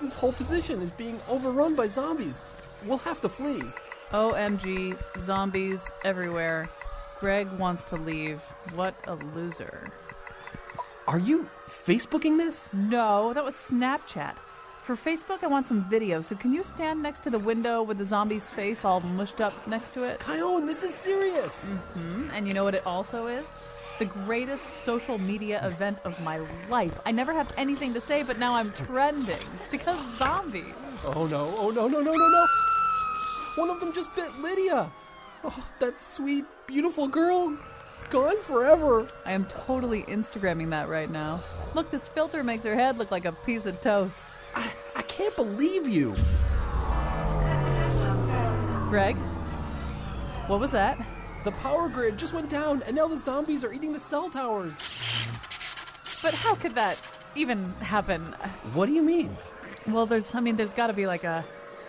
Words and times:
this 0.00 0.14
whole 0.14 0.32
position 0.32 0.80
is 0.80 0.90
being 0.90 1.20
overrun 1.28 1.74
by 1.74 1.86
zombies. 1.86 2.42
We'll 2.84 2.98
have 2.98 3.20
to 3.22 3.28
flee. 3.28 3.62
OMG, 4.10 4.96
zombies 5.18 5.88
everywhere. 6.04 6.68
Greg 7.20 7.50
wants 7.58 7.84
to 7.86 7.96
leave. 7.96 8.40
What 8.74 8.94
a 9.06 9.14
loser. 9.34 9.90
Are 11.06 11.18
you 11.18 11.48
Facebooking 11.66 12.38
this? 12.38 12.70
No, 12.72 13.32
that 13.34 13.44
was 13.44 13.54
Snapchat. 13.54 14.34
For 14.84 14.96
Facebook, 14.96 15.42
I 15.42 15.46
want 15.46 15.66
some 15.66 15.82
video, 15.88 16.20
so 16.20 16.36
can 16.36 16.52
you 16.52 16.62
stand 16.62 17.02
next 17.02 17.20
to 17.20 17.30
the 17.30 17.38
window 17.38 17.82
with 17.82 17.96
the 17.96 18.04
zombie's 18.04 18.44
face 18.44 18.84
all 18.84 19.00
mushed 19.00 19.40
up 19.40 19.54
next 19.66 19.94
to 19.94 20.02
it? 20.02 20.20
Chion, 20.26 20.66
this 20.66 20.82
is 20.82 20.94
serious. 20.94 21.64
hmm 21.64 22.28
And 22.34 22.46
you 22.46 22.52
know 22.52 22.64
what 22.64 22.74
it 22.74 22.86
also 22.86 23.26
is? 23.26 23.44
The 23.98 24.06
greatest 24.06 24.64
social 24.82 25.18
media 25.18 25.64
event 25.64 26.00
of 26.04 26.20
my 26.20 26.38
life. 26.68 26.98
I 27.06 27.12
never 27.12 27.32
have 27.32 27.52
anything 27.56 27.94
to 27.94 28.00
say, 28.00 28.24
but 28.24 28.38
now 28.40 28.54
I'm 28.54 28.72
trending 28.72 29.46
because 29.70 30.00
zombies. 30.16 30.74
Oh 31.04 31.26
no, 31.26 31.54
oh 31.56 31.70
no, 31.70 31.86
no, 31.86 32.00
no, 32.00 32.12
no, 32.12 32.28
no. 32.28 32.46
One 33.54 33.70
of 33.70 33.78
them 33.78 33.92
just 33.92 34.14
bit 34.16 34.36
Lydia. 34.40 34.90
Oh, 35.44 35.64
that 35.78 36.00
sweet, 36.00 36.44
beautiful 36.66 37.06
girl. 37.06 37.56
Gone 38.10 38.42
forever. 38.42 39.06
I 39.24 39.32
am 39.32 39.44
totally 39.44 40.02
Instagramming 40.02 40.70
that 40.70 40.88
right 40.88 41.10
now. 41.10 41.40
Look, 41.74 41.90
this 41.92 42.08
filter 42.08 42.42
makes 42.42 42.64
her 42.64 42.74
head 42.74 42.98
look 42.98 43.12
like 43.12 43.26
a 43.26 43.32
piece 43.32 43.64
of 43.64 43.80
toast. 43.80 44.18
I, 44.56 44.70
I 44.96 45.02
can't 45.02 45.34
believe 45.36 45.86
you. 45.86 46.14
Greg? 48.88 49.16
What 50.48 50.58
was 50.58 50.72
that? 50.72 50.98
The 51.44 51.52
power 51.52 51.90
grid 51.90 52.16
just 52.16 52.32
went 52.32 52.48
down, 52.48 52.82
and 52.86 52.96
now 52.96 53.06
the 53.06 53.18
zombies 53.18 53.64
are 53.64 53.72
eating 53.72 53.92
the 53.92 54.00
cell 54.00 54.30
towers. 54.30 54.72
But 56.22 56.32
how 56.32 56.54
could 56.54 56.74
that 56.74 56.98
even 57.34 57.70
happen? 57.74 58.22
What 58.72 58.86
do 58.86 58.92
you 58.92 59.02
mean? 59.02 59.36
Well, 59.86 60.06
there's 60.06 60.34
I 60.34 60.40
mean 60.40 60.56
there's 60.56 60.72
got 60.72 60.86
to 60.86 60.94
be 60.94 61.06
like 61.06 61.24
a 61.24 61.44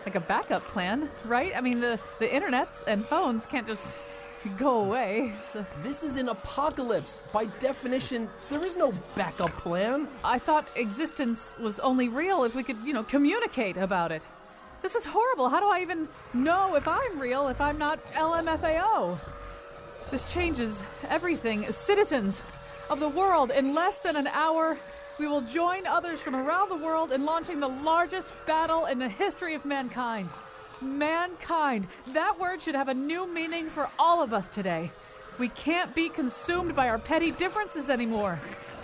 like 0.05 0.15
a 0.15 0.19
backup 0.19 0.61
plan, 0.63 1.09
right? 1.23 1.53
I 1.55 1.61
mean 1.61 1.79
the 1.79 1.97
the 2.19 2.27
internets 2.27 2.83
and 2.85 3.05
phones 3.05 3.45
can't 3.45 3.65
just 3.65 3.97
go 4.57 4.79
away. 4.81 5.33
So 5.53 5.65
This 5.81 6.03
is 6.03 6.17
an 6.17 6.27
apocalypse. 6.27 7.21
By 7.31 7.45
definition, 7.45 8.27
there 8.49 8.63
is 8.63 8.75
no 8.75 8.93
backup 9.15 9.57
plan. 9.57 10.09
I 10.23 10.37
thought 10.37 10.67
existence 10.75 11.53
was 11.59 11.79
only 11.79 12.09
real 12.09 12.43
if 12.43 12.55
we 12.55 12.63
could, 12.63 12.77
you 12.85 12.91
know, 12.91 13.03
communicate 13.03 13.77
about 13.77 14.11
it. 14.11 14.21
This 14.81 14.95
is 14.95 15.05
horrible. 15.05 15.49
How 15.49 15.61
do 15.61 15.67
I 15.67 15.81
even 15.81 16.07
know 16.33 16.75
if 16.75 16.87
I'm 16.87 17.19
real 17.19 17.47
if 17.47 17.59
I'm 17.59 17.77
not 17.77 18.03
LMFAO? 18.13 19.17
This 20.11 20.31
changes 20.31 20.81
everything. 21.09 21.71
Citizens 21.71 22.41
of 22.89 22.99
the 22.99 23.09
world, 23.09 23.51
in 23.51 23.73
less 23.73 24.01
than 24.01 24.15
an 24.15 24.27
hour, 24.27 24.77
we 25.17 25.27
will 25.27 25.41
join 25.41 25.87
others 25.87 26.19
from 26.19 26.35
around 26.35 26.69
the 26.69 26.75
world 26.75 27.11
in 27.11 27.25
launching 27.25 27.59
the 27.59 27.67
largest 27.67 28.27
battle 28.45 28.85
in 28.85 28.99
the 28.99 29.09
history 29.09 29.55
of 29.55 29.65
mankind. 29.65 30.29
Mankind. 30.81 31.87
That 32.07 32.39
word 32.39 32.61
should 32.61 32.75
have 32.75 32.89
a 32.89 32.93
new 32.93 33.27
meaning 33.33 33.67
for 33.67 33.89
all 33.97 34.21
of 34.21 34.33
us 34.33 34.47
today. 34.47 34.91
We 35.39 35.49
can't 35.49 35.95
be 35.95 36.09
consumed 36.09 36.75
by 36.75 36.89
our 36.89 36.99
petty 36.99 37.31
differences 37.31 37.89
anymore. 37.89 38.39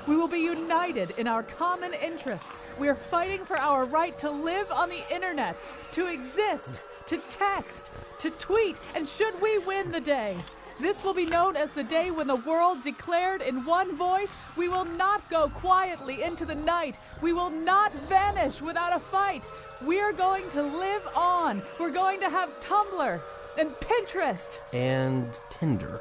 We 0.07 0.15
will 0.15 0.27
be 0.27 0.39
united 0.39 1.11
in 1.17 1.27
our 1.27 1.43
common 1.43 1.93
interests. 1.93 2.59
We 2.79 2.89
are 2.89 2.95
fighting 2.95 3.45
for 3.45 3.57
our 3.57 3.85
right 3.85 4.17
to 4.19 4.31
live 4.31 4.71
on 4.71 4.89
the 4.89 5.03
internet, 5.13 5.55
to 5.91 6.07
exist, 6.07 6.81
to 7.07 7.19
text, 7.29 7.91
to 8.19 8.31
tweet, 8.31 8.79
and 8.95 9.07
should 9.07 9.39
we 9.41 9.59
win 9.59 9.91
the 9.91 9.99
day, 9.99 10.37
this 10.81 11.03
will 11.03 11.13
be 11.13 11.25
known 11.25 11.55
as 11.55 11.69
the 11.71 11.83
day 11.83 12.11
when 12.11 12.27
the 12.27 12.35
world 12.35 12.83
declared 12.83 13.41
in 13.41 13.65
one 13.65 13.95
voice, 13.95 14.31
we 14.57 14.67
will 14.67 14.85
not 14.85 15.27
go 15.29 15.49
quietly 15.49 16.23
into 16.23 16.45
the 16.45 16.55
night. 16.55 16.97
We 17.21 17.33
will 17.33 17.49
not 17.49 17.93
vanish 18.09 18.61
without 18.61 18.95
a 18.95 18.99
fight. 18.99 19.43
We 19.85 19.99
are 19.99 20.11
going 20.11 20.49
to 20.49 20.63
live 20.63 21.07
on. 21.15 21.61
We're 21.79 21.91
going 21.91 22.19
to 22.21 22.29
have 22.29 22.49
Tumblr 22.59 23.21
and 23.57 23.69
Pinterest. 23.71 24.57
And 24.73 25.39
Tinder. 25.49 25.99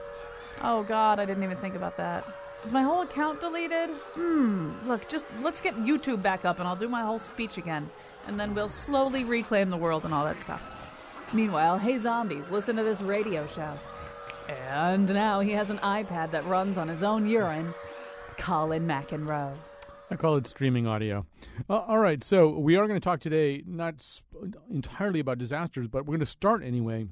Oh 0.62 0.82
God, 0.82 1.18
I 1.18 1.24
didn't 1.24 1.42
even 1.42 1.58
think 1.58 1.74
about 1.74 1.96
that. 1.96 2.24
Is 2.64 2.72
my 2.72 2.82
whole 2.82 3.02
account 3.02 3.40
deleted? 3.40 3.90
Hmm. 4.14 4.72
Look, 4.86 5.08
just 5.08 5.26
let's 5.42 5.60
get 5.60 5.74
YouTube 5.76 6.22
back 6.22 6.44
up 6.44 6.58
and 6.58 6.68
I'll 6.68 6.76
do 6.76 6.88
my 6.88 7.02
whole 7.02 7.18
speech 7.18 7.56
again. 7.56 7.88
And 8.26 8.38
then 8.38 8.54
we'll 8.54 8.68
slowly 8.68 9.24
reclaim 9.24 9.70
the 9.70 9.76
world 9.76 10.04
and 10.04 10.12
all 10.12 10.24
that 10.24 10.40
stuff. 10.40 10.62
Meanwhile, 11.32 11.78
hey 11.78 11.98
zombies, 11.98 12.50
listen 12.50 12.76
to 12.76 12.82
this 12.82 13.00
radio 13.00 13.46
show. 13.46 13.74
And 14.50 15.08
now 15.08 15.40
he 15.40 15.52
has 15.52 15.70
an 15.70 15.78
iPad 15.78 16.32
that 16.32 16.44
runs 16.46 16.76
on 16.76 16.88
his 16.88 17.02
own 17.02 17.26
urine. 17.26 17.72
Colin 18.36 18.86
McEnroe. 18.86 19.54
I 20.10 20.16
call 20.16 20.36
it 20.36 20.46
streaming 20.46 20.88
audio. 20.88 21.24
Uh, 21.68 21.78
all 21.78 21.98
right, 21.98 22.22
so 22.22 22.48
we 22.48 22.76
are 22.76 22.88
going 22.88 22.98
to 22.98 23.04
talk 23.04 23.20
today 23.20 23.62
not 23.64 24.00
sp- 24.02 24.58
entirely 24.68 25.20
about 25.20 25.38
disasters, 25.38 25.86
but 25.86 26.04
we're 26.04 26.12
going 26.12 26.20
to 26.20 26.26
start 26.26 26.64
anyway 26.64 27.06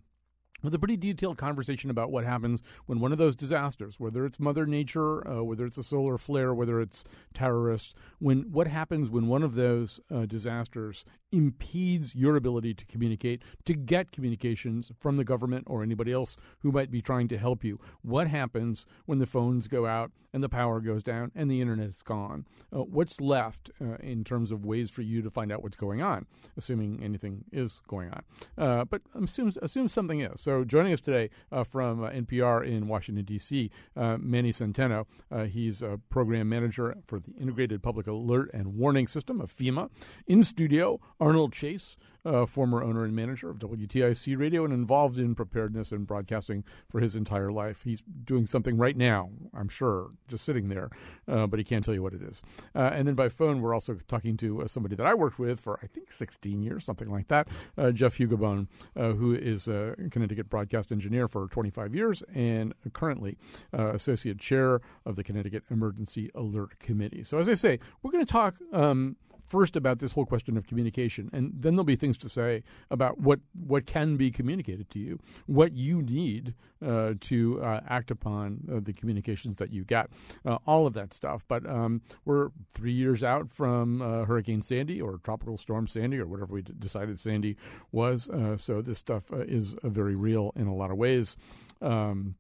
with 0.63 0.75
a 0.75 0.79
pretty 0.79 0.97
detailed 0.97 1.39
conversation 1.39 1.91
about 1.91 2.11
what 2.11 2.25
happens 2.25 2.61
when 2.87 2.99
one 2.99 3.13
of 3.13 3.19
those 3.19 3.37
disasters, 3.37 4.01
whether 4.01 4.27
it's 4.27 4.41
Mother 4.41 4.67
Nature, 4.67 5.27
uh, 5.29 5.43
whether 5.45 5.65
it's 5.65 5.79
a 5.79 5.83
solar 5.85 6.19
flare, 6.19 6.53
whether 6.53 6.81
it's 6.81 7.05
terrorists, 7.35 7.95
when 8.19 8.51
what 8.51 8.67
happens 8.67 9.09
when 9.09 9.29
one 9.29 9.45
of 9.45 9.55
those 9.55 10.01
uh, 10.13 10.27
disasters 10.27 11.05
impedes 11.33 12.15
your 12.15 12.37
ability 12.37 12.75
to 12.75 12.87
communicate, 12.87 13.43
to 13.65 13.75
get 13.75 14.13
communications 14.13 14.91
from 14.99 15.17
the 15.17 15.25
government 15.25 15.65
or 15.67 15.83
anybody 15.83 16.13
else 16.13 16.37
who 16.61 16.73
might 16.73 16.91
be 16.91 17.03
trying 17.03 17.29
to 17.29 17.39
help 17.39 17.65
you. 17.65 17.79
What 18.03 18.29
happens 18.29 18.87
when 19.07 19.19
the 19.19 19.27
phones 19.27 19.69
go 19.69 19.87
out 19.87 20.11
and 20.33 20.43
the 20.43 20.49
power 20.49 20.81
goes 20.81 21.03
down 21.03 21.33
and 21.35 21.51
the 21.51 21.61
internet 21.61 21.89
is 21.89 22.03
gone? 22.03 22.47
Uh, 22.75 22.81
what's 22.81 23.21
left 23.21 23.71
uh, 23.81 23.97
in 24.01 24.25
terms 24.25 24.53
of 24.53 24.65
ways 24.65 24.91
for 24.91 25.03
you 25.03 25.23
to 25.23 25.31
find 25.31 25.53
out 25.53 25.63
what's 25.63 25.77
going 25.77 26.03
on, 26.03 26.27
assuming 26.57 27.03
anything 27.03 27.45
is 27.53 27.81
going 27.89 28.11
on? 28.11 28.23
Uh, 28.57 28.85
but 28.85 29.03
assume, 29.15 29.53
assume 29.63 29.89
something 29.89 30.21
is. 30.21 30.41
So 30.41 30.65
joining 30.65 30.93
us 30.93 31.01
today 31.01 31.31
uh, 31.53 31.65
from 31.65 32.05
uh, 32.05 32.11
NPR 32.11 32.67
in 32.67 32.89
Washington, 32.89 33.25
D.C., 33.25 33.71
uh, 33.97 34.17
Manny 34.19 34.53
Centeno. 34.53 35.07
he's 35.49 35.83
a 35.83 36.01
program 36.11 36.49
manager 36.49 36.97
for 37.07 37.21
the 37.21 37.33
Integrated 37.41 37.83
Public 37.83 38.07
Alert 38.07 38.51
and 38.53 38.75
Warning 38.75 39.07
System 39.07 39.41
of 39.41 39.53
FEMA. 39.53 39.91
In 40.27 40.43
studio, 40.43 41.01
Arnold 41.21 41.53
Chase, 41.53 41.97
uh, 42.25 42.47
former 42.47 42.83
owner 42.83 43.05
and 43.05 43.15
manager 43.15 43.51
of 43.51 43.59
WTIC 43.59 44.39
Radio 44.39 44.65
and 44.65 44.73
involved 44.73 45.19
in 45.19 45.35
preparedness 45.35 45.93
and 45.93 46.07
broadcasting 46.07 46.65
for 46.89 47.01
his 47.01 47.17
entire 47.17 47.51
life. 47.51 47.83
He's 47.85 48.03
doing 48.25 48.47
something 48.47 48.77
right 48.77 48.97
now, 48.97 49.31
I'm 49.55 49.69
sure, 49.69 50.11
just 50.27 50.45
sitting 50.45 50.69
there, 50.69 50.91
uh, 51.27 51.47
but 51.47 51.59
he 51.59 51.65
can't 51.65 51.85
tell 51.85 51.95
you 51.95 52.03
what 52.03 52.15
it 52.15 52.23
is. 52.23 52.43
Uh, 52.75 52.91
and 52.93 53.09
then 53.09 53.15
by 53.15 53.29
phone, 53.29 53.61
we're 53.61 53.75
also 53.75 53.97
talking 54.09 54.37
to 54.39 54.63
uh, 54.63 54.69
somebody 54.69 54.95
that 54.97 55.07
I 55.07 55.15
worked 55.15 55.39
with 55.39 55.61
for, 55.61 55.79
I 55.83 55.87
think, 55.87 56.13
16 56.13 56.63
years, 56.63 56.85
something 56.85 57.11
like 57.11 57.29
that, 57.29 57.49
uh, 57.77 57.93
Jeff 57.93 58.19
Hugabone, 58.19 58.67
uh, 58.97 59.13
who 59.13 59.35
is 59.35 59.69
a 59.69 59.97
Connecticut 60.11 60.51
broadcast 60.51 60.93
engineer 60.93 61.29
for 61.29 61.47
25 61.49 61.95
years 61.95 62.23
and 62.35 62.75
currently 62.93 63.37
associate 63.73 64.39
chair 64.39 64.81
of 65.07 65.17
the 65.17 65.25
Connecticut 65.25 65.63
Emergency 65.71 66.31
Alert 66.35 66.79
Committee. 66.79 67.23
So, 67.23 67.39
as 67.39 67.49
I 67.49 67.55
say, 67.55 67.79
we're 68.03 68.11
going 68.11 68.25
to 68.25 68.31
talk. 68.33 68.57
Um, 68.73 69.17
first 69.49 69.77
about 69.77 69.99
this 69.99 70.13
whole 70.13 70.27
question 70.27 70.57
of 70.57 70.67
communication, 70.67 71.31
and 71.33 71.53
then 71.55 71.75
there'll 71.75 71.85
be 71.85 71.97
things 71.97 72.19
to 72.19 72.29
say 72.29 72.63
about 72.91 73.19
what 73.21 73.41
what 73.53 73.87
can 73.87 74.17
be 74.17 74.31
communicated 74.31 74.91
to 74.91 74.99
you, 74.99 75.19
what 75.47 75.73
you 75.73 76.03
need 76.03 76.55
uh, 76.85 77.15
to 77.21 77.61
uh, 77.63 77.81
act 77.89 78.11
upon 78.11 78.61
uh, 78.73 78.81
the 78.81 78.93
communications 78.93 79.57
that 79.57 79.73
you 79.73 79.85
get, 79.85 80.11
uh, 80.45 80.59
all 80.67 80.87
of 80.87 80.95
that 80.95 81.13
stuff. 81.13 81.45
But 81.49 81.69
um, 81.69 82.03
we're 82.25 82.51
three 82.73 82.93
years 82.93 83.23
out 83.23 83.51
from 83.51 84.03
uh, 84.03 84.25
Hurricane 84.25 84.63
Sandy 84.63 85.01
or 85.01 85.19
Tropical 85.19 85.59
Storm 85.59 85.87
Sandy 85.87 86.19
or 86.19 86.27
whatever 86.27 86.55
we 86.55 86.63
d- 86.63 86.73
decided 86.79 87.19
Sandy 87.19 87.57
was. 87.91 88.29
Uh, 88.29 88.57
so 88.57 88.83
this 88.83 88.99
stuff 88.99 89.25
is 89.33 89.75
very 89.83 90.15
real 90.15 90.53
in 90.57 90.67
a 90.67 90.75
lot 90.75 90.91
of 90.91 90.97
ways. 90.97 91.37
Um, 91.81 92.37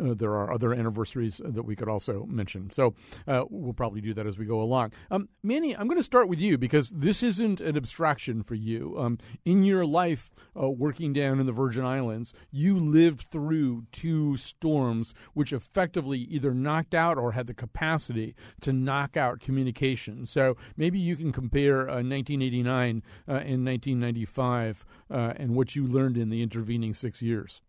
uh, 0.00 0.14
there 0.14 0.32
are 0.32 0.52
other 0.52 0.72
anniversaries 0.72 1.40
that 1.44 1.64
we 1.64 1.76
could 1.76 1.88
also 1.88 2.24
mention. 2.26 2.70
So 2.70 2.94
uh, 3.26 3.44
we'll 3.48 3.72
probably 3.72 4.00
do 4.00 4.14
that 4.14 4.26
as 4.26 4.38
we 4.38 4.44
go 4.44 4.60
along. 4.60 4.92
Um, 5.10 5.28
Manny, 5.42 5.76
I'm 5.76 5.86
going 5.86 5.98
to 5.98 6.02
start 6.02 6.28
with 6.28 6.40
you 6.40 6.58
because 6.58 6.90
this 6.90 7.22
isn't 7.22 7.60
an 7.60 7.76
abstraction 7.76 8.42
for 8.42 8.54
you. 8.54 8.94
Um, 8.98 9.18
in 9.44 9.64
your 9.64 9.84
life 9.84 10.30
uh, 10.60 10.68
working 10.68 11.12
down 11.12 11.40
in 11.40 11.46
the 11.46 11.52
Virgin 11.52 11.84
Islands, 11.84 12.32
you 12.50 12.78
lived 12.78 13.20
through 13.20 13.86
two 13.92 14.36
storms 14.36 15.14
which 15.34 15.52
effectively 15.52 16.18
either 16.18 16.54
knocked 16.54 16.94
out 16.94 17.18
or 17.18 17.32
had 17.32 17.46
the 17.46 17.54
capacity 17.54 18.34
to 18.60 18.72
knock 18.72 19.16
out 19.16 19.40
communication. 19.40 20.26
So 20.26 20.56
maybe 20.76 20.98
you 20.98 21.16
can 21.16 21.32
compare 21.32 21.86
1989 21.86 23.02
uh, 23.28 23.32
uh, 23.32 23.36
and 23.36 23.64
1995 23.64 24.84
uh, 25.10 25.32
and 25.36 25.54
what 25.54 25.76
you 25.76 25.86
learned 25.86 26.16
in 26.16 26.30
the 26.30 26.42
intervening 26.42 26.94
six 26.94 27.22
years. 27.22 27.62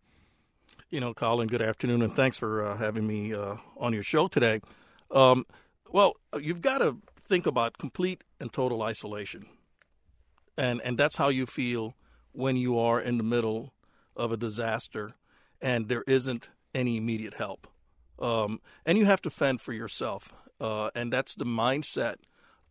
You 0.92 1.00
know, 1.00 1.16
Colin, 1.16 1.48
good 1.48 1.64
afternoon, 1.64 2.04
and 2.04 2.14
thanks 2.14 2.38
for 2.38 2.64
uh, 2.64 2.78
having 2.78 3.08
me 3.08 3.34
uh, 3.34 3.56
on 3.76 3.92
your 3.92 4.04
show 4.04 4.28
today. 4.28 4.62
Um, 5.10 5.48
well, 5.92 6.14
you've 6.40 6.62
got 6.62 6.78
to 6.78 6.98
think 7.20 7.48
about 7.48 7.80
complete 7.80 8.24
and 8.40 8.54
total 8.54 8.84
isolation, 8.84 9.48
and 10.56 10.80
and 10.84 10.96
that's 10.96 11.16
how 11.16 11.30
you 11.30 11.48
feel 11.48 11.96
when 12.34 12.56
you 12.56 12.78
are 12.78 13.02
in 13.02 13.18
the 13.18 13.24
middle 13.24 13.74
of 14.16 14.32
a 14.32 14.38
disaster 14.38 15.16
and 15.60 15.90
there 15.90 16.04
isn't 16.06 16.50
any 16.76 16.98
immediate 16.98 17.34
help, 17.34 17.68
um, 18.20 18.62
and 18.86 19.00
you 19.00 19.06
have 19.06 19.22
to 19.24 19.32
fend 19.32 19.62
for 19.62 19.74
yourself, 19.74 20.34
uh, 20.62 20.92
and 20.94 21.12
that's 21.12 21.34
the 21.34 21.46
mindset 21.46 22.18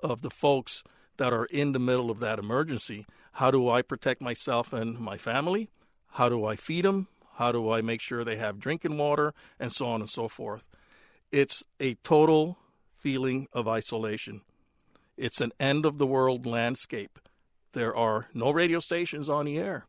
of 0.01 0.23
the 0.23 0.31
folks 0.31 0.85
that 1.17 1.33
are 1.33 1.47
in 1.47 1.73
the 1.73 1.81
middle 1.81 2.13
of 2.13 2.21
that 2.21 2.39
emergency. 2.39 3.07
How 3.33 3.51
do 3.51 3.69
I 3.69 3.83
protect 3.83 4.21
myself 4.21 4.73
and 4.73 5.01
my 5.01 5.17
family? 5.17 5.69
How 6.13 6.29
do 6.29 6.45
I 6.45 6.55
feed 6.55 6.85
them? 6.85 7.09
How 7.37 7.53
do 7.53 7.71
I 7.71 7.83
make 7.83 8.01
sure 8.01 8.25
they 8.25 8.37
have 8.37 8.61
drinking 8.61 8.97
water? 8.97 9.35
And 9.59 9.73
so 9.73 9.87
on 9.87 10.01
and 10.01 10.11
so 10.11 10.29
forth. 10.29 10.69
It's 11.33 11.65
a 11.81 11.95
total 12.05 12.59
feeling 12.97 13.49
of 13.53 13.69
isolation. 13.69 14.43
It's 15.17 15.41
an 15.41 15.53
end 15.61 15.85
of 15.85 15.99
the 15.99 16.07
world 16.07 16.47
landscape. 16.47 17.19
There 17.73 17.95
are 17.95 18.29
no 18.33 18.51
radio 18.51 18.79
stations 18.79 19.29
on 19.29 19.47
the 19.47 19.59
air. 19.59 19.87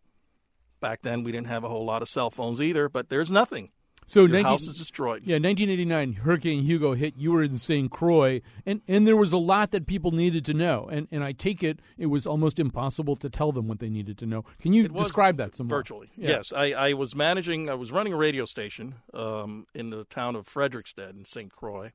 Back 0.79 1.01
then, 1.01 1.23
we 1.23 1.31
didn't 1.31 1.47
have 1.47 1.63
a 1.63 1.69
whole 1.69 1.85
lot 1.85 2.01
of 2.01 2.09
cell 2.09 2.29
phones 2.29 2.61
either, 2.61 2.89
but 2.89 3.09
there's 3.09 3.31
nothing. 3.31 3.69
So 4.07 4.21
Your 4.21 4.29
19, 4.29 4.45
house 4.45 4.67
is 4.67 4.77
destroyed. 4.77 5.23
Yeah, 5.25 5.35
1989, 5.35 6.13
Hurricane 6.13 6.63
Hugo 6.63 6.93
hit. 6.93 7.15
You 7.17 7.31
were 7.31 7.43
in 7.43 7.57
St. 7.57 7.89
Croix, 7.89 8.41
and, 8.65 8.81
and 8.87 9.07
there 9.07 9.17
was 9.17 9.33
a 9.33 9.37
lot 9.37 9.71
that 9.71 9.87
people 9.87 10.11
needed 10.11 10.45
to 10.45 10.53
know. 10.53 10.87
And 10.91 11.07
and 11.11 11.23
I 11.23 11.31
take 11.31 11.63
it 11.63 11.79
it 11.97 12.07
was 12.07 12.27
almost 12.27 12.59
impossible 12.59 13.15
to 13.17 13.29
tell 13.29 13.51
them 13.51 13.67
what 13.67 13.79
they 13.79 13.89
needed 13.89 14.17
to 14.19 14.25
know. 14.25 14.45
Can 14.59 14.73
you 14.73 14.87
describe 14.87 15.37
that 15.37 15.55
some 15.55 15.67
more? 15.67 15.79
virtually? 15.79 16.11
Yeah. 16.15 16.29
Yes, 16.29 16.53
I, 16.53 16.71
I 16.71 16.93
was 16.93 17.15
managing. 17.15 17.69
I 17.69 17.73
was 17.73 17.91
running 17.91 18.13
a 18.13 18.17
radio 18.17 18.45
station 18.45 18.95
um, 19.13 19.65
in 19.73 19.89
the 19.89 20.03
town 20.05 20.35
of 20.35 20.47
Frederiksted 20.47 21.09
in 21.11 21.25
St. 21.25 21.51
Croix. 21.51 21.91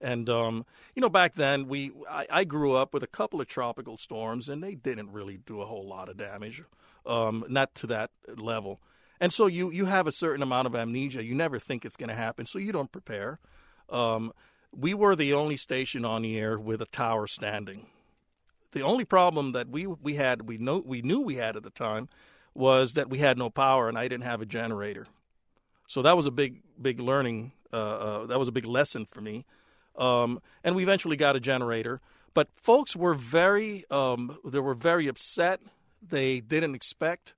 And 0.00 0.30
um, 0.30 0.64
you 0.94 1.00
know, 1.00 1.08
back 1.08 1.34
then 1.34 1.66
we 1.66 1.90
I, 2.08 2.26
I, 2.30 2.44
grew 2.44 2.74
up 2.74 2.94
with 2.94 3.02
a 3.02 3.08
couple 3.08 3.40
of 3.40 3.48
tropical 3.48 3.96
storms, 3.96 4.48
and 4.48 4.62
they 4.62 4.76
didn't 4.76 5.10
really 5.10 5.38
do 5.38 5.60
a 5.60 5.66
whole 5.66 5.86
lot 5.86 6.08
of 6.08 6.16
damage, 6.16 6.62
um, 7.04 7.44
not 7.48 7.74
to 7.76 7.88
that 7.88 8.10
level. 8.36 8.80
And 9.20 9.32
so 9.32 9.46
you 9.46 9.70
you 9.70 9.86
have 9.86 10.06
a 10.06 10.12
certain 10.12 10.42
amount 10.42 10.66
of 10.66 10.74
amnesia. 10.74 11.24
You 11.24 11.34
never 11.34 11.58
think 11.58 11.84
it's 11.84 11.96
going 11.96 12.08
to 12.08 12.14
happen, 12.14 12.46
so 12.46 12.58
you 12.58 12.72
don't 12.72 12.92
prepare. 12.92 13.38
Um, 13.88 14.32
we 14.76 14.94
were 14.94 15.16
the 15.16 15.32
only 15.32 15.56
station 15.56 16.04
on 16.04 16.22
the 16.22 16.38
air 16.38 16.58
with 16.58 16.80
a 16.82 16.86
tower 16.86 17.26
standing. 17.26 17.86
The 18.72 18.82
only 18.82 19.04
problem 19.04 19.52
that 19.52 19.68
we 19.68 19.86
we 19.86 20.14
had 20.14 20.42
we 20.42 20.58
know 20.58 20.82
we 20.84 21.02
knew 21.02 21.20
we 21.20 21.36
had 21.36 21.56
at 21.56 21.62
the 21.62 21.70
time 21.70 22.08
was 22.54 22.94
that 22.94 23.08
we 23.08 23.18
had 23.18 23.38
no 23.38 23.50
power 23.50 23.88
and 23.88 23.98
I 23.98 24.08
didn't 24.08 24.24
have 24.24 24.42
a 24.42 24.46
generator. 24.46 25.06
So 25.86 26.02
that 26.02 26.16
was 26.16 26.26
a 26.26 26.30
big 26.30 26.62
big 26.80 27.00
learning. 27.00 27.52
Uh, 27.72 27.76
uh, 27.76 28.26
that 28.26 28.38
was 28.38 28.48
a 28.48 28.52
big 28.52 28.66
lesson 28.66 29.04
for 29.04 29.20
me. 29.20 29.44
Um, 29.96 30.40
and 30.62 30.76
we 30.76 30.82
eventually 30.82 31.16
got 31.16 31.34
a 31.36 31.40
generator. 31.40 32.00
But 32.34 32.48
folks 32.62 32.94
were 32.94 33.14
very 33.14 33.84
um, 33.90 34.38
they 34.44 34.60
were 34.60 34.74
very 34.74 35.08
upset. 35.08 35.60
They 36.06 36.40
didn't 36.40 36.74
expect 36.74 37.34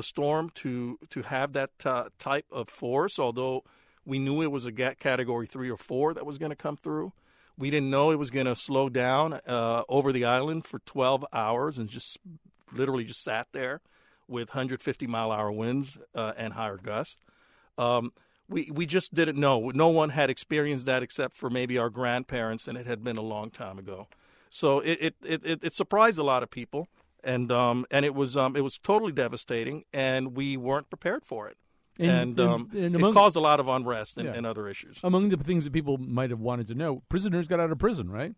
the 0.00 0.04
storm 0.04 0.48
to 0.54 0.98
to 1.10 1.20
have 1.20 1.52
that 1.52 1.70
uh, 1.84 2.08
type 2.18 2.46
of 2.50 2.70
force. 2.70 3.18
Although 3.18 3.64
we 4.06 4.18
knew 4.18 4.40
it 4.40 4.50
was 4.50 4.64
a 4.64 4.72
category 4.72 5.46
three 5.46 5.70
or 5.70 5.76
four 5.76 6.14
that 6.14 6.24
was 6.24 6.38
going 6.38 6.48
to 6.48 6.56
come 6.56 6.78
through, 6.78 7.12
we 7.58 7.70
didn't 7.70 7.90
know 7.90 8.10
it 8.10 8.18
was 8.18 8.30
going 8.30 8.46
to 8.46 8.56
slow 8.56 8.88
down 8.88 9.34
uh, 9.46 9.82
over 9.90 10.10
the 10.10 10.24
island 10.24 10.64
for 10.64 10.78
12 10.80 11.26
hours 11.34 11.76
and 11.76 11.90
just 11.90 12.16
literally 12.72 13.04
just 13.04 13.22
sat 13.22 13.48
there 13.52 13.82
with 14.26 14.48
150 14.50 15.06
mile 15.06 15.30
hour 15.30 15.52
winds 15.52 15.98
uh, 16.14 16.32
and 16.38 16.54
higher 16.54 16.78
gusts. 16.78 17.18
Um, 17.76 18.12
we 18.48 18.70
we 18.72 18.86
just 18.86 19.12
didn't 19.12 19.36
know. 19.36 19.70
No 19.74 19.88
one 19.88 20.10
had 20.10 20.30
experienced 20.30 20.86
that 20.86 21.02
except 21.02 21.36
for 21.36 21.50
maybe 21.50 21.76
our 21.76 21.90
grandparents, 21.90 22.66
and 22.66 22.78
it 22.78 22.86
had 22.86 23.04
been 23.04 23.18
a 23.18 23.22
long 23.34 23.50
time 23.50 23.78
ago. 23.78 24.08
So 24.48 24.80
it 24.80 25.14
it, 25.22 25.44
it, 25.44 25.60
it 25.62 25.74
surprised 25.74 26.18
a 26.18 26.24
lot 26.24 26.42
of 26.42 26.50
people 26.50 26.88
and 27.24 27.50
um, 27.52 27.86
and 27.90 28.04
it 28.04 28.14
was 28.14 28.36
um, 28.36 28.56
it 28.56 28.62
was 28.62 28.78
totally 28.78 29.12
devastating, 29.12 29.84
and 29.92 30.36
we 30.36 30.56
weren't 30.56 30.88
prepared 30.90 31.24
for 31.24 31.48
it. 31.48 31.56
And, 31.98 32.38
and, 32.38 32.40
um, 32.40 32.70
and 32.72 32.96
among, 32.96 33.10
it 33.10 33.14
caused 33.14 33.36
a 33.36 33.40
lot 33.40 33.60
of 33.60 33.68
unrest 33.68 34.16
and, 34.16 34.26
yeah. 34.26 34.34
and, 34.34 34.46
other 34.46 34.68
issues. 34.68 34.98
Among 35.04 35.28
the 35.28 35.36
things 35.36 35.64
that 35.64 35.72
people 35.74 35.98
might 35.98 36.30
have 36.30 36.40
wanted 36.40 36.66
to 36.68 36.74
know, 36.74 37.02
prisoners 37.10 37.46
got 37.46 37.60
out 37.60 37.70
of 37.70 37.78
prison, 37.78 38.10
right? 38.10 38.34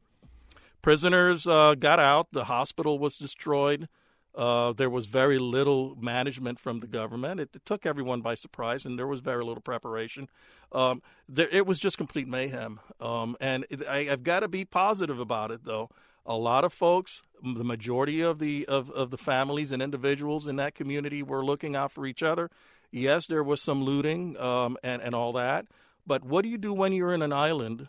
Prisoners 0.80 1.46
uh, 1.46 1.76
got 1.78 2.00
out. 2.00 2.26
The 2.32 2.44
hospital 2.44 2.98
was 2.98 3.16
destroyed. 3.16 3.88
Uh, 4.34 4.72
there 4.72 4.90
was 4.90 5.06
very 5.06 5.38
little 5.38 5.94
management 6.00 6.58
from 6.58 6.80
the 6.80 6.88
government. 6.88 7.38
It, 7.38 7.50
it, 7.54 7.64
took 7.64 7.86
everyone 7.86 8.20
by 8.20 8.34
surprise, 8.34 8.84
and 8.84 8.98
there 8.98 9.06
was 9.06 9.20
very 9.20 9.44
little 9.44 9.60
preparation. 9.60 10.28
Um, 10.72 11.00
there, 11.28 11.48
it 11.52 11.64
was 11.64 11.78
just 11.78 11.98
complete 11.98 12.26
mayhem. 12.26 12.80
Um, 12.98 13.36
and 13.40 13.64
it, 13.70 13.86
I, 13.86 14.08
I've 14.10 14.24
got 14.24 14.40
to 14.40 14.48
be 14.48 14.64
positive 14.64 15.20
about 15.20 15.52
it, 15.52 15.64
though 15.64 15.90
a 16.24 16.36
lot 16.36 16.64
of 16.64 16.72
folks, 16.72 17.22
the 17.42 17.64
majority 17.64 18.20
of 18.20 18.38
the 18.38 18.64
of, 18.66 18.90
of 18.90 19.10
the 19.10 19.18
families 19.18 19.72
and 19.72 19.82
individuals 19.82 20.46
in 20.46 20.56
that 20.56 20.74
community 20.74 21.22
were 21.22 21.44
looking 21.44 21.74
out 21.74 21.92
for 21.92 22.06
each 22.06 22.22
other. 22.22 22.50
Yes, 22.90 23.26
there 23.26 23.42
was 23.42 23.60
some 23.60 23.82
looting 23.82 24.36
um, 24.38 24.76
and 24.82 25.02
and 25.02 25.14
all 25.14 25.32
that, 25.32 25.66
but 26.06 26.24
what 26.24 26.42
do 26.42 26.48
you 26.48 26.58
do 26.58 26.72
when 26.72 26.92
you're 26.92 27.14
in 27.14 27.22
an 27.22 27.32
island 27.32 27.88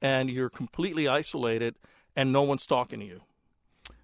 and 0.00 0.30
you're 0.30 0.50
completely 0.50 1.08
isolated 1.08 1.74
and 2.16 2.32
no 2.32 2.42
one's 2.42 2.66
talking 2.66 3.00
to 3.00 3.06
you? 3.06 3.22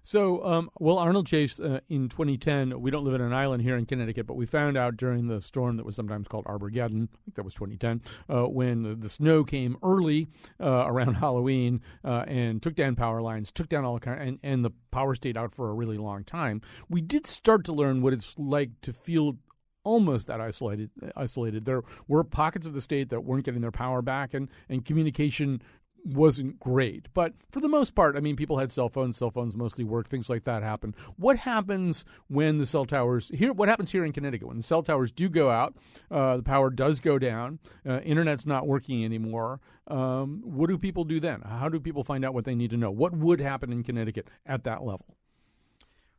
So, 0.05 0.45
um, 0.45 0.69
well, 0.79 0.99
Arnold 0.99 1.25
Chase 1.25 1.59
uh, 1.59 1.79
in 1.89 2.09
2010, 2.09 2.79
we 2.79 2.91
don't 2.91 3.03
live 3.03 3.15
in 3.15 3.21
an 3.21 3.33
island 3.33 3.63
here 3.63 3.75
in 3.75 3.87
Connecticut, 3.87 4.27
but 4.27 4.35
we 4.35 4.45
found 4.45 4.77
out 4.77 4.97
during 4.97 5.27
the 5.27 5.41
storm 5.41 5.77
that 5.77 5.85
was 5.85 5.95
sometimes 5.95 6.27
called 6.27 6.45
Armageddon, 6.45 7.09
I 7.11 7.17
think 7.25 7.35
that 7.37 7.43
was 7.43 7.55
2010, 7.55 8.03
uh, 8.29 8.43
when 8.43 8.83
the, 8.83 8.93
the, 8.93 9.09
snow 9.09 9.43
came 9.43 9.77
early 9.81 10.27
uh, 10.61 10.83
around 10.85 11.15
Halloween 11.15 11.81
uh, 12.03 12.23
and 12.27 12.61
took 12.61 12.75
down 12.75 12.95
power 12.95 13.19
lines, 13.19 13.51
took 13.51 13.67
down 13.67 13.83
all 13.83 13.97
kind, 13.97 14.21
and, 14.21 14.39
and 14.43 14.63
the 14.63 14.69
power 14.91 15.15
stayed 15.15 15.37
out 15.37 15.55
for 15.55 15.71
a 15.71 15.73
really 15.73 15.97
long 15.97 16.23
time. 16.23 16.61
We 16.87 17.01
did 17.01 17.25
start 17.25 17.65
to 17.65 17.73
learn 17.73 18.03
what 18.03 18.13
it's 18.13 18.37
like 18.37 18.81
to 18.81 18.93
feel 18.93 19.39
almost 19.85 20.27
that 20.27 20.41
isolated 20.41 20.89
isolated 21.15 21.63
there 21.63 21.83
were 22.07 22.23
pockets 22.23 22.67
of 22.67 22.73
the 22.73 22.81
state 22.81 23.09
that 23.09 23.21
weren't 23.21 23.45
getting 23.45 23.61
their 23.61 23.71
power 23.71 24.01
back 24.01 24.33
and 24.33 24.49
and 24.67 24.83
communication 24.83 25.61
wasn't 26.05 26.59
great. 26.59 27.07
But 27.13 27.33
for 27.49 27.59
the 27.59 27.67
most 27.67 27.95
part, 27.95 28.15
I 28.15 28.19
mean, 28.19 28.35
people 28.35 28.57
had 28.57 28.71
cell 28.71 28.89
phones. 28.89 29.17
Cell 29.17 29.31
phones 29.31 29.55
mostly 29.55 29.83
work. 29.83 30.07
Things 30.07 30.29
like 30.29 30.43
that 30.43 30.63
happen. 30.63 30.93
What 31.17 31.37
happens 31.37 32.05
when 32.27 32.57
the 32.57 32.65
cell 32.65 32.85
towers 32.85 33.29
here? 33.33 33.51
What 33.51 33.69
happens 33.69 33.91
here 33.91 34.05
in 34.05 34.13
Connecticut 34.13 34.47
when 34.47 34.57
the 34.57 34.63
cell 34.63 34.83
towers 34.83 35.11
do 35.11 35.29
go 35.29 35.49
out? 35.49 35.75
Uh, 36.11 36.37
the 36.37 36.43
power 36.43 36.69
does 36.69 36.99
go 36.99 37.17
down. 37.17 37.59
Uh, 37.87 37.99
internet's 38.01 38.45
not 38.45 38.67
working 38.67 39.03
anymore. 39.03 39.59
Um, 39.87 40.41
what 40.43 40.69
do 40.69 40.77
people 40.77 41.03
do 41.03 41.19
then? 41.19 41.41
How 41.41 41.69
do 41.69 41.79
people 41.79 42.03
find 42.03 42.23
out 42.23 42.33
what 42.33 42.45
they 42.45 42.55
need 42.55 42.69
to 42.71 42.77
know? 42.77 42.91
What 42.91 43.13
would 43.13 43.39
happen 43.39 43.71
in 43.71 43.83
Connecticut 43.83 44.27
at 44.45 44.63
that 44.63 44.83
level? 44.83 45.17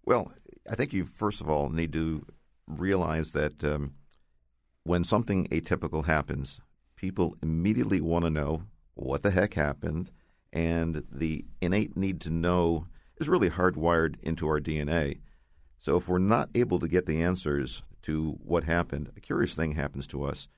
Well, 0.05 0.33
I 0.71 0.75
think 0.75 0.93
you 0.93 1.05
first 1.05 1.41
of 1.41 1.49
all 1.49 1.69
need 1.69 1.93
to 1.93 2.25
realize 2.67 3.33
that 3.33 3.63
um, 3.65 3.95
when 4.85 5.05
something 5.05 5.47
atypical 5.49 6.07
happens, 6.07 6.61
people 6.95 7.37
immediately 7.43 8.01
want 8.01 8.25
to 8.25 8.31
know 8.31 8.63
what 8.97 9.23
the 9.23 9.31
heck 9.31 9.55
happened, 9.55 10.11
and 10.53 11.05
the 11.13 11.45
innate 11.61 11.97
need 11.97 12.21
to 12.23 12.31
know 12.31 12.87
is 13.19 13.29
really 13.29 13.51
hardwired 13.51 14.17
into 14.23 14.47
our 14.49 14.59
DNA. 14.59 15.21
So 15.79 15.97
if 15.97 16.09
we're 16.09 16.19
not 16.19 16.51
able 16.55 16.79
to 16.81 16.89
get 16.89 17.07
the 17.07 17.23
answers 17.23 17.83
to 18.03 18.39
what 18.43 18.65
happened, 18.65 19.11
a 19.17 19.21
curious 19.21 19.55
thing 19.55 19.73
happens 19.73 20.07
to 20.09 20.25
us. 20.25 20.49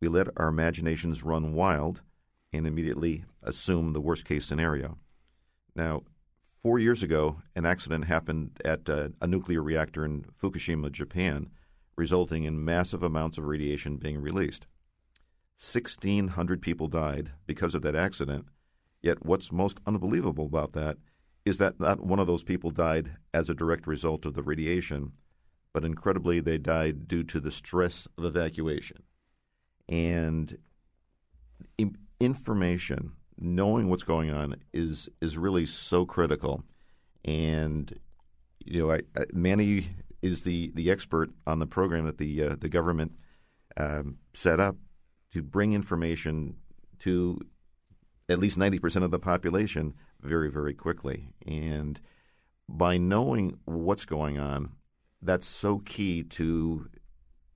We 0.00 0.08
let 0.08 0.28
our 0.36 0.48
imaginations 0.48 1.22
run 1.22 1.54
wild 1.54 2.02
and 2.52 2.66
immediately 2.66 3.24
assume 3.42 3.92
the 3.92 4.00
worst 4.00 4.24
case 4.24 4.44
scenario. 4.44 4.98
Now, 5.74 6.02
four 6.60 6.78
years 6.78 7.02
ago, 7.02 7.42
an 7.54 7.64
accident 7.64 8.06
happened 8.06 8.60
at 8.64 8.88
a, 8.88 9.12
a 9.20 9.26
nuclear 9.26 9.62
reactor 9.62 10.04
in 10.04 10.22
Fukushima, 10.22 10.90
Japan, 10.90 11.50
resulting 11.96 12.44
in 12.44 12.64
massive 12.64 13.02
amounts 13.02 13.38
of 13.38 13.44
radiation 13.44 13.96
being 13.96 14.20
released. 14.20 14.66
1,600 15.58 16.60
people 16.60 16.88
died 16.88 17.32
because 17.46 17.74
of 17.74 17.82
that 17.82 17.94
accident. 17.94 18.46
Yet, 19.02 19.24
what's 19.24 19.52
most 19.52 19.80
unbelievable 19.86 20.46
about 20.46 20.72
that 20.72 20.96
is 21.44 21.58
that 21.58 21.78
not 21.78 22.04
one 22.04 22.18
of 22.18 22.26
those 22.26 22.42
people 22.42 22.70
died 22.70 23.16
as 23.32 23.50
a 23.50 23.54
direct 23.54 23.86
result 23.86 24.24
of 24.24 24.34
the 24.34 24.42
radiation, 24.42 25.12
but 25.72 25.84
incredibly, 25.84 26.40
they 26.40 26.58
died 26.58 27.06
due 27.06 27.22
to 27.24 27.40
the 27.40 27.50
stress 27.50 28.08
of 28.16 28.24
evacuation. 28.24 29.02
And 29.88 30.56
information, 32.20 33.12
knowing 33.38 33.90
what's 33.90 34.04
going 34.04 34.30
on, 34.30 34.56
is 34.72 35.08
is 35.20 35.36
really 35.36 35.66
so 35.66 36.06
critical. 36.06 36.64
And 37.24 37.98
you 38.64 38.80
know, 38.80 38.92
I, 38.92 39.00
I, 39.16 39.24
Manny 39.32 39.90
is 40.22 40.42
the, 40.42 40.72
the 40.74 40.90
expert 40.90 41.30
on 41.46 41.58
the 41.58 41.66
program 41.66 42.06
that 42.06 42.18
the 42.18 42.42
uh, 42.42 42.56
the 42.58 42.68
government 42.68 43.12
um, 43.76 44.16
set 44.32 44.60
up 44.60 44.76
to 45.34 45.42
bring 45.42 45.72
information 45.72 46.56
to 47.00 47.40
at 48.28 48.38
least 48.38 48.56
ninety 48.56 48.78
percent 48.78 49.04
of 49.04 49.10
the 49.10 49.18
population 49.18 49.94
very 50.22 50.50
very 50.50 50.72
quickly. 50.72 51.28
And 51.46 52.00
by 52.68 52.96
knowing 52.96 53.58
what's 53.66 54.04
going 54.06 54.38
on, 54.38 54.70
that's 55.20 55.46
so 55.46 55.80
key 55.80 56.22
to 56.22 56.88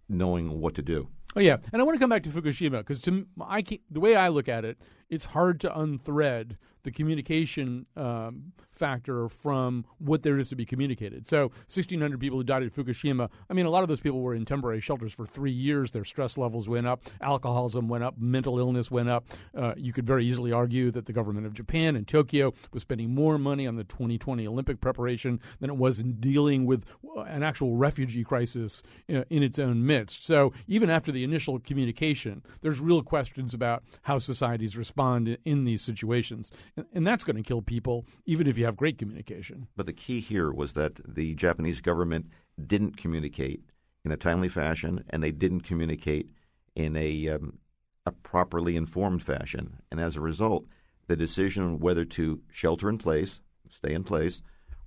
knowing 0.09 0.61
what 0.61 0.75
to 0.75 0.83
do. 0.83 1.09
Oh 1.37 1.41
yeah, 1.41 1.57
and 1.73 1.81
I 1.81 1.85
want 1.85 1.95
to 1.95 2.01
come 2.01 2.11
back 2.11 2.25
to 2.25 2.31
Fukushima 2.31 2.79
because 2.79 3.01
to 3.03 3.27
I 3.41 3.63
the 3.91 4.01
way 4.01 4.17
I 4.17 4.29
look 4.29 4.49
at 4.49 4.65
it, 4.65 4.79
it's 5.11 5.27
hard 5.27 5.61
to 5.61 5.79
unthread 5.79 6.57
the 6.85 6.91
communication 6.91 7.87
um, 7.97 8.53
factor 8.71 9.29
from 9.29 9.85
what 9.99 10.23
there 10.23 10.39
is 10.39 10.49
to 10.49 10.57
be 10.57 10.65
communicated. 10.65 11.27
So, 11.27 11.49
1,600 11.69 12.19
people 12.21 12.39
who 12.39 12.45
died 12.45 12.63
at 12.63 12.73
Fukushima. 12.73 13.29
I 13.51 13.53
mean, 13.53 13.67
a 13.67 13.71
lot 13.71 13.83
of 13.83 13.89
those 13.89 14.01
people 14.01 14.21
were 14.21 14.35
in 14.35 14.45
temporary 14.45 14.81
shelters 14.81 15.13
for 15.13 15.27
three 15.27 15.51
years. 15.51 15.91
Their 15.91 16.05
stress 16.05 16.39
levels 16.39 16.69
went 16.69 16.87
up, 16.87 17.03
alcoholism 17.21 17.89
went 17.89 18.05
up, 18.05 18.15
mental 18.19 18.59
illness 18.59 18.91
went 18.91 19.09
up. 19.09 19.27
Uh, 19.55 19.75
you 19.77 19.93
could 19.93 20.07
very 20.07 20.25
easily 20.25 20.53
argue 20.53 20.91
that 20.93 21.07
the 21.07 21.13
government 21.13 21.47
of 21.47 21.53
Japan 21.53 21.97
and 21.97 22.07
Tokyo 22.07 22.55
was 22.73 22.83
spending 22.83 23.15
more 23.15 23.39
money 23.39 23.67
on 23.67 23.77
the 23.77 23.85
2020 23.85 24.47
Olympic 24.47 24.81
preparation 24.81 25.41
than 25.61 25.71
it 25.71 25.77
was 25.77 25.99
in 25.99 26.15
dealing 26.15 26.65
with 26.65 26.85
uh, 27.17 27.23
an 27.23 27.43
actual 27.43 27.77
refugee 27.77 28.25
crisis 28.25 28.83
uh, 29.13 29.25
in 29.29 29.43
its 29.43 29.59
own 29.59 29.85
midst. 29.85 30.25
So, 30.25 30.53
even 30.67 30.89
after 30.89 31.11
the 31.11 31.25
initial 31.25 31.59
communication, 31.59 32.43
there's 32.61 32.81
real 32.81 33.03
questions 33.03 33.53
about 33.53 33.83
how 34.03 34.19
societies 34.19 34.77
respond 34.77 34.98
in 35.45 35.65
these 35.65 35.83
situations 35.83 36.51
and 36.93 37.07
that's 37.07 37.25
going 37.25 37.37
to 37.37 37.43
kill 37.43 37.63
people, 37.63 38.07
even 38.27 38.47
if 38.47 38.59
you 38.59 38.65
have 38.65 38.77
great 38.77 38.99
communication. 38.99 39.69
But 39.77 39.87
the 39.87 39.93
key 39.93 40.21
here 40.21 40.53
was 40.53 40.73
that 40.75 40.93
the 41.07 41.35
Japanese 41.35 41.81
government 41.81 42.27
didn't 42.65 42.97
communicate 42.97 43.63
in 44.05 44.13
a 44.13 44.17
timely 44.17 44.49
fashion, 44.49 45.05
and 45.11 45.23
they 45.23 45.31
didn't 45.31 45.61
communicate 45.61 46.31
in 46.75 46.97
a 46.97 47.29
um, 47.29 47.59
a 48.07 48.13
properly 48.13 48.77
informed 48.77 49.23
fashion, 49.23 49.79
and 49.91 50.01
as 50.01 50.17
a 50.17 50.21
result, 50.21 50.65
the 51.09 51.17
decision 51.17 51.79
whether 51.79 52.05
to 52.05 52.41
shelter 52.51 52.89
in 52.89 52.99
place, 52.99 53.41
stay 53.69 53.93
in 53.93 54.05
place, 54.05 54.41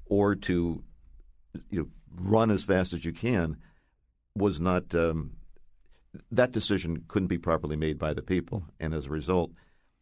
or 0.06 0.36
to 0.36 0.84
you 1.70 1.80
know, 1.80 1.88
run 2.15 2.50
as 2.50 2.63
fast 2.63 2.94
as 2.94 3.06
you 3.06 3.13
can 3.13 3.58
was 4.36 4.60
not. 4.60 4.94
Um, 4.96 5.34
that 6.30 6.51
decision 6.51 7.06
couldn't 7.08 7.30
be 7.30 7.38
properly 7.38 7.77
made 7.77 7.98
by 7.98 8.13
the 8.13 8.22
people, 8.22 8.65
and 8.82 8.94
as 8.94 9.06
a 9.06 9.10
result, 9.10 9.51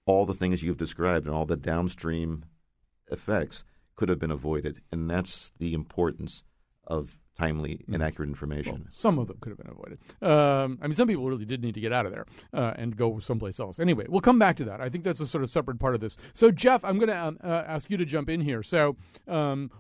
all 0.10 0.26
the 0.26 0.34
things 0.34 0.64
you've 0.64 0.78
described 0.78 1.28
and 1.28 1.36
all 1.36 1.46
the 1.46 1.56
downstream 1.56 2.44
effects 3.12 3.64
could 3.96 4.10
have 4.10 4.20
been 4.20 4.32
avoided. 4.32 4.82
And 4.92 5.10
that's 5.10 5.52
the 5.60 5.74
importance 5.74 6.44
of 6.88 7.20
timely 7.40 7.80
and 7.92 8.04
accurate 8.04 8.30
information. 8.30 8.74
Well, 8.74 8.84
some 8.90 9.18
of 9.18 9.28
them 9.28 9.38
could 9.40 9.50
have 9.50 9.58
been 9.58 9.72
avoided. 9.72 10.00
Um, 10.22 10.78
I 10.82 10.88
mean, 10.88 10.96
some 10.96 11.08
people 11.08 11.26
really 11.26 11.46
did 11.46 11.62
need 11.62 11.76
to 11.76 11.82
get 11.82 11.94
out 11.94 12.06
of 12.06 12.12
there 12.12 12.26
uh, 12.54 12.74
and 12.76 12.96
go 12.96 13.20
someplace 13.20 13.60
else. 13.60 13.80
Anyway, 13.80 14.06
we'll 14.10 14.22
come 14.22 14.40
back 14.40 14.58
to 14.58 14.66
that. 14.66 14.82
I 14.82 14.90
think 14.90 15.04
that's 15.04 15.20
a 15.20 15.28
sort 15.28 15.44
of 15.44 15.50
separate 15.50 15.80
part 15.80 15.96
of 15.96 16.02
this. 16.02 16.18
So, 16.34 16.52
Jeff, 16.52 16.84
I'm 16.84 16.98
going 16.98 17.10
to 17.10 17.18
um, 17.18 17.38
uh, 17.44 17.64
ask 17.66 17.90
you 17.90 17.98
to 17.98 18.06
jump 18.06 18.30
in 18.30 18.42
here. 18.42 18.62
So, 18.62 18.98
um, 19.28 19.72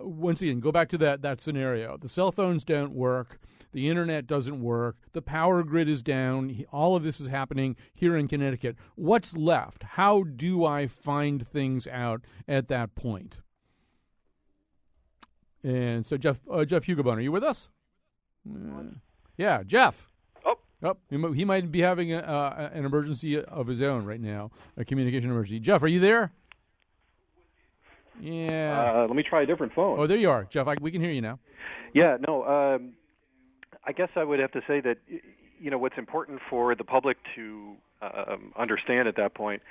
once 0.00 0.42
again, 0.42 0.60
go 0.60 0.70
back 0.72 0.88
to 0.90 0.98
that 0.98 1.22
that 1.22 1.40
scenario. 1.40 1.96
The 1.96 2.08
cell 2.08 2.30
phones 2.30 2.64
don't 2.64 2.92
work. 2.92 3.40
The 3.72 3.88
internet 3.88 4.26
doesn't 4.26 4.62
work. 4.62 4.96
The 5.12 5.22
power 5.22 5.62
grid 5.62 5.88
is 5.88 6.02
down. 6.02 6.64
All 6.72 6.96
of 6.96 7.02
this 7.02 7.20
is 7.20 7.26
happening 7.26 7.76
here 7.94 8.16
in 8.16 8.28
Connecticut. 8.28 8.76
What's 8.94 9.36
left? 9.36 9.82
How 9.82 10.22
do 10.22 10.64
I 10.64 10.86
find 10.86 11.46
things 11.46 11.86
out 11.86 12.22
at 12.46 12.68
that 12.68 12.94
point? 12.94 13.40
And 15.62 16.06
so, 16.06 16.16
Jeff, 16.16 16.40
uh, 16.50 16.64
Jeff 16.64 16.86
Hugabone, 16.86 17.16
are 17.16 17.20
you 17.20 17.32
with 17.32 17.44
us? 17.44 17.68
Yeah, 19.36 19.62
Jeff. 19.64 20.08
Oh, 20.44 20.56
oh 20.82 20.96
he, 21.10 21.16
might, 21.16 21.34
he 21.34 21.44
might 21.44 21.70
be 21.70 21.80
having 21.80 22.12
a, 22.12 22.18
uh, 22.18 22.70
an 22.72 22.84
emergency 22.84 23.42
of 23.42 23.66
his 23.66 23.82
own 23.82 24.04
right 24.04 24.20
now, 24.20 24.50
a 24.76 24.84
communication 24.84 25.30
emergency. 25.30 25.60
Jeff, 25.60 25.82
are 25.82 25.88
you 25.88 26.00
there? 26.00 26.32
Yeah. 28.20 28.94
Uh, 28.96 29.06
let 29.06 29.16
me 29.16 29.22
try 29.22 29.42
a 29.42 29.46
different 29.46 29.72
phone. 29.74 29.98
Oh, 29.98 30.06
there 30.06 30.18
you 30.18 30.30
are, 30.30 30.44
Jeff. 30.44 30.66
I, 30.66 30.76
we 30.80 30.90
can 30.90 31.00
hear 31.00 31.12
you 31.12 31.20
now. 31.20 31.38
Yeah. 31.94 32.16
No. 32.26 32.44
Um, 32.44 32.94
I 33.84 33.92
guess 33.92 34.08
I 34.16 34.24
would 34.24 34.40
have 34.40 34.52
to 34.52 34.60
say 34.66 34.80
that 34.80 34.98
you 35.60 35.70
know 35.70 35.78
what's 35.78 35.98
important 35.98 36.40
for 36.48 36.74
the 36.74 36.84
public 36.84 37.16
to 37.36 37.76
um, 38.02 38.52
understand 38.56 39.08
at 39.08 39.16
that 39.16 39.34
point 39.34 39.62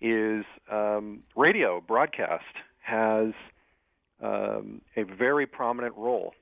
is 0.00 0.44
um, 0.70 1.22
radio 1.36 1.80
broadcast 1.80 2.44
has 2.80 3.32
um, 4.22 4.80
a 4.96 5.02
very 5.02 5.46
prominent 5.46 5.94
role 5.96 6.34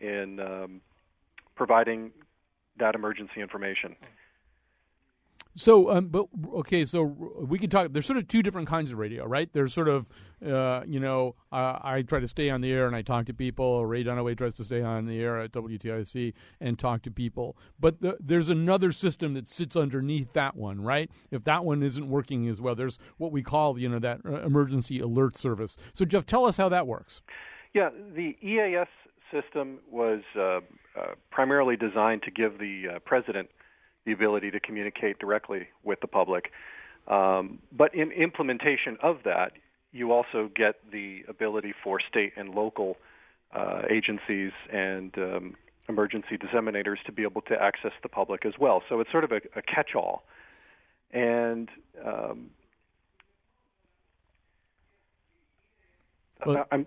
in 0.00 0.40
um, 0.40 0.80
providing 1.54 2.10
that 2.78 2.94
emergency 2.94 3.40
information. 3.40 3.96
So, 5.54 5.90
um, 5.90 6.08
but 6.08 6.26
okay, 6.54 6.84
so 6.86 7.02
we 7.02 7.58
can 7.58 7.68
talk. 7.68 7.92
There's 7.92 8.06
sort 8.06 8.18
of 8.18 8.26
two 8.26 8.42
different 8.42 8.68
kinds 8.68 8.90
of 8.90 8.98
radio, 8.98 9.26
right? 9.26 9.52
There's 9.52 9.74
sort 9.74 9.88
of, 9.88 10.08
uh, 10.44 10.82
you 10.86 10.98
know, 10.98 11.34
uh, 11.52 11.78
I 11.82 12.02
try 12.06 12.20
to 12.20 12.28
stay 12.28 12.48
on 12.48 12.62
the 12.62 12.72
air 12.72 12.86
and 12.86 12.96
I 12.96 13.02
talk 13.02 13.26
to 13.26 13.34
people. 13.34 13.84
Ray 13.84 14.02
Dunaway 14.02 14.36
tries 14.36 14.54
to 14.54 14.64
stay 14.64 14.80
on 14.80 15.04
the 15.04 15.20
air 15.20 15.38
at 15.38 15.52
WTIC 15.52 16.32
and 16.60 16.78
talk 16.78 17.02
to 17.02 17.10
people. 17.10 17.56
But 17.78 18.00
the, 18.00 18.16
there's 18.18 18.48
another 18.48 18.92
system 18.92 19.34
that 19.34 19.46
sits 19.46 19.76
underneath 19.76 20.32
that 20.32 20.56
one, 20.56 20.80
right? 20.80 21.10
If 21.30 21.44
that 21.44 21.66
one 21.66 21.82
isn't 21.82 22.08
working 22.08 22.48
as 22.48 22.60
well, 22.60 22.74
there's 22.74 22.98
what 23.18 23.30
we 23.30 23.42
call, 23.42 23.78
you 23.78 23.90
know, 23.90 23.98
that 23.98 24.20
uh, 24.24 24.40
emergency 24.42 25.00
alert 25.00 25.36
service. 25.36 25.76
So, 25.92 26.06
Jeff, 26.06 26.24
tell 26.24 26.46
us 26.46 26.56
how 26.56 26.70
that 26.70 26.86
works. 26.86 27.20
Yeah, 27.74 27.90
the 28.14 28.36
EAS 28.42 28.88
system 29.30 29.80
was 29.90 30.20
uh, 30.34 30.40
uh, 30.40 30.60
primarily 31.30 31.76
designed 31.76 32.22
to 32.22 32.30
give 32.30 32.58
the 32.58 32.84
uh, 32.94 32.98
president 33.00 33.50
the 34.04 34.12
ability 34.12 34.50
to 34.50 34.60
communicate 34.60 35.18
directly 35.18 35.68
with 35.82 36.00
the 36.00 36.06
public. 36.06 36.50
Um, 37.08 37.58
but 37.72 37.94
in 37.94 38.10
implementation 38.12 38.96
of 39.02 39.18
that, 39.24 39.52
you 39.92 40.12
also 40.12 40.50
get 40.54 40.76
the 40.90 41.24
ability 41.28 41.74
for 41.84 42.00
state 42.00 42.32
and 42.36 42.54
local 42.54 42.96
uh, 43.54 43.82
agencies 43.90 44.52
and 44.72 45.12
um, 45.18 45.54
emergency 45.88 46.38
disseminators 46.38 46.96
to 47.04 47.12
be 47.12 47.22
able 47.22 47.42
to 47.42 47.60
access 47.60 47.92
the 48.02 48.08
public 48.08 48.46
as 48.46 48.54
well. 48.58 48.82
So 48.88 49.00
it's 49.00 49.10
sort 49.10 49.24
of 49.24 49.32
a, 49.32 49.40
a 49.56 49.62
catch-all. 49.62 50.24
And 51.12 51.68
um, 52.04 52.50
well, 56.46 56.66
I'm 56.72 56.86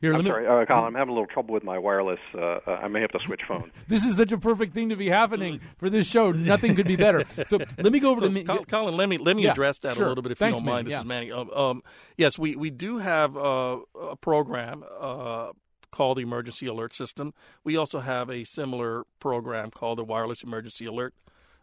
here, 0.00 0.14
I'm 0.14 0.24
sorry, 0.24 0.46
uh, 0.46 0.64
Colin. 0.64 0.84
I'm 0.84 0.94
having 0.94 1.10
a 1.10 1.12
little 1.12 1.26
trouble 1.26 1.54
with 1.54 1.64
my 1.64 1.78
wireless. 1.78 2.20
Uh, 2.32 2.60
uh, 2.66 2.78
I 2.82 2.88
may 2.88 3.00
have 3.00 3.10
to 3.10 3.18
switch 3.26 3.40
phones. 3.48 3.72
this 3.88 4.04
is 4.04 4.16
such 4.16 4.30
a 4.30 4.38
perfect 4.38 4.72
thing 4.72 4.90
to 4.90 4.96
be 4.96 5.08
happening 5.08 5.60
for 5.76 5.90
this 5.90 6.06
show. 6.06 6.30
Nothing 6.30 6.76
could 6.76 6.86
be 6.86 6.96
better. 6.96 7.24
So 7.46 7.58
let 7.78 7.92
me 7.92 7.98
go 7.98 8.10
over 8.10 8.20
so, 8.20 8.32
to 8.32 8.44
Colin, 8.44 8.64
Colin. 8.66 8.96
Let 8.96 9.08
me 9.08 9.18
let 9.18 9.36
me 9.36 9.44
yeah, 9.44 9.50
address 9.50 9.78
that 9.78 9.96
sure. 9.96 10.06
a 10.06 10.08
little 10.08 10.22
bit, 10.22 10.32
if 10.32 10.38
Thanks, 10.38 10.60
you 10.60 10.66
don't 10.66 10.72
mind. 10.72 10.88
Manny. 10.88 10.94
This 10.94 11.00
is 11.00 11.06
Manny. 11.06 11.32
Um, 11.32 11.50
um, 11.50 11.82
yes, 12.16 12.38
we 12.38 12.54
we 12.54 12.70
do 12.70 12.98
have 12.98 13.36
uh, 13.36 13.78
a 14.00 14.16
program 14.16 14.84
uh, 15.00 15.50
called 15.90 16.18
the 16.18 16.22
Emergency 16.22 16.66
Alert 16.66 16.94
System. 16.94 17.34
We 17.64 17.76
also 17.76 18.00
have 18.00 18.30
a 18.30 18.44
similar 18.44 19.04
program 19.18 19.70
called 19.70 19.98
the 19.98 20.04
Wireless 20.04 20.42
Emergency 20.42 20.84
Alert 20.86 21.14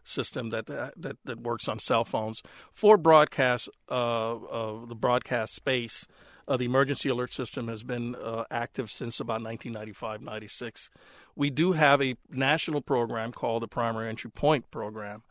system 0.04 0.50
that 0.50 0.66
that 0.66 1.16
that 1.24 1.40
works 1.40 1.68
on 1.68 1.78
cell 1.78 2.04
phones 2.04 2.42
for 2.72 2.96
broadcast 2.96 3.68
uh, 3.90 3.94
of 3.94 4.88
the 4.88 4.94
broadcast 4.94 5.54
space. 5.54 6.06
Uh, 6.48 6.56
the 6.56 6.64
emergency 6.64 7.08
alert 7.08 7.32
system 7.32 7.68
has 7.68 7.82
been 7.82 8.14
uh, 8.14 8.44
active 8.50 8.90
since 8.90 9.18
about 9.18 9.42
1995 9.42 10.22
96. 10.22 10.90
We 11.34 11.50
do 11.50 11.72
have 11.72 12.00
a 12.00 12.16
national 12.30 12.80
program 12.80 13.32
called 13.32 13.62
the 13.62 13.68
Primary 13.68 14.08
Entry 14.08 14.30
Point 14.30 14.70
Program 14.70 15.22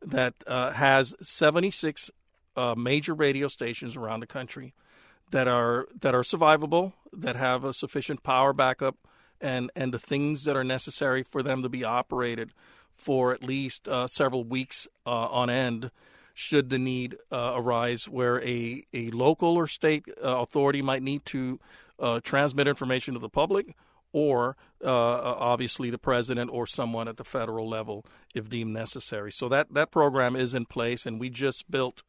that 0.00 0.34
uh, 0.46 0.72
has 0.72 1.14
76 1.20 2.10
uh, 2.56 2.74
major 2.76 3.14
radio 3.14 3.48
stations 3.48 3.96
around 3.96 4.20
the 4.20 4.26
country 4.26 4.74
that 5.30 5.48
are 5.48 5.86
that 6.00 6.14
are 6.14 6.22
survivable, 6.22 6.92
that 7.12 7.36
have 7.36 7.64
a 7.64 7.72
sufficient 7.72 8.22
power 8.22 8.52
backup, 8.52 8.96
and 9.40 9.70
and 9.74 9.92
the 9.92 9.98
things 9.98 10.44
that 10.44 10.56
are 10.56 10.64
necessary 10.64 11.22
for 11.22 11.42
them 11.42 11.62
to 11.62 11.68
be 11.68 11.84
operated 11.84 12.52
for 12.94 13.32
at 13.32 13.42
least 13.42 13.88
uh, 13.88 14.06
several 14.06 14.44
weeks 14.44 14.86
uh, 15.06 15.10
on 15.10 15.50
end 15.50 15.90
should 16.42 16.70
the 16.70 16.78
need 16.78 17.16
uh, 17.30 17.52
arise 17.54 18.08
where 18.08 18.42
a, 18.42 18.84
a 18.92 19.10
local 19.10 19.56
or 19.56 19.66
state 19.66 20.04
uh, 20.22 20.38
authority 20.38 20.82
might 20.82 21.02
need 21.02 21.24
to 21.26 21.60
uh, 21.98 22.20
transmit 22.20 22.66
information 22.66 23.14
to 23.14 23.20
the 23.20 23.28
public 23.28 23.76
or 24.12 24.56
uh, 24.84 24.86
uh, 24.86 25.36
obviously 25.38 25.88
the 25.88 25.98
president 25.98 26.50
or 26.52 26.66
someone 26.66 27.08
at 27.08 27.16
the 27.16 27.24
federal 27.24 27.68
level 27.68 28.04
if 28.34 28.48
deemed 28.48 28.72
necessary. 28.72 29.32
So 29.32 29.48
that, 29.48 29.72
that 29.72 29.90
program 29.90 30.36
is 30.36 30.54
in 30.54 30.66
place, 30.66 31.06
and 31.06 31.18
we 31.18 31.30
just 31.30 31.70
built 31.70 32.02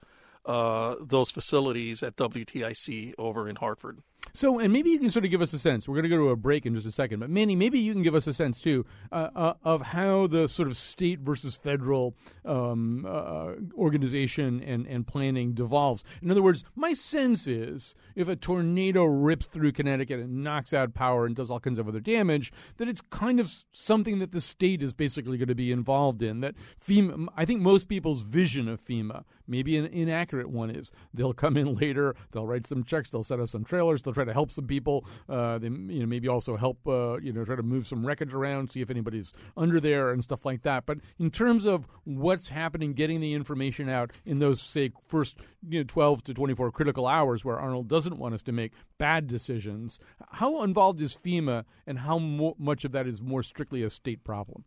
uh, 0.46 0.96
those 1.00 1.32
facilities 1.32 2.04
at 2.04 2.18
WTIC 2.18 3.14
over 3.18 3.48
in 3.48 3.56
Hartford. 3.58 4.00
So, 4.36 4.58
and 4.58 4.74
maybe 4.74 4.90
you 4.90 4.98
can 4.98 5.12
sort 5.12 5.26
of 5.26 5.32
give 5.32 5.44
us 5.44 5.54
a 5.54 5.60
sense. 5.60 5.88
We're 5.88 5.94
going 5.94 6.04
to 6.04 6.10
go 6.10 6.18
to 6.18 6.30
a 6.30 6.36
break 6.36 6.66
in 6.66 6.74
just 6.74 6.88
a 6.88 6.92
second, 6.92 7.20
but 7.20 7.30
Manny, 7.30 7.56
maybe 7.56 7.78
you 7.78 7.94
can 7.94 8.02
give 8.02 8.16
us 8.16 8.26
a 8.26 8.34
sense 8.34 8.60
too 8.60 8.84
uh, 9.12 9.30
uh, 9.36 9.54
of 9.64 9.84
how 9.84 10.26
the 10.26 10.50
sort 10.50 10.68
of 10.68 10.76
state 10.76 11.20
versus 11.20 11.56
federal 11.56 12.16
um, 12.44 13.06
uh, 13.08 13.52
organization 13.78 14.60
and, 14.64 14.88
and 14.88 15.06
planning 15.06 15.54
devolves. 15.54 16.04
In 16.24 16.32
other 16.32 16.42
words, 16.42 16.64
my 16.76 16.94
sense 16.94 17.46
is 17.46 17.94
if 18.16 18.28
a 18.28 18.36
tornado 18.36 19.04
rips 19.04 19.46
through 19.46 19.72
Connecticut 19.72 20.20
and 20.20 20.44
knocks 20.44 20.74
out 20.74 20.96
power 20.96 21.28
and 21.28 21.36
does 21.36 21.52
all 21.52 21.60
kinds 21.60 21.78
of 21.78 21.88
other 21.88 22.00
damage, 22.00 22.52
that 22.78 22.88
it's 22.88 23.02
kind 23.02 23.40
of 23.40 23.54
something 23.72 24.18
that 24.18 24.32
the 24.32 24.42
state 24.42 24.82
is 24.82 24.96
basically 24.96 25.38
going 25.38 25.48
to 25.48 25.54
be 25.54 25.72
involved 25.72 26.24
in. 26.24 26.40
That 26.40 26.56
FEMA, 26.84 27.28
I 27.38 27.46
think 27.46 27.62
most 27.62 27.88
people's 27.88 28.24
vision 28.24 28.68
of 28.68 28.82
FEMA, 28.82 29.26
maybe 29.48 29.78
an 29.78 29.86
inaccurate 29.86 30.50
one, 30.50 30.70
is 30.70 30.92
they'll 31.14 31.34
come 31.34 31.58
in 31.58 31.76
later, 31.76 32.16
they'll 32.32 32.48
write 32.48 32.68
some 32.68 32.84
checks, 32.84 33.12
they'll 33.12 33.24
set 33.24 33.40
up 33.40 33.50
some 33.50 33.64
trailers, 33.64 34.02
they'll 34.02 34.14
try 34.14 34.26
to 34.26 34.34
help 34.34 34.52
some 34.52 34.68
people. 34.68 35.06
Uh, 35.30 35.58
they 35.58 35.68
you 35.68 36.00
know 36.00 36.06
maybe 36.06 36.28
also 36.28 36.56
help 36.56 36.86
uh, 36.88 37.20
you 37.20 37.32
know 37.32 37.44
try 37.46 37.56
to 37.56 37.64
move 37.64 37.88
some 37.88 38.06
wreckage 38.06 38.34
around, 38.34 38.70
see 38.70 38.82
if 38.82 38.90
anybody's 38.90 39.34
under 39.58 39.80
there 39.80 40.12
and 40.12 40.24
stuff 40.24 40.46
like 40.46 40.62
that. 40.64 40.86
But 40.86 41.00
in 41.20 41.32
terms 41.32 41.66
of 41.66 41.88
what's 42.04 42.50
happening, 42.50 42.94
getting 42.94 43.22
the 43.22 43.34
information 43.34 43.90
out 43.90 44.12
in 44.26 44.40
those 44.40 44.62
say 44.62 44.92
first 45.08 45.38
you 45.68 45.80
know 45.80 45.86
12 45.86 46.24
to 46.26 46.34
24 46.34 46.72
critical 46.72 47.08
hours 47.08 47.46
where 47.46 47.60
Arnold 47.60 47.88
doesn't 47.88 48.18
want 48.18 48.34
us 48.34 48.44
to 48.44 48.52
make 48.52 48.74
bad 48.98 49.28
decisions, 49.28 50.00
how 50.32 50.64
involved 50.64 51.02
is 51.02 51.16
FEMA, 51.16 51.66
and 51.88 52.00
how 52.00 52.18
mo- 52.20 52.56
much 52.58 52.86
of 52.86 52.92
that 52.92 53.08
is 53.08 53.22
more 53.22 53.44
strictly 53.44 53.84
a 53.84 53.90
state 53.90 54.24
problem? 54.24 54.66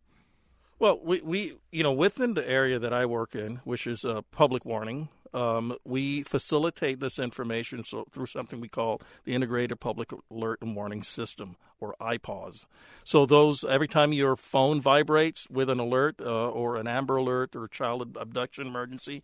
Well, 0.79 0.99
we, 1.03 1.21
we 1.21 1.53
you 1.71 1.83
know 1.83 1.93
within 1.93 2.35
the 2.35 2.47
area 2.47 2.77
that 2.77 2.93
I 2.93 3.05
work 3.05 3.33
in, 3.33 3.61
which 3.63 3.87
is 3.87 4.03
a 4.03 4.23
public 4.31 4.63
warning, 4.63 5.09
um, 5.33 5.75
we 5.83 6.23
facilitate 6.23 6.99
this 6.99 7.17
information 7.17 7.81
so, 7.83 8.05
through 8.11 8.27
something 8.27 8.61
we 8.61 8.67
call 8.67 9.01
the 9.23 9.33
Integrated 9.33 9.79
Public 9.79 10.11
Alert 10.31 10.61
and 10.61 10.75
Warning 10.75 11.01
System, 11.01 11.55
or 11.79 11.95
IPAWS. 11.99 12.65
So 13.03 13.25
those 13.25 13.63
every 13.63 13.87
time 13.87 14.13
your 14.13 14.35
phone 14.35 14.79
vibrates 14.79 15.47
with 15.49 15.69
an 15.69 15.79
alert 15.79 16.21
uh, 16.21 16.49
or 16.49 16.75
an 16.75 16.87
Amber 16.87 17.17
Alert 17.17 17.55
or 17.55 17.67
child 17.67 18.15
abduction 18.15 18.67
emergency, 18.67 19.23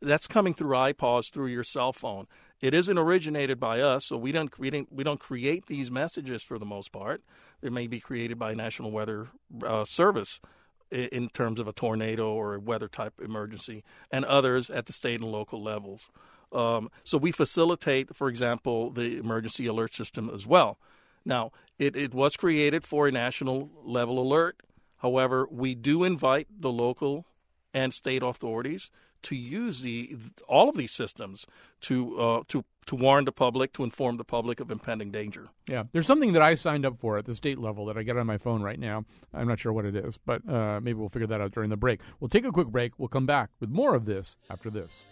that's 0.00 0.26
coming 0.26 0.54
through 0.54 0.76
IPAWS 0.76 1.30
through 1.30 1.48
your 1.48 1.64
cell 1.64 1.92
phone. 1.92 2.26
It 2.62 2.72
isn't 2.72 2.96
originated 2.96 3.60
by 3.60 3.82
us, 3.82 4.06
so 4.06 4.16
we 4.16 4.32
don't 4.32 4.58
we 4.58 4.70
don't 4.70 4.90
we 4.90 5.04
don't 5.04 5.20
create 5.20 5.66
these 5.66 5.90
messages 5.90 6.42
for 6.42 6.58
the 6.58 6.64
most 6.64 6.90
part. 6.90 7.20
They 7.60 7.68
may 7.68 7.86
be 7.86 8.00
created 8.00 8.38
by 8.38 8.54
National 8.54 8.90
Weather 8.90 9.28
uh, 9.62 9.84
Service 9.84 10.40
in 10.90 11.28
terms 11.30 11.58
of 11.58 11.68
a 11.68 11.72
tornado 11.72 12.32
or 12.32 12.54
a 12.54 12.60
weather 12.60 12.88
type 12.88 13.20
emergency, 13.20 13.82
and 14.10 14.24
others 14.24 14.70
at 14.70 14.86
the 14.86 14.92
state 14.92 15.20
and 15.20 15.30
local 15.30 15.62
levels. 15.62 16.10
Um, 16.52 16.90
so 17.04 17.18
we 17.18 17.32
facilitate, 17.32 18.14
for 18.14 18.28
example, 18.28 18.90
the 18.90 19.18
emergency 19.18 19.66
alert 19.66 19.92
system 19.92 20.30
as 20.32 20.46
well. 20.46 20.78
Now, 21.24 21.50
it, 21.78 21.96
it 21.96 22.14
was 22.14 22.36
created 22.36 22.84
for 22.84 23.08
a 23.08 23.12
national 23.12 23.70
level 23.82 24.18
alert. 24.20 24.62
However, 24.98 25.46
we 25.50 25.74
do 25.74 26.04
invite 26.04 26.46
the 26.60 26.70
local 26.70 27.26
and 27.74 27.92
state 27.92 28.22
authorities 28.22 28.90
to 29.22 29.34
use 29.34 29.80
the 29.80 30.16
all 30.48 30.68
of 30.68 30.76
these 30.76 30.92
systems 30.92 31.46
to 31.80 32.18
uh, 32.18 32.42
to 32.48 32.64
to 32.86 32.96
warn 32.96 33.24
the 33.24 33.32
public, 33.32 33.72
to 33.74 33.84
inform 33.84 34.16
the 34.16 34.24
public 34.24 34.60
of 34.60 34.70
impending 34.70 35.10
danger. 35.10 35.48
Yeah, 35.66 35.84
there's 35.92 36.06
something 36.06 36.32
that 36.32 36.42
I 36.42 36.54
signed 36.54 36.86
up 36.86 36.98
for 36.98 37.18
at 37.18 37.24
the 37.24 37.34
state 37.34 37.58
level 37.58 37.86
that 37.86 37.98
I 37.98 38.02
get 38.02 38.16
on 38.16 38.26
my 38.26 38.38
phone 38.38 38.62
right 38.62 38.78
now. 38.78 39.04
I'm 39.34 39.48
not 39.48 39.58
sure 39.58 39.72
what 39.72 39.84
it 39.84 39.96
is, 39.96 40.18
but 40.24 40.48
uh, 40.48 40.80
maybe 40.80 40.94
we'll 40.94 41.08
figure 41.08 41.26
that 41.26 41.40
out 41.40 41.52
during 41.52 41.70
the 41.70 41.76
break. 41.76 42.00
We'll 42.20 42.28
take 42.28 42.44
a 42.44 42.52
quick 42.52 42.68
break. 42.68 42.92
We'll 42.98 43.08
come 43.08 43.26
back 43.26 43.50
with 43.60 43.70
more 43.70 43.94
of 43.94 44.04
this 44.06 44.36
after 44.48 44.70
this. 44.70 45.04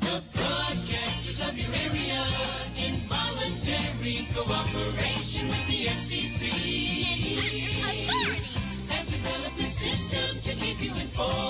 The 0.00 0.22
broadcasters 0.32 1.48
of 1.48 1.58
your 1.58 1.74
area 1.74 2.24
in 2.76 3.00
voluntary 3.08 4.28
cooperation 4.34 5.48
with 5.48 5.66
the 5.66 5.86
FCC 5.86 6.50
have 8.88 9.06
developed 9.06 9.58
a 9.58 9.64
system 9.64 10.40
to 10.40 10.52
keep 10.54 10.80
you 10.80 10.94
informed. 11.00 11.43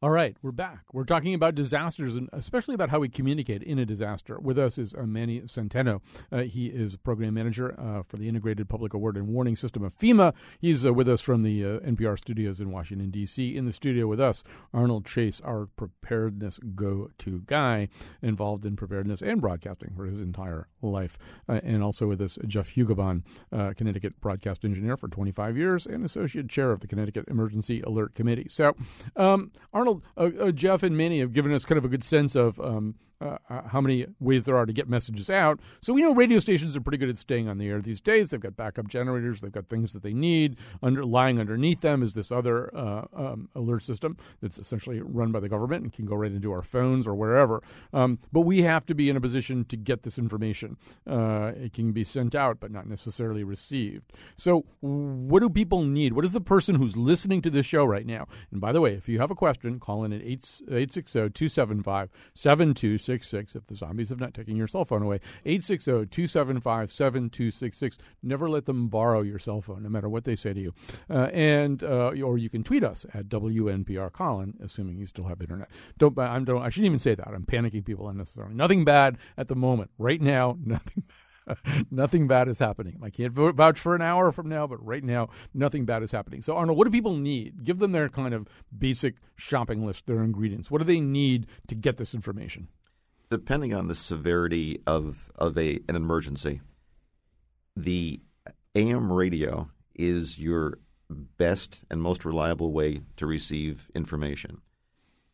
All 0.00 0.10
right, 0.10 0.36
we're 0.42 0.52
back. 0.52 0.84
We're 0.92 1.02
talking 1.02 1.34
about 1.34 1.56
disasters 1.56 2.14
and 2.14 2.28
especially 2.32 2.76
about 2.76 2.88
how 2.88 3.00
we 3.00 3.08
communicate 3.08 3.64
in 3.64 3.80
a 3.80 3.84
disaster. 3.84 4.38
With 4.38 4.56
us 4.56 4.78
is 4.78 4.94
uh, 4.94 5.02
Manny 5.02 5.40
Centeno. 5.40 6.02
Uh, 6.30 6.42
he 6.42 6.66
is 6.66 6.94
program 6.94 7.34
manager 7.34 7.74
uh, 7.76 8.04
for 8.04 8.16
the 8.16 8.28
Integrated 8.28 8.68
Public 8.68 8.94
Alert 8.94 9.16
and 9.16 9.26
Warning 9.26 9.56
System 9.56 9.82
of 9.82 9.98
FEMA. 9.98 10.34
He's 10.60 10.86
uh, 10.86 10.92
with 10.92 11.08
us 11.08 11.20
from 11.20 11.42
the 11.42 11.64
uh, 11.64 11.80
NPR 11.80 12.16
studios 12.16 12.60
in 12.60 12.70
Washington, 12.70 13.10
D.C. 13.10 13.56
In 13.56 13.64
the 13.64 13.72
studio 13.72 14.06
with 14.06 14.20
us, 14.20 14.44
Arnold 14.72 15.04
Chase, 15.04 15.40
our 15.40 15.66
preparedness 15.66 16.60
go 16.76 17.10
to 17.18 17.42
guy, 17.46 17.88
involved 18.22 18.64
in 18.64 18.76
preparedness 18.76 19.20
and 19.20 19.40
broadcasting 19.40 19.94
for 19.96 20.06
his 20.06 20.20
entire 20.20 20.68
life. 20.80 21.18
Uh, 21.48 21.58
and 21.64 21.82
also 21.82 22.06
with 22.06 22.20
us, 22.20 22.38
Jeff 22.46 22.76
Hugoban, 22.76 23.24
Connecticut 23.76 24.20
broadcast 24.20 24.64
engineer 24.64 24.96
for 24.96 25.08
25 25.08 25.56
years 25.56 25.86
and 25.86 26.04
associate 26.04 26.48
chair 26.48 26.70
of 26.70 26.78
the 26.78 26.86
Connecticut 26.86 27.24
Emergency 27.26 27.80
Alert 27.80 28.14
Committee. 28.14 28.46
So, 28.48 28.76
um, 29.16 29.50
Arnold, 29.72 29.87
Arnold, 29.88 30.02
uh, 30.16 30.44
uh, 30.44 30.52
Jeff, 30.52 30.82
and 30.82 30.96
Manny 30.96 31.20
have 31.20 31.32
given 31.32 31.52
us 31.52 31.64
kind 31.64 31.78
of 31.78 31.84
a 31.84 31.88
good 31.88 32.04
sense 32.04 32.34
of 32.34 32.60
um, 32.60 32.94
uh, 33.20 33.38
uh, 33.50 33.62
how 33.68 33.80
many 33.80 34.06
ways 34.20 34.44
there 34.44 34.56
are 34.56 34.66
to 34.66 34.72
get 34.72 34.88
messages 34.88 35.28
out. 35.28 35.58
So 35.80 35.92
we 35.92 36.02
know 36.02 36.14
radio 36.14 36.38
stations 36.38 36.76
are 36.76 36.80
pretty 36.80 36.98
good 36.98 37.08
at 37.08 37.18
staying 37.18 37.48
on 37.48 37.58
the 37.58 37.68
air 37.68 37.80
these 37.80 38.00
days. 38.00 38.30
They've 38.30 38.40
got 38.40 38.56
backup 38.56 38.88
generators, 38.88 39.40
they've 39.40 39.52
got 39.52 39.68
things 39.68 39.92
that 39.92 40.02
they 40.02 40.12
need. 40.12 40.56
Under, 40.82 41.04
lying 41.04 41.40
underneath 41.40 41.80
them 41.80 42.02
is 42.02 42.14
this 42.14 42.30
other 42.30 42.74
uh, 42.76 43.06
um, 43.12 43.48
alert 43.54 43.82
system 43.82 44.16
that's 44.40 44.58
essentially 44.58 45.00
run 45.00 45.32
by 45.32 45.40
the 45.40 45.48
government 45.48 45.82
and 45.82 45.92
can 45.92 46.06
go 46.06 46.14
right 46.14 46.30
into 46.30 46.52
our 46.52 46.62
phones 46.62 47.06
or 47.06 47.14
wherever. 47.14 47.62
Um, 47.92 48.18
but 48.32 48.42
we 48.42 48.62
have 48.62 48.86
to 48.86 48.94
be 48.94 49.10
in 49.10 49.16
a 49.16 49.20
position 49.20 49.64
to 49.64 49.76
get 49.76 50.02
this 50.02 50.18
information. 50.18 50.76
Uh, 51.06 51.52
it 51.56 51.72
can 51.72 51.92
be 51.92 52.04
sent 52.04 52.34
out, 52.34 52.60
but 52.60 52.70
not 52.70 52.86
necessarily 52.86 53.42
received. 53.42 54.12
So, 54.36 54.64
what 54.80 55.40
do 55.40 55.50
people 55.50 55.82
need? 55.82 56.12
What 56.12 56.24
is 56.24 56.32
the 56.32 56.40
person 56.40 56.76
who's 56.76 56.96
listening 56.96 57.42
to 57.42 57.50
this 57.50 57.66
show 57.66 57.84
right 57.84 58.06
now? 58.06 58.26
And 58.52 58.60
by 58.60 58.72
the 58.72 58.80
way, 58.80 58.94
if 58.94 59.08
you 59.08 59.18
have 59.18 59.30
a 59.30 59.34
question, 59.34 59.80
call 59.80 60.04
in 60.04 60.12
at 60.12 60.22
860 60.22 61.30
275 61.30 62.10
7266 63.08 63.56
if 63.56 63.66
the 63.66 63.74
zombies 63.74 64.10
have 64.10 64.20
not 64.20 64.34
taken 64.34 64.56
your 64.56 64.66
cell 64.66 64.84
phone 64.84 65.02
away. 65.02 65.20
860 65.44 66.06
275 66.06 66.92
7266. 66.92 67.98
Never 68.22 68.48
let 68.48 68.66
them 68.66 68.88
borrow 68.88 69.22
your 69.22 69.38
cell 69.38 69.60
phone, 69.60 69.82
no 69.82 69.88
matter 69.88 70.08
what 70.08 70.24
they 70.24 70.36
say 70.36 70.52
to 70.52 70.60
you. 70.60 70.74
Uh, 71.08 71.28
and 71.32 71.82
uh, 71.82 72.12
Or 72.22 72.38
you 72.38 72.50
can 72.50 72.62
tweet 72.62 72.84
us 72.84 73.06
at 73.14 73.28
WNPR 73.28 74.12
Colin, 74.12 74.54
assuming 74.62 74.98
you 74.98 75.06
still 75.06 75.24
have 75.24 75.40
internet. 75.40 75.68
Don't, 75.96 76.18
I'm, 76.18 76.44
don't, 76.44 76.62
I 76.62 76.68
shouldn't 76.68 76.86
even 76.86 76.98
say 76.98 77.14
that. 77.14 77.28
I'm 77.28 77.44
panicking 77.44 77.84
people 77.84 78.08
unnecessarily. 78.08 78.54
Nothing 78.54 78.84
bad 78.84 79.18
at 79.36 79.48
the 79.48 79.56
moment. 79.56 79.90
Right 79.98 80.20
now, 80.20 80.58
nothing 80.64 81.04
bad. 81.06 81.14
nothing 81.90 82.26
bad 82.26 82.46
is 82.48 82.58
happening. 82.58 83.00
I 83.02 83.08
can't 83.08 83.32
vouch 83.32 83.78
for 83.78 83.94
an 83.94 84.02
hour 84.02 84.32
from 84.32 84.50
now, 84.50 84.66
but 84.66 84.84
right 84.84 85.02
now, 85.02 85.30
nothing 85.54 85.86
bad 85.86 86.02
is 86.02 86.12
happening. 86.12 86.42
So, 86.42 86.54
Arnold, 86.54 86.76
what 86.76 86.84
do 86.84 86.90
people 86.90 87.16
need? 87.16 87.64
Give 87.64 87.78
them 87.78 87.92
their 87.92 88.10
kind 88.10 88.34
of 88.34 88.46
basic 88.76 89.14
shopping 89.36 89.86
list, 89.86 90.06
their 90.06 90.22
ingredients. 90.22 90.70
What 90.70 90.78
do 90.78 90.84
they 90.84 91.00
need 91.00 91.46
to 91.68 91.74
get 91.74 91.96
this 91.96 92.14
information? 92.14 92.68
Depending 93.30 93.74
on 93.74 93.88
the 93.88 93.94
severity 93.94 94.80
of, 94.86 95.30
of 95.34 95.58
a, 95.58 95.80
an 95.88 95.96
emergency, 95.96 96.60
the 97.76 98.20
AM 98.74 99.12
radio 99.12 99.68
is 99.94 100.38
your 100.38 100.78
best 101.10 101.84
and 101.90 102.00
most 102.00 102.24
reliable 102.24 102.72
way 102.72 103.00
to 103.16 103.26
receive 103.26 103.90
information. 103.94 104.60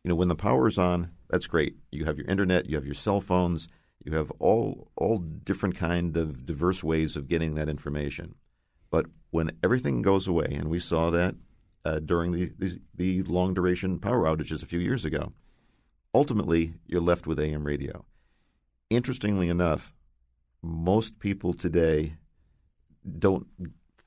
You 0.03 0.09
know, 0.09 0.15
when 0.15 0.27
the 0.27 0.35
power 0.35 0.67
is 0.67 0.77
on, 0.77 1.11
that's 1.29 1.47
great. 1.47 1.75
You 1.91 2.05
have 2.05 2.17
your 2.17 2.27
internet, 2.27 2.69
you 2.69 2.75
have 2.75 2.85
your 2.85 2.93
cell 2.93 3.21
phones– 3.21 3.67
you 4.05 4.13
have 4.13 4.31
all 4.39 4.91
all 4.95 5.17
different 5.17 5.75
kind 5.75 6.15
of 6.15 6.45
diverse 6.45 6.83
ways 6.83 7.17
of 7.17 7.27
getting 7.27 7.55
that 7.55 7.67
information. 7.67 8.35
But 8.91 9.07
when 9.31 9.51
everything 9.63 10.03
goes 10.03 10.27
away, 10.27 10.47
and 10.51 10.69
we 10.69 10.79
saw 10.79 11.09
that 11.09 11.35
uh, 11.83 11.99
during 11.99 12.31
the, 12.31 12.51
the, 12.57 12.79
the 12.95 13.23
long 13.23 13.53
duration 13.53 13.99
power 13.99 14.23
outages 14.23 14.63
a 14.63 14.67
few 14.67 14.79
years 14.79 15.03
ago, 15.03 15.33
ultimately 16.15 16.73
you're 16.87 17.01
left 17.01 17.27
with 17.27 17.39
AM 17.39 17.65
radio. 17.65 18.05
Interestingly 18.89 19.49
enough, 19.49 19.93
most 20.61 21.19
people 21.19 21.53
today 21.53 22.15
don't 23.19 23.45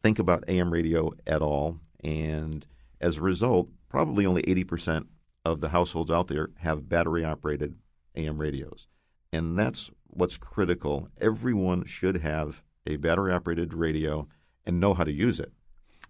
think 0.03 0.19
about 0.19 0.43
AM 0.49 0.73
radio 0.73 1.13
at 1.27 1.43
all, 1.43 1.79
and 2.03 2.67
as 3.01 3.19
a 3.19 3.21
result, 3.21 3.69
probably 3.91 4.25
only 4.25 4.43
80% 4.43 5.07
of 5.45 5.61
the 5.61 5.69
households 5.69 6.11
out 6.11 6.29
there 6.29 6.49
have 6.61 6.89
battery 6.89 7.25
operated 7.25 7.77
AM 8.17 8.39
radios. 8.39 8.89
And 9.31 9.59
that's 9.59 9.91
what's 10.07 10.39
critical. 10.39 11.09
Everyone 11.21 11.85
should 11.85 12.17
have 12.17 12.63
a 12.87 12.97
battery 12.97 13.33
operated 13.33 13.75
radio 13.75 14.27
and 14.65 14.81
know 14.81 14.95
how 14.95 15.05
to 15.05 15.13
use 15.13 15.39
it. 15.39 15.53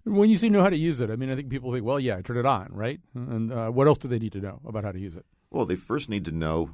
When 0.04 0.30
you 0.30 0.38
say 0.38 0.48
know 0.48 0.62
how 0.62 0.70
to 0.70 0.78
use 0.78 1.00
it, 1.00 1.10
I 1.10 1.16
mean, 1.16 1.30
I 1.30 1.34
think 1.34 1.50
people 1.50 1.72
think, 1.72 1.84
well, 1.84 1.98
yeah, 1.98 2.16
I 2.16 2.22
turn 2.22 2.38
it 2.38 2.46
on, 2.46 2.68
right? 2.70 3.00
And 3.14 3.52
uh, 3.52 3.68
what 3.70 3.88
else 3.88 3.98
do 3.98 4.06
they 4.06 4.20
need 4.20 4.32
to 4.32 4.40
know 4.40 4.60
about 4.64 4.84
how 4.84 4.92
to 4.92 4.98
use 4.98 5.16
it? 5.16 5.26
Well, 5.50 5.66
they 5.66 5.76
first 5.76 6.08
need 6.08 6.24
to 6.26 6.32
know 6.32 6.70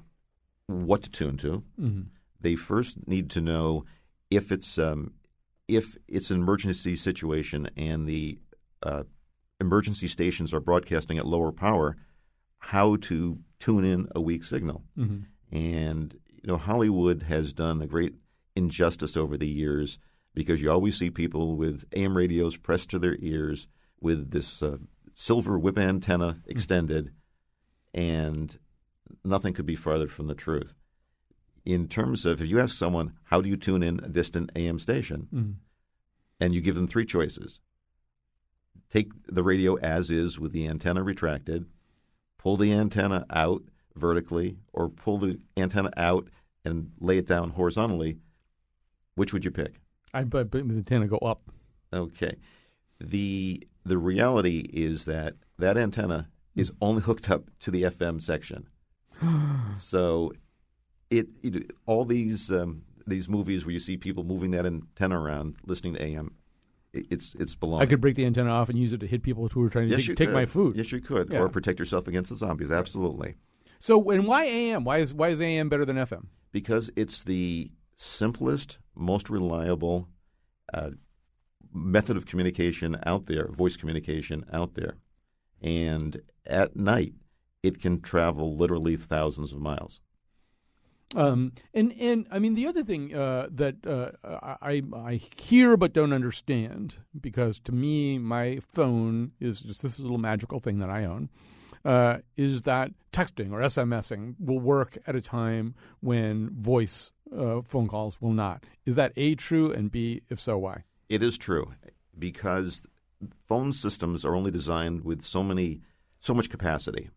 what 0.67 1.03
to 1.05 1.11
tune 1.11 1.37
to. 1.39 1.63
Mm-hmm. 1.81 2.03
They 2.41 2.57
first 2.57 3.07
need 3.07 3.31
to 3.31 3.41
know 3.41 3.85
if 4.31 4.51
it's 4.51 4.79
um, 4.79 5.15
if 5.69 5.97
it's 6.09 6.31
an 6.31 6.39
emergency 6.39 6.97
situation 6.97 7.71
and 7.77 8.07
the 8.07 8.39
uh, 8.83 9.05
emergency 9.61 10.07
stations 10.09 10.53
are 10.53 10.61
broadcasting 10.61 11.19
at 11.19 11.27
lower 11.27 11.53
power, 11.53 11.97
how 12.59 12.97
to 12.97 13.39
tune 13.59 13.85
in 13.85 14.09
a 14.15 14.21
weak 14.21 14.45
signal. 14.45 14.83
And 15.53 16.19
you 16.29 16.49
know, 16.49 16.59
Hollywood 16.59 17.23
has 17.25 17.53
done 17.53 17.81
a 17.81 17.87
great 17.87 18.15
injustice 18.55 19.17
over 19.17 19.37
the 19.37 19.49
years 19.49 19.99
because 20.35 20.61
you 20.61 20.71
always 20.71 20.99
see 20.99 21.11
people 21.11 21.57
with 21.57 21.85
AM 21.95 22.17
radios 22.17 22.57
pressed 22.57 22.91
to 22.91 22.99
their 22.99 23.17
ears 23.21 23.69
with 24.01 24.33
this 24.33 24.63
uh, 24.63 24.79
silver 25.15 25.59
whip 25.59 25.79
antenna 25.79 26.41
extended, 26.47 27.13
and 27.95 28.59
nothing 29.25 29.55
could 29.55 29.67
be 29.67 29.77
farther 29.77 30.09
from 30.09 30.27
the 30.27 30.35
truth. 30.35 30.75
In 31.65 31.89
terms 31.89 32.27
of 32.27 32.41
if 32.41 32.49
you 32.49 32.61
ask 32.61 32.77
someone, 32.77 33.15
how 33.25 33.41
do 33.41 33.49
you 33.49 33.57
tune 33.57 33.83
in 33.83 34.01
a 34.03 34.09
distant 34.09 34.53
AM 34.55 34.79
station? 34.79 35.29
Mm-hmm. 35.33 35.53
And 36.41 36.55
you 36.55 36.61
give 36.61 36.75
them 36.75 36.87
three 36.87 37.07
choices 37.07 37.61
take 38.91 39.11
the 39.27 39.43
radio 39.43 39.75
as 39.77 40.11
is 40.11 40.39
with 40.39 40.53
the 40.53 40.69
antenna 40.69 41.03
retracted, 41.03 41.67
pull 42.39 42.57
the 42.57 42.73
antenna 42.73 43.25
out 43.31 43.63
vertically, 43.97 44.57
or 44.73 44.89
pull 44.89 45.19
the 45.19 45.39
antenna 45.57 45.91
out 45.97 46.29
and 46.65 46.93
lay 47.01 47.19
it 47.19 47.27
down 47.27 47.51
horizontally. 47.51 48.19
Which 49.17 49.33
would 49.33 49.45
you 49.45 49.51
pick? 49.51 49.81
I 50.13 50.25
but, 50.25 50.51
but 50.51 50.69
the 50.69 50.75
antenna 50.75 51.07
go 51.07 51.19
up. 51.19 51.51
Okay. 51.93 52.37
The 53.01 53.67
the 53.85 53.99
reality 53.99 54.65
is 54.73 55.05
that 55.05 55.35
that 55.59 55.77
antenna 55.77 56.29
is 56.55 56.73
only 56.81 57.03
hooked 57.03 57.31
up 57.31 57.51
to 57.61 57.71
the 57.71 57.83
FM 57.83 58.23
section. 58.23 58.69
so 59.77 60.33
it, 61.11 61.29
it 61.43 61.73
all 61.87 62.05
these 62.05 62.51
um, 62.51 62.83
these 63.07 63.29
movies 63.29 63.65
where 63.65 63.73
you 63.73 63.79
see 63.79 63.97
people 63.97 64.25
moving 64.25 64.51
that 64.53 64.67
antenna 64.67 65.19
around 65.19 65.57
listening 65.67 65.95
to 65.95 66.03
AM 66.03 66.35
it, 66.93 67.07
it's 67.11 67.35
it's 67.39 67.55
baloney. 67.55 67.83
I 67.83 67.87
could 67.87 68.01
break 68.01 68.17
the 68.17 68.27
antenna 68.27 68.51
off 68.51 68.69
and 68.69 68.79
use 68.79 68.93
it 68.93 69.01
to 69.01 69.07
hit 69.07 69.23
people 69.23 69.49
who 69.49 69.63
are 69.65 69.71
trying 69.71 69.89
to 69.89 69.93
yes, 69.93 70.01
take, 70.01 70.09
you 70.09 70.15
take 70.15 70.31
my 70.31 70.47
food. 70.47 70.77
Yes, 70.77 70.93
you 70.93 71.01
could. 71.01 71.33
Yeah. 71.33 71.41
Or 71.41 71.49
protect 71.49 71.79
yourself 71.79 72.09
against 72.09 72.31
the 72.31 72.37
zombies. 72.37 72.71
Absolutely. 72.71 73.37
So, 73.79 74.11
and 74.11 74.27
why 74.27 74.45
AM? 74.45 74.85
Why 74.85 74.99
is 74.99 75.13
why 75.13 75.29
is 75.29 75.41
AM 75.41 75.69
better 75.69 75.85
than 75.85 75.97
FM? 75.97 76.27
because 76.55 76.89
it's 76.95 77.25
the 77.25 77.69
simplest, 77.97 78.79
most 78.95 79.29
reliable 79.29 80.09
uh, 80.73 80.91
method 81.73 82.17
of 82.17 82.27
communication 82.27 82.97
out 83.05 83.27
there, 83.27 83.49
voice 83.49 83.77
communication 83.77 84.45
out 84.53 84.75
there. 84.75 84.95
And 85.61 86.23
at 86.47 86.77
night, 86.77 87.15
it 87.65 87.81
can 87.81 88.01
travel 88.01 88.57
literally 88.57 88.95
thousands 88.95 89.51
of 89.53 89.59
miles. 89.59 90.01
Um, 91.15 91.53
and 91.73 91.95
and 91.99 92.27
I 92.31 92.39
mean 92.39 92.55
the 92.55 92.67
other 92.67 92.83
thing 92.83 93.15
uh, 93.15 93.47
that 93.51 93.87
uh, 93.87 94.11
I 94.61 94.83
I 94.95 95.21
hear 95.37 95.77
but 95.77 95.93
don't 95.93 96.13
understand 96.13 96.99
because 97.19 97.61
to 97.61 97.73
me 97.73 98.19
my 98.19 98.59
phone 98.73 99.33
is 99.41 99.63
just 99.63 99.83
this 99.83 99.99
little 99.99 100.19
magical 100.19 100.61
thing 100.61 100.79
that 100.81 100.91
I 100.91 101.05
own. 101.05 101.31
Uh, 101.85 102.19
is 102.37 102.63
that 102.63 102.91
texting 103.13 103.53
or 103.53 103.61
SMSing 103.61 104.35
will 104.39 104.59
work 104.59 104.97
at 105.07 105.15
a 105.15 105.21
time 105.21 105.75
when 106.01 106.51
voice 106.51 107.13
uh, 107.37 107.61
phone 107.63 107.87
calls 107.87 108.21
will 108.21 108.33
not? 108.33 108.65
Is 108.85 108.97
that 108.97 109.13
a 109.17 109.35
true 109.35 109.71
and 109.71 109.91
b 109.91 110.23
if 110.29 110.41
so 110.41 110.59
why? 110.59 110.85
It 111.09 111.23
is 111.23 111.39
true 111.39 111.73
because 112.19 112.83
phone 113.47 113.73
systems 113.73 114.25
are 114.25 114.35
only 114.35 114.51
designed 114.51 115.05
with 115.05 115.23
so 115.23 115.43
many, 115.43 115.83
so 116.21 116.35
much 116.35 116.49
capacity, 116.49 117.11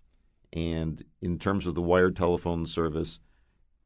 and 0.54 1.04
in 1.22 1.40
terms 1.40 1.68
of 1.68 1.76
the 1.76 1.82
wired 1.82 2.16
telephone 2.16 2.66
service, 2.66 3.20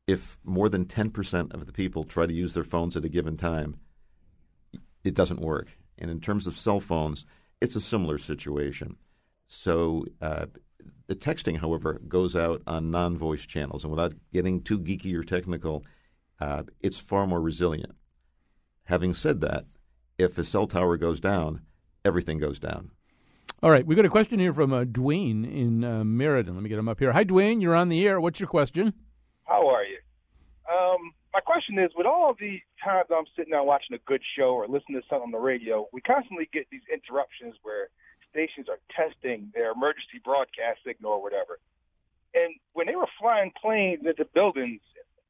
if 0.07 0.37
more 0.43 0.69
than 0.69 0.85
ten 0.85 1.09
percent 1.09 1.53
of 1.53 1.65
the 1.65 1.71
people 1.71 2.03
try 2.03 2.25
to 2.25 2.33
use 2.33 2.53
their 2.53 2.63
phones 2.63 2.95
at 2.97 3.05
a 3.05 3.09
given 3.09 3.37
time, 3.37 3.77
it 5.03 5.13
doesn't 5.13 5.41
work. 5.41 5.77
And 5.97 6.09
in 6.09 6.19
terms 6.19 6.47
of 6.47 6.57
cell 6.57 6.79
phones, 6.79 7.25
it's 7.59 7.75
a 7.75 7.81
similar 7.81 8.17
situation. 8.17 8.97
So 9.47 10.05
uh, 10.21 10.47
the 11.07 11.15
texting, 11.15 11.59
however, 11.59 11.99
goes 12.07 12.35
out 12.35 12.61
on 12.65 12.89
non-voice 12.89 13.45
channels, 13.45 13.83
and 13.83 13.91
without 13.91 14.13
getting 14.33 14.61
too 14.61 14.79
geeky 14.79 15.13
or 15.13 15.23
technical, 15.23 15.85
uh, 16.39 16.63
it's 16.79 16.99
far 16.99 17.27
more 17.27 17.41
resilient. 17.41 17.93
Having 18.85 19.13
said 19.13 19.41
that, 19.41 19.65
if 20.17 20.37
a 20.37 20.43
cell 20.43 20.67
tower 20.67 20.97
goes 20.97 21.19
down, 21.19 21.61
everything 22.03 22.39
goes 22.39 22.59
down. 22.59 22.91
All 23.63 23.69
right, 23.69 23.85
we 23.85 23.95
got 23.95 24.05
a 24.05 24.09
question 24.09 24.39
here 24.39 24.53
from 24.53 24.73
uh, 24.73 24.85
Dwayne 24.85 25.45
in 25.45 25.83
uh, 25.83 26.03
Meriden. 26.03 26.55
Let 26.55 26.63
me 26.63 26.69
get 26.69 26.79
him 26.79 26.89
up 26.89 26.97
here. 26.97 27.11
Hi, 27.11 27.23
Dwayne. 27.23 27.61
You're 27.61 27.75
on 27.75 27.89
the 27.89 28.07
air. 28.07 28.19
What's 28.19 28.39
your 28.39 28.49
question? 28.49 28.93
How 29.45 29.67
are 29.67 29.83
you? 29.83 29.99
Um, 30.67 31.13
my 31.33 31.41
question 31.41 31.77
is, 31.77 31.91
with 31.95 32.07
all 32.07 32.33
the 32.39 32.59
times 32.83 33.07
I'm 33.13 33.25
sitting 33.35 33.51
down 33.51 33.67
watching 33.67 33.95
a 33.95 34.01
good 34.07 34.21
show 34.35 34.55
or 34.55 34.67
listening 34.67 34.99
to 34.99 35.07
something 35.07 35.29
on 35.29 35.31
the 35.31 35.37
radio, 35.37 35.87
we 35.93 36.01
constantly 36.01 36.49
get 36.51 36.65
these 36.71 36.81
interruptions 36.91 37.55
where 37.61 37.89
stations 38.31 38.67
are 38.67 38.79
testing 38.89 39.51
their 39.53 39.71
emergency 39.71 40.17
broadcast 40.23 40.79
signal 40.83 41.11
or 41.11 41.21
whatever. 41.21 41.59
And 42.33 42.55
when 42.73 42.87
they 42.87 42.95
were 42.95 43.09
flying 43.19 43.51
planes 43.61 44.07
into 44.07 44.25
buildings 44.33 44.81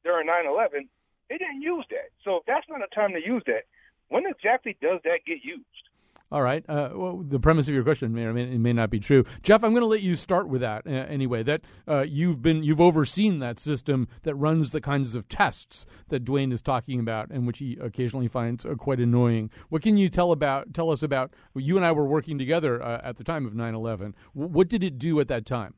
during 0.04 0.26
9/11, 0.26 0.88
they 1.28 1.36
didn't 1.38 1.60
use 1.60 1.84
that. 1.90 2.10
So 2.24 2.36
if 2.36 2.46
that's 2.46 2.68
not 2.68 2.80
a 2.82 2.94
time 2.94 3.12
to 3.12 3.20
use 3.20 3.42
that, 3.46 3.64
when 4.08 4.24
exactly 4.26 4.76
does 4.80 5.00
that 5.04 5.26
get 5.26 5.44
used? 5.44 5.84
All 6.32 6.40
right. 6.40 6.64
Uh, 6.66 6.88
well, 6.94 7.18
the 7.18 7.38
premise 7.38 7.68
of 7.68 7.74
your 7.74 7.82
question 7.82 8.14
may 8.14 8.24
or 8.24 8.32
may, 8.32 8.44
it 8.44 8.58
may 8.58 8.72
not 8.72 8.88
be 8.88 8.98
true, 8.98 9.26
Jeff. 9.42 9.62
I'm 9.62 9.72
going 9.72 9.82
to 9.82 9.86
let 9.86 10.00
you 10.00 10.16
start 10.16 10.48
with 10.48 10.62
that 10.62 10.86
uh, 10.86 10.90
anyway. 10.90 11.42
That 11.42 11.60
uh, 11.86 12.06
you've 12.08 12.40
been 12.40 12.62
you've 12.62 12.80
overseen 12.80 13.38
that 13.40 13.58
system 13.58 14.08
that 14.22 14.34
runs 14.36 14.70
the 14.70 14.80
kinds 14.80 15.14
of 15.14 15.28
tests 15.28 15.84
that 16.08 16.24
Dwayne 16.24 16.50
is 16.50 16.62
talking 16.62 17.00
about, 17.00 17.28
and 17.28 17.46
which 17.46 17.58
he 17.58 17.76
occasionally 17.78 18.28
finds 18.28 18.64
uh, 18.64 18.76
quite 18.76 18.98
annoying. 18.98 19.50
What 19.68 19.82
can 19.82 19.98
you 19.98 20.08
tell 20.08 20.32
about 20.32 20.72
tell 20.72 20.88
us 20.88 21.02
about? 21.02 21.34
You 21.54 21.76
and 21.76 21.84
I 21.84 21.92
were 21.92 22.06
working 22.06 22.38
together 22.38 22.82
uh, 22.82 23.02
at 23.04 23.18
the 23.18 23.24
time 23.24 23.44
of 23.44 23.52
9/11. 23.52 24.14
W- 24.34 24.50
what 24.50 24.68
did 24.68 24.82
it 24.82 24.98
do 24.98 25.20
at 25.20 25.28
that 25.28 25.44
time? 25.44 25.74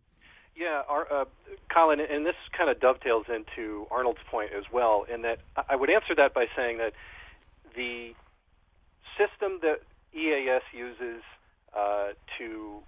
Yeah, 0.55 0.83
our, 0.89 1.13
uh, 1.13 1.25
Colin, 1.69 1.99
and 1.99 2.25
this 2.25 2.37
kind 2.57 2.71
of 2.71 2.79
dovetails 2.79 3.27
into 3.29 3.89
Arnold's 3.91 4.21
point 4.31 4.53
as 4.57 4.63
well, 4.73 5.05
in 5.13 5.23
that 5.23 5.41
I 5.69 5.75
would 5.75 5.91
answer 5.91 6.15
that 6.15 6.33
by 6.33 6.47
saying 6.55 6.79
that 6.79 6.93
the 7.75 8.15
system 9.19 9.59
that 9.63 9.81
EAS 10.15 10.63
uses 10.73 11.23
uh, 11.77 12.09
to 12.39 12.81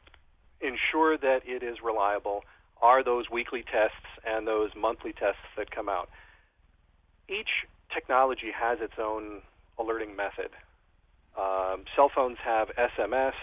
ensure 0.61 1.19
that 1.19 1.41
it 1.45 1.63
is 1.63 1.79
reliable 1.85 2.43
are 2.81 3.03
those 3.03 3.31
weekly 3.31 3.63
tests 3.63 4.07
and 4.27 4.47
those 4.47 4.71
monthly 4.77 5.13
tests 5.13 5.49
that 5.57 5.71
come 5.71 5.89
out. 5.89 6.09
Each 7.29 7.67
technology 7.93 8.53
has 8.55 8.79
its 8.81 8.95
own 9.01 9.41
alerting 9.79 10.17
method. 10.17 10.51
Um, 11.37 11.85
cell 11.95 12.11
phones 12.15 12.39
have 12.45 12.69
SMS 12.77 13.37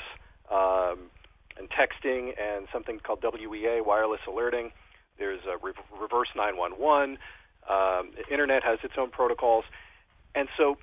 um, 0.51 1.09
and 1.57 1.69
texting 1.69 2.31
and 2.39 2.67
something 2.71 2.99
called 2.99 3.23
WEA, 3.23 3.81
wireless 3.85 4.21
alerting. 4.27 4.71
There's 5.19 5.41
a 5.45 5.57
re- 5.63 5.73
reverse 5.99 6.29
911. 6.35 7.17
Um, 7.69 8.11
the 8.17 8.27
internet 8.31 8.63
has 8.63 8.79
its 8.83 8.93
own 8.97 9.11
protocols. 9.11 9.65
And 10.35 10.47
so, 10.57 10.77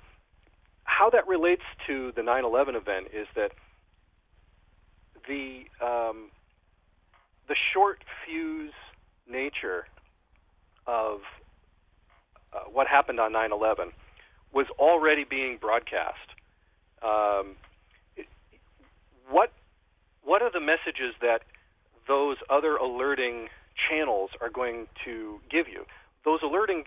how 0.91 1.09
that 1.09 1.27
relates 1.27 1.63
to 1.87 2.11
the 2.15 2.21
9 2.21 2.43
11 2.43 2.75
event 2.75 3.07
is 3.13 3.27
that 3.35 3.51
the, 5.27 5.63
um, 5.83 6.29
the 7.47 7.55
short 7.73 8.03
fuse 8.25 8.73
nature 9.29 9.85
of 10.85 11.19
uh, 12.53 12.59
what 12.71 12.87
happened 12.87 13.19
on 13.19 13.31
9 13.31 13.51
11 13.51 13.91
was 14.53 14.65
already 14.77 15.23
being 15.23 15.57
broadcast. 15.59 16.17
Um, 17.01 17.55
what 19.29 19.51
what 20.23 20.41
are 20.43 20.51
the 20.51 20.59
messages 20.59 21.15
that 21.21 21.41
those 22.07 22.37
other 22.49 22.75
alerting 22.75 23.47
channels 23.89 24.29
are 24.39 24.49
going 24.49 24.87
to 25.05 25.39
give 25.49 25.67
you? 25.67 25.85
Those 26.25 26.41
alerting 26.43 26.83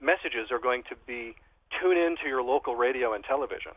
messages 0.00 0.52
are 0.52 0.60
going 0.60 0.82
to 0.90 0.94
be 1.06 1.34
tune 1.80 1.96
in 1.96 2.16
to 2.22 2.28
your 2.28 2.42
local 2.42 2.76
radio 2.76 3.14
and 3.14 3.24
television. 3.24 3.72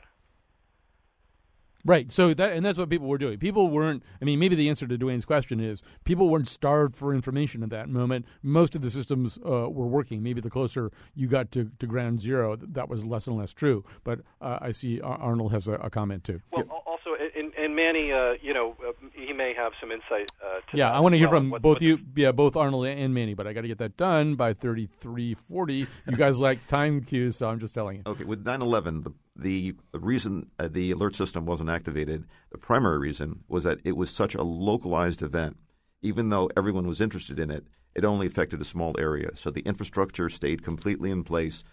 Right. 1.85 2.11
So 2.11 2.33
that 2.33 2.53
and 2.53 2.65
that's 2.65 2.77
what 2.77 2.89
people 2.89 3.07
were 3.07 3.17
doing. 3.17 3.39
People 3.39 3.69
weren't. 3.69 4.03
I 4.21 4.25
mean, 4.25 4.37
maybe 4.37 4.55
the 4.55 4.67
answer 4.67 4.85
to 4.85 4.97
Dwayne's 4.97 5.25
question 5.25 5.61
is 5.61 5.81
people 6.03 6.27
weren't 6.29 6.49
starved 6.49 6.95
for 6.95 7.13
information 7.15 7.63
at 7.63 7.69
that 7.69 7.87
moment. 7.87 8.25
Most 8.43 8.75
of 8.75 8.81
the 8.81 8.91
systems 8.91 9.37
uh, 9.37 9.69
were 9.69 9.87
working. 9.87 10.21
Maybe 10.21 10.41
the 10.41 10.49
closer 10.49 10.91
you 11.15 11.27
got 11.27 11.51
to, 11.53 11.71
to 11.79 11.87
ground 11.87 12.19
zero, 12.19 12.57
that 12.57 12.89
was 12.89 13.05
less 13.05 13.27
and 13.27 13.37
less 13.37 13.53
true. 13.53 13.85
But 14.03 14.19
uh, 14.41 14.59
I 14.61 14.71
see 14.71 14.99
Arnold 14.99 15.53
has 15.53 15.69
a, 15.69 15.75
a 15.75 15.89
comment 15.89 16.25
too. 16.25 16.41
Well, 16.51 16.65
al- 16.69 16.98
also, 17.05 17.21
and, 17.37 17.53
and 17.55 17.75
Manny, 17.75 18.11
uh, 18.11 18.33
you 18.41 18.53
know, 18.53 18.75
uh, 18.87 18.91
he 19.13 19.33
may 19.33 19.53
have 19.55 19.73
some 19.79 19.91
insight. 19.91 20.29
Uh, 20.43 20.59
to 20.71 20.77
Yeah, 20.77 20.91
I 20.91 20.99
want 20.99 21.13
to 21.13 21.17
hear 21.17 21.27
well. 21.27 21.39
from 21.39 21.49
What- 21.49 21.61
both 21.61 21.75
what- 21.75 21.81
you. 21.81 21.99
Yeah, 22.15 22.31
both 22.31 22.55
Arnold 22.55 22.85
and 22.87 23.13
Manny. 23.13 23.33
But 23.33 23.47
I 23.47 23.53
got 23.53 23.61
to 23.61 23.67
get 23.67 23.77
that 23.79 23.97
done 23.97 24.35
by 24.35 24.53
thirty 24.53 24.87
three 24.87 25.33
forty. 25.33 25.85
You 26.09 26.17
guys 26.17 26.39
like 26.47 26.65
time 26.67 27.01
cues, 27.01 27.35
so 27.37 27.49
I'm 27.49 27.59
just 27.59 27.73
telling 27.73 27.97
you. 27.97 28.03
Okay, 28.05 28.23
with 28.23 28.43
9/11, 28.45 29.03
the 29.03 29.13
the, 29.35 29.73
the 29.93 29.99
reason 29.99 30.51
uh, 30.59 30.67
the 30.69 30.91
alert 30.91 31.15
system 31.15 31.45
wasn't 31.45 31.69
activated, 31.69 32.25
the 32.51 32.57
primary 32.57 32.99
reason 32.99 33.43
was 33.47 33.63
that 33.63 33.79
it 33.85 33.95
was 33.95 34.09
such 34.09 34.35
a 34.35 34.43
localized 34.43 35.21
event. 35.21 35.57
Even 36.01 36.29
though 36.29 36.49
everyone 36.57 36.87
was 36.87 36.99
interested 36.99 37.39
in 37.39 37.49
it, 37.49 37.65
it 37.95 38.03
only 38.05 38.27
affected 38.27 38.61
a 38.61 38.65
small 38.65 38.95
area. 38.99 39.29
So 39.35 39.49
the 39.49 39.61
infrastructure 39.61 40.27
stayed 40.29 40.61
completely 40.63 41.09
in 41.11 41.23
place. 41.23 41.63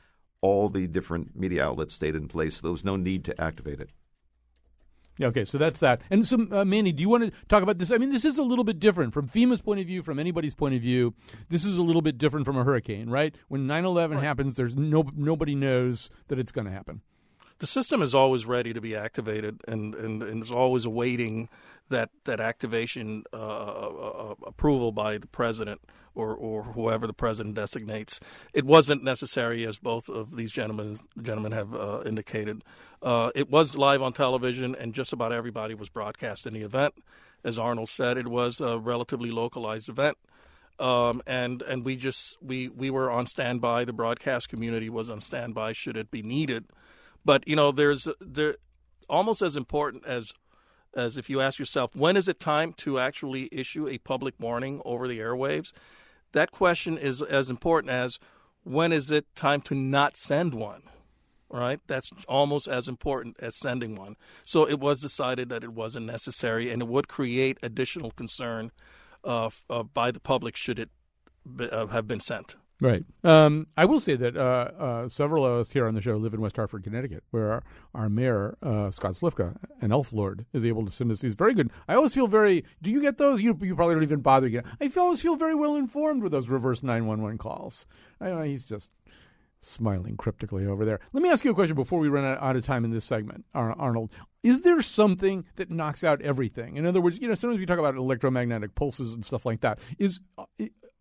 All 0.42 0.68
the 0.68 0.86
different 0.86 1.34
media 1.36 1.64
outlets 1.64 1.94
stayed 1.94 2.14
in 2.14 2.28
place. 2.28 2.56
So 2.56 2.62
there 2.68 2.72
was 2.72 2.84
no 2.84 2.94
need 2.96 3.24
to 3.24 3.40
activate 3.40 3.80
it. 3.80 3.90
Yeah, 5.18 5.28
okay, 5.28 5.44
so 5.44 5.56
that's 5.56 5.80
that. 5.80 6.02
And 6.10 6.26
so, 6.26 6.46
uh, 6.52 6.64
Manny, 6.64 6.92
do 6.92 7.00
you 7.00 7.08
want 7.08 7.24
to 7.24 7.32
talk 7.48 7.62
about 7.62 7.78
this? 7.78 7.90
I 7.90 7.96
mean, 7.96 8.10
this 8.10 8.24
is 8.24 8.36
a 8.38 8.42
little 8.42 8.64
bit 8.64 8.78
different 8.78 9.14
from 9.14 9.28
FEMA's 9.28 9.62
point 9.62 9.80
of 9.80 9.86
view, 9.86 10.02
from 10.02 10.18
anybody's 10.18 10.54
point 10.54 10.74
of 10.74 10.82
view. 10.82 11.14
This 11.48 11.64
is 11.64 11.78
a 11.78 11.82
little 11.82 12.02
bit 12.02 12.18
different 12.18 12.44
from 12.44 12.58
a 12.58 12.64
hurricane, 12.64 13.08
right? 13.08 13.34
When 13.48 13.66
9/11 13.66 14.20
happens, 14.20 14.56
there's 14.56 14.76
no 14.76 15.04
nobody 15.14 15.54
knows 15.54 16.10
that 16.28 16.38
it's 16.38 16.52
going 16.52 16.66
to 16.66 16.70
happen. 16.72 17.00
The 17.58 17.66
system 17.66 18.02
is 18.02 18.14
always 18.14 18.46
ready 18.46 18.72
to 18.72 18.80
be 18.80 18.94
activated 18.94 19.62
and, 19.66 19.94
and, 19.94 20.22
and 20.22 20.42
is 20.42 20.50
always 20.50 20.84
awaiting 20.84 21.48
that 21.88 22.10
that 22.24 22.40
activation 22.40 23.24
uh, 23.32 23.36
uh, 23.36 24.34
approval 24.46 24.90
by 24.92 25.18
the 25.18 25.26
president 25.26 25.80
or, 26.14 26.34
or 26.34 26.64
whoever 26.64 27.06
the 27.06 27.12
president 27.12 27.54
designates. 27.54 28.18
It 28.52 28.64
wasn't 28.64 29.04
necessary, 29.04 29.64
as 29.64 29.78
both 29.78 30.08
of 30.08 30.36
these 30.36 30.50
gentlemen 30.50 30.98
gentlemen 31.20 31.52
have 31.52 31.74
uh, 31.74 32.02
indicated. 32.04 32.64
Uh, 33.02 33.30
it 33.34 33.50
was 33.50 33.76
live 33.76 34.02
on 34.02 34.12
television, 34.12 34.74
and 34.74 34.94
just 34.94 35.12
about 35.12 35.32
everybody 35.32 35.74
was 35.74 35.88
broadcasting 35.88 36.54
the 36.54 36.62
event. 36.62 36.94
As 37.44 37.58
Arnold 37.58 37.90
said, 37.90 38.16
it 38.16 38.28
was 38.28 38.60
a 38.60 38.78
relatively 38.78 39.30
localized 39.30 39.88
event. 39.88 40.16
Um, 40.78 41.22
and 41.26 41.62
and 41.62 41.84
we 41.84 41.96
just 41.96 42.36
we 42.42 42.68
we 42.68 42.90
were 42.90 43.10
on 43.10 43.26
standby. 43.26 43.84
The 43.84 43.92
broadcast 43.92 44.48
community 44.48 44.90
was 44.90 45.08
on 45.08 45.20
standby 45.20 45.72
should 45.72 45.96
it 45.96 46.10
be 46.10 46.22
needed. 46.22 46.64
But 47.26 47.46
you 47.46 47.56
know, 47.56 47.72
there's 47.72 48.08
there 48.20 48.54
almost 49.10 49.42
as 49.42 49.56
important 49.56 50.06
as 50.06 50.32
as 50.94 51.18
if 51.18 51.28
you 51.28 51.40
ask 51.42 51.58
yourself 51.58 51.94
when 51.94 52.16
is 52.16 52.28
it 52.28 52.40
time 52.40 52.72
to 52.72 52.98
actually 52.98 53.50
issue 53.52 53.86
a 53.88 53.98
public 53.98 54.34
warning 54.38 54.80
over 54.84 55.06
the 55.08 55.18
airwaves. 55.18 55.72
That 56.32 56.52
question 56.52 56.96
is 56.96 57.20
as 57.20 57.50
important 57.50 57.90
as 57.90 58.18
when 58.62 58.92
is 58.92 59.10
it 59.10 59.26
time 59.34 59.60
to 59.62 59.74
not 59.74 60.16
send 60.16 60.54
one. 60.54 60.82
Right, 61.48 61.78
that's 61.86 62.10
almost 62.28 62.66
as 62.66 62.88
important 62.88 63.36
as 63.38 63.56
sending 63.56 63.94
one. 63.94 64.16
So 64.42 64.68
it 64.68 64.80
was 64.80 65.00
decided 65.00 65.48
that 65.48 65.62
it 65.62 65.72
wasn't 65.72 66.06
necessary, 66.06 66.72
and 66.72 66.82
it 66.82 66.88
would 66.88 67.06
create 67.06 67.56
additional 67.62 68.10
concern 68.10 68.72
uh, 69.22 69.50
uh, 69.70 69.84
by 69.84 70.10
the 70.10 70.18
public 70.18 70.56
should 70.56 70.80
it 70.80 70.90
be, 71.44 71.70
uh, 71.70 71.86
have 71.86 72.08
been 72.08 72.18
sent. 72.18 72.56
Right. 72.78 73.04
Um, 73.24 73.66
I 73.76 73.86
will 73.86 74.00
say 74.00 74.16
that 74.16 74.36
uh, 74.36 74.70
uh, 74.78 75.08
several 75.08 75.46
of 75.46 75.60
us 75.60 75.72
here 75.72 75.86
on 75.86 75.94
the 75.94 76.02
show 76.02 76.16
live 76.16 76.34
in 76.34 76.42
West 76.42 76.56
Hartford, 76.56 76.84
Connecticut, 76.84 77.24
where 77.30 77.62
our, 77.94 78.10
mayor, 78.10 78.58
uh, 78.62 78.90
Scott 78.90 79.12
Slifka, 79.12 79.56
an 79.80 79.92
elf 79.92 80.12
lord, 80.12 80.44
is 80.52 80.62
able 80.62 80.84
to 80.84 80.90
send 80.92 81.10
us 81.10 81.20
these 81.20 81.34
very 81.34 81.54
good. 81.54 81.70
I 81.88 81.94
always 81.94 82.12
feel 82.12 82.26
very. 82.26 82.64
Do 82.82 82.90
you 82.90 83.00
get 83.00 83.16
those? 83.16 83.40
You, 83.40 83.58
you 83.62 83.74
probably 83.74 83.94
don't 83.94 84.02
even 84.02 84.20
bother 84.20 84.50
getting. 84.50 84.70
I 84.78 84.90
always 84.98 85.22
feel 85.22 85.36
very 85.36 85.54
well 85.54 85.74
informed 85.76 86.22
with 86.22 86.32
those 86.32 86.48
reverse 86.48 86.82
nine 86.82 87.06
one 87.06 87.22
one 87.22 87.38
calls. 87.38 87.86
I 88.20 88.46
he's 88.46 88.64
just 88.64 88.90
smiling 89.60 90.16
cryptically 90.16 90.66
over 90.66 90.84
there. 90.84 91.00
Let 91.12 91.22
me 91.22 91.30
ask 91.30 91.44
you 91.44 91.50
a 91.50 91.54
question 91.54 91.76
before 91.76 91.98
we 91.98 92.08
run 92.08 92.24
out, 92.24 92.56
of 92.56 92.64
time 92.64 92.84
in 92.84 92.90
this 92.90 93.04
segment, 93.04 93.46
Ar- 93.54 93.72
Arnold. 93.78 94.12
Is 94.42 94.60
there 94.60 94.80
something 94.82 95.44
that 95.56 95.70
knocks 95.70 96.04
out 96.04 96.20
everything? 96.22 96.76
In 96.76 96.86
other 96.86 97.00
words, 97.00 97.18
you 97.20 97.26
know, 97.26 97.34
sometimes 97.34 97.58
we 97.58 97.66
talk 97.66 97.78
about 97.78 97.96
electromagnetic 97.96 98.74
pulses 98.74 99.14
and 99.14 99.24
stuff 99.24 99.44
like 99.46 99.62
that. 99.62 99.78
Is 99.98 100.20
uh, 100.38 100.44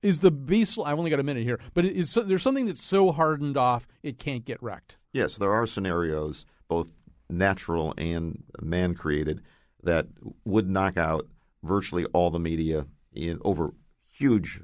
is 0.06 0.20
the 0.22 0.32
base? 0.32 0.78
I've 0.78 0.98
only 0.98 1.10
got 1.10 1.20
a 1.20 1.24
minute 1.24 1.44
here, 1.44 1.60
but 1.74 1.84
is 1.86 2.14
there's 2.14 2.44
something 2.44 2.66
that's 2.66 2.84
so 2.84 3.12
hardened 3.12 3.58
off 3.58 3.88
it 4.04 4.20
can't 4.20 4.46
get 4.46 4.62
wrecked? 4.62 4.98
Yes, 5.14 5.38
there 5.38 5.52
are 5.52 5.66
scenarios, 5.66 6.46
both 6.68 6.96
natural 7.30 7.94
and 7.98 8.44
man 8.62 8.94
created, 8.96 9.42
that 9.84 10.08
would 10.46 10.70
knock 10.70 10.98
out 10.98 11.28
virtually 11.64 12.06
all 12.14 12.30
the 12.30 12.40
media 12.40 12.86
in 13.14 13.40
over 13.44 13.74
huge 14.08 14.62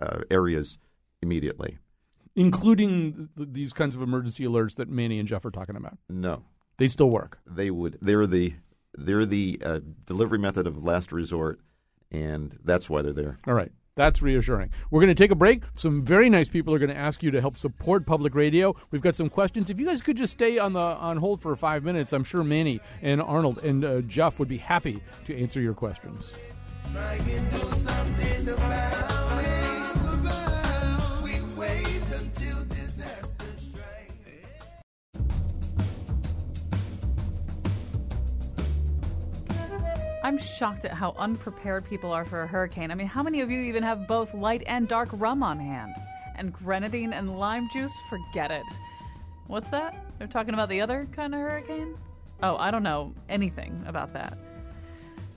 uh, 0.00 0.20
areas 0.30 0.78
immediately. 1.22 1.78
including 2.34 3.28
th- 3.36 3.48
these 3.52 3.72
kinds 3.72 3.94
of 3.94 4.02
emergency 4.02 4.44
alerts 4.44 4.76
that 4.76 4.88
Manny 4.88 5.18
and 5.18 5.28
Jeff 5.28 5.44
are 5.44 5.50
talking 5.50 5.76
about. 5.76 5.98
No, 6.08 6.44
They 6.78 6.88
still 6.88 7.10
work. 7.10 7.38
they 7.46 7.70
would. 7.70 7.98
They're 8.00 8.26
the 8.26 8.54
they're 8.94 9.24
the 9.26 9.58
uh, 9.64 9.80
delivery 10.06 10.38
method 10.38 10.66
of 10.66 10.84
last 10.84 11.12
resort, 11.12 11.60
and 12.10 12.58
that's 12.64 12.90
why 12.90 13.00
they're 13.02 13.12
there. 13.14 13.38
All 13.46 13.54
right. 13.54 13.72
That's 13.94 14.22
reassuring. 14.22 14.70
We're 14.90 15.00
going 15.00 15.14
to 15.14 15.22
take 15.22 15.30
a 15.30 15.36
break. 15.36 15.64
Some 15.74 16.02
very 16.02 16.30
nice 16.30 16.48
people 16.48 16.72
are 16.72 16.78
going 16.78 16.90
to 16.90 16.96
ask 16.96 17.22
you 17.22 17.30
to 17.30 17.40
help 17.40 17.58
support 17.58 18.06
public 18.06 18.34
radio. 18.34 18.74
We've 18.90 19.02
got 19.02 19.14
some 19.14 19.28
questions. 19.28 19.68
If 19.68 19.78
you 19.78 19.84
guys 19.84 20.00
could 20.00 20.16
just 20.16 20.32
stay 20.32 20.58
on 20.58 20.72
the 20.72 20.80
on 20.80 21.18
hold 21.18 21.42
for 21.42 21.54
five 21.56 21.84
minutes, 21.84 22.14
I'm 22.14 22.24
sure 22.24 22.42
Manny 22.42 22.80
and 23.02 23.20
Arnold 23.20 23.58
and 23.58 23.84
uh, 23.84 24.00
Jeff 24.02 24.38
would 24.38 24.48
be 24.48 24.56
happy 24.56 25.02
to 25.26 25.38
answer 25.38 25.60
your 25.60 25.74
questions. 25.74 26.32
I'm 40.24 40.38
shocked 40.38 40.84
at 40.84 40.92
how 40.92 41.14
unprepared 41.18 41.84
people 41.84 42.12
are 42.12 42.24
for 42.24 42.42
a 42.42 42.46
hurricane. 42.46 42.92
I 42.92 42.94
mean, 42.94 43.08
how 43.08 43.24
many 43.24 43.40
of 43.40 43.50
you 43.50 43.58
even 43.60 43.82
have 43.82 44.06
both 44.06 44.32
light 44.34 44.62
and 44.66 44.86
dark 44.86 45.08
rum 45.12 45.42
on 45.42 45.58
hand? 45.58 45.94
And 46.36 46.52
grenadine 46.52 47.12
and 47.12 47.38
lime 47.38 47.68
juice? 47.72 47.92
Forget 48.08 48.52
it. 48.52 48.66
What's 49.48 49.70
that? 49.70 49.96
They're 50.18 50.28
talking 50.28 50.54
about 50.54 50.68
the 50.68 50.80
other 50.80 51.08
kind 51.12 51.34
of 51.34 51.40
hurricane? 51.40 51.96
Oh, 52.40 52.56
I 52.56 52.70
don't 52.70 52.84
know 52.84 53.12
anything 53.28 53.82
about 53.86 54.12
that. 54.12 54.38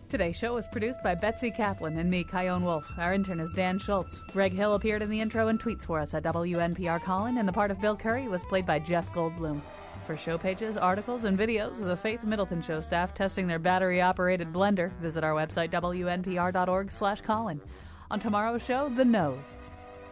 Today's 0.08 0.38
show 0.38 0.54
was 0.54 0.68
produced 0.68 1.02
by 1.04 1.15
Betsy 1.15 1.50
Kaplan 1.50 1.98
and 1.98 2.12
me, 2.12 2.24
Chion 2.24 2.63
Wolf. 2.63 2.89
Our 2.98 3.13
intern 3.13 3.39
is 3.39 3.52
Dan 3.54 3.80
Schultz. 3.80 4.20
Greg 4.32 4.54
Hill 4.54 4.76
appeared 4.76 5.02
in 5.02 5.10
the 5.10 5.20
intro 5.20 5.48
and 5.48 5.60
tweets 5.60 5.84
for 5.84 6.00
us 6.00 6.13
at 6.13 6.24
WNPR 6.24 7.02
Colin, 7.02 7.39
and 7.39 7.48
the 7.48 7.54
part 7.54 7.72
of 7.72 7.82
Bill 7.82 7.98
Curry 7.98 8.28
was 8.28 8.46
played 8.46 8.68
by 8.68 8.78
Jeff 8.78 9.12
Goldblum. 9.13 9.62
For 10.06 10.15
show 10.15 10.38
pages, 10.38 10.78
articles, 10.78 11.24
and 11.24 11.38
videos 11.38 11.82
of 11.82 11.88
the 11.88 11.98
Faith 11.98 12.24
Middleton 12.24 12.62
Show 12.62 12.82
staff 12.82 13.15
testing 13.15 13.48
their 13.48 13.58
battery-operated 13.58 14.54
blender, 14.54 14.96
visit 15.00 15.24
our 15.24 15.34
website 15.34 15.72
wnpr.org/colin. 15.72 17.62
On 18.12 18.20
tomorrow's 18.20 18.63
show, 18.63 18.89
The 18.89 19.06
Nose. 19.06 19.58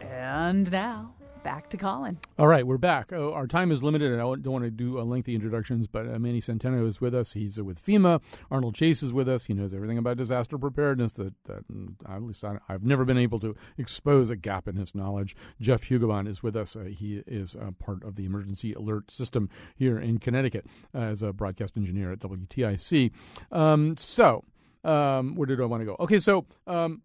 And 0.00 0.70
now, 0.72 1.14
back 1.44 1.68
to 1.68 1.76
Colin. 1.76 2.18
All 2.38 2.48
right, 2.48 2.66
we're 2.66 2.78
back. 2.78 3.12
Oh, 3.12 3.32
our 3.34 3.46
time 3.46 3.70
is 3.70 3.82
limited, 3.82 4.10
and 4.10 4.20
I 4.20 4.24
don't 4.24 4.46
want 4.46 4.64
to 4.64 4.70
do 4.70 4.98
uh, 4.98 5.04
lengthy 5.04 5.34
introductions, 5.34 5.86
but 5.86 6.06
uh, 6.06 6.18
Manny 6.18 6.40
Centeno 6.40 6.88
is 6.88 7.02
with 7.02 7.14
us. 7.14 7.34
He's 7.34 7.58
uh, 7.58 7.64
with 7.64 7.84
FEMA. 7.84 8.22
Arnold 8.50 8.74
Chase 8.74 9.02
is 9.02 9.12
with 9.12 9.28
us. 9.28 9.44
He 9.44 9.52
knows 9.52 9.74
everything 9.74 9.98
about 9.98 10.16
disaster 10.16 10.56
preparedness 10.56 11.12
that, 11.12 11.34
that 11.44 11.70
mm, 11.70 11.94
at 12.08 12.22
least 12.22 12.42
I, 12.44 12.56
I've 12.68 12.82
never 12.82 13.04
been 13.04 13.18
able 13.18 13.38
to 13.40 13.54
expose 13.76 14.30
a 14.30 14.36
gap 14.36 14.66
in 14.66 14.76
his 14.76 14.94
knowledge. 14.94 15.36
Jeff 15.60 15.84
Hugoban 15.84 16.26
is 16.26 16.42
with 16.42 16.56
us. 16.56 16.74
Uh, 16.74 16.84
he 16.84 17.22
is 17.26 17.54
uh, 17.54 17.72
part 17.78 18.02
of 18.04 18.16
the 18.16 18.24
emergency 18.24 18.72
alert 18.72 19.10
system 19.10 19.50
here 19.76 19.98
in 19.98 20.18
Connecticut 20.18 20.66
uh, 20.94 20.98
as 20.98 21.22
a 21.22 21.34
broadcast 21.34 21.76
engineer 21.76 22.10
at 22.10 22.20
WTIC. 22.20 23.12
Um, 23.52 23.98
so, 23.98 24.44
um, 24.82 25.34
where 25.36 25.46
did 25.46 25.60
I 25.60 25.66
want 25.66 25.82
to 25.82 25.86
go? 25.86 25.96
Okay, 26.00 26.20
so. 26.20 26.46
Um, 26.66 27.02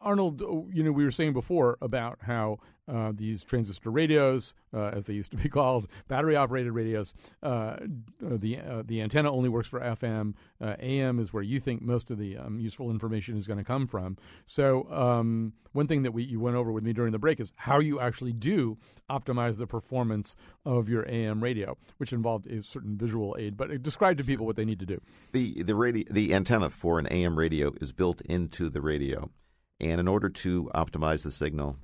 Arnold, 0.00 0.40
you 0.72 0.82
know, 0.82 0.92
we 0.92 1.04
were 1.04 1.10
saying 1.10 1.32
before 1.32 1.78
about 1.80 2.18
how 2.22 2.58
uh, 2.90 3.12
these 3.14 3.44
transistor 3.44 3.90
radios, 3.90 4.54
uh, 4.74 4.86
as 4.88 5.06
they 5.06 5.14
used 5.14 5.30
to 5.30 5.36
be 5.36 5.48
called, 5.48 5.86
battery-operated 6.08 6.72
radios, 6.72 7.14
uh, 7.42 7.76
the 8.20 8.58
uh, 8.58 8.82
the 8.84 9.00
antenna 9.00 9.30
only 9.30 9.48
works 9.48 9.68
for 9.68 9.80
FM. 9.80 10.34
Uh, 10.60 10.74
AM 10.80 11.18
is 11.18 11.32
where 11.32 11.42
you 11.42 11.60
think 11.60 11.82
most 11.82 12.10
of 12.10 12.18
the 12.18 12.36
um, 12.36 12.58
useful 12.58 12.90
information 12.90 13.36
is 13.36 13.46
going 13.46 13.58
to 13.58 13.64
come 13.64 13.86
from. 13.86 14.16
So, 14.46 14.90
um, 14.90 15.52
one 15.72 15.86
thing 15.86 16.02
that 16.02 16.12
we 16.12 16.24
you 16.24 16.40
went 16.40 16.56
over 16.56 16.72
with 16.72 16.84
me 16.84 16.92
during 16.92 17.12
the 17.12 17.18
break 17.18 17.40
is 17.40 17.52
how 17.56 17.78
you 17.78 18.00
actually 18.00 18.32
do 18.32 18.76
optimize 19.08 19.58
the 19.58 19.66
performance 19.66 20.36
of 20.64 20.88
your 20.88 21.08
AM 21.08 21.42
radio, 21.42 21.76
which 21.98 22.12
involved 22.12 22.46
a 22.46 22.62
certain 22.62 22.96
visual 22.96 23.36
aid. 23.38 23.56
But 23.56 23.82
describe 23.82 24.18
to 24.18 24.24
people 24.24 24.46
what 24.46 24.56
they 24.56 24.64
need 24.64 24.80
to 24.80 24.86
do. 24.86 25.00
The 25.32 25.62
the 25.62 25.74
radio 25.74 26.04
the 26.10 26.34
antenna 26.34 26.70
for 26.70 26.98
an 26.98 27.06
AM 27.10 27.38
radio 27.38 27.72
is 27.80 27.92
built 27.92 28.20
into 28.22 28.68
the 28.68 28.80
radio, 28.80 29.30
and 29.78 30.00
in 30.00 30.08
order 30.08 30.28
to 30.28 30.70
optimize 30.74 31.22
the 31.22 31.30
signal, 31.30 31.76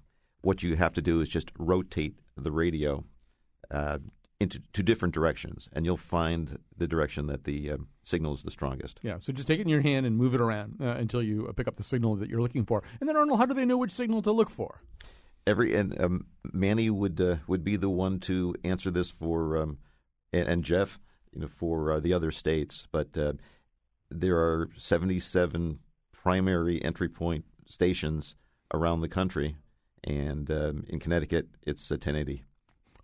what 0.47 0.63
you 0.63 0.77
have 0.77 0.93
to 0.93 1.03
do 1.03 1.21
is 1.21 1.29
just 1.29 1.51
rotate 1.59 2.15
the 2.37 2.53
radio 2.53 3.03
uh, 3.73 3.99
into 4.39 4.61
two 4.73 4.85
different 4.85 5.13
directions, 5.13 5.69
and 5.73 5.85
you'll 5.85 5.97
find 5.97 6.61
the 6.77 6.87
direction 6.87 7.27
that 7.27 7.43
the 7.43 7.73
uh, 7.73 7.77
signal 8.05 8.33
is 8.33 8.45
the 8.45 8.51
strongest. 8.53 9.01
Yeah, 9.03 9.19
so 9.19 9.33
just 9.33 9.49
take 9.49 9.59
it 9.59 9.63
in 9.63 9.69
your 9.69 9.81
hand 9.81 10.07
and 10.07 10.17
move 10.17 10.37
it 10.37 10.41
around 10.41 10.77
uh, 10.81 10.85
until 10.91 11.21
you 11.21 11.49
uh, 11.49 11.53
pick 11.53 11.67
up 11.67 11.75
the 11.75 11.83
signal 11.83 12.15
that 12.17 12.31
you're 12.31 12.41
looking 12.41 12.65
for. 12.65 12.85
And 13.01 13.09
then, 13.09 13.17
Arnold, 13.17 13.41
how 13.41 13.47
do 13.47 13.55
they 13.55 13.65
know 13.65 13.77
which 13.77 13.91
signal 13.91 14.23
to 14.23 14.31
look 14.31 14.49
for? 14.49 14.83
Every 15.49 15.75
and 15.75 16.01
um, 16.01 16.27
Manny 16.53 16.91
would 16.91 17.21
uh, 17.21 17.37
would 17.49 17.65
be 17.65 17.77
the 17.77 17.91
one 17.91 18.21
to 18.21 18.55
answer 18.63 18.93
this 18.93 19.11
for 19.11 19.57
um, 19.57 19.79
and, 20.33 20.49
and 20.49 20.65
Jeff, 20.65 21.01
you 21.33 21.41
know, 21.41 21.49
for 21.49 21.91
uh, 21.91 21.99
the 21.99 22.13
other 22.13 22.31
states. 22.31 22.87
But 22.93 23.19
uh, 23.19 23.33
there 24.11 24.37
are 24.37 24.69
77 24.77 25.81
primary 26.13 26.81
entry 26.85 27.09
point 27.09 27.47
stations 27.67 28.37
around 28.73 29.01
the 29.01 29.09
country, 29.09 29.57
and 30.07 30.51
um, 30.51 30.85
in 30.89 30.99
Connecticut, 31.01 31.49
it's 31.63 31.91
a 31.91 31.95
1080. 31.95 32.45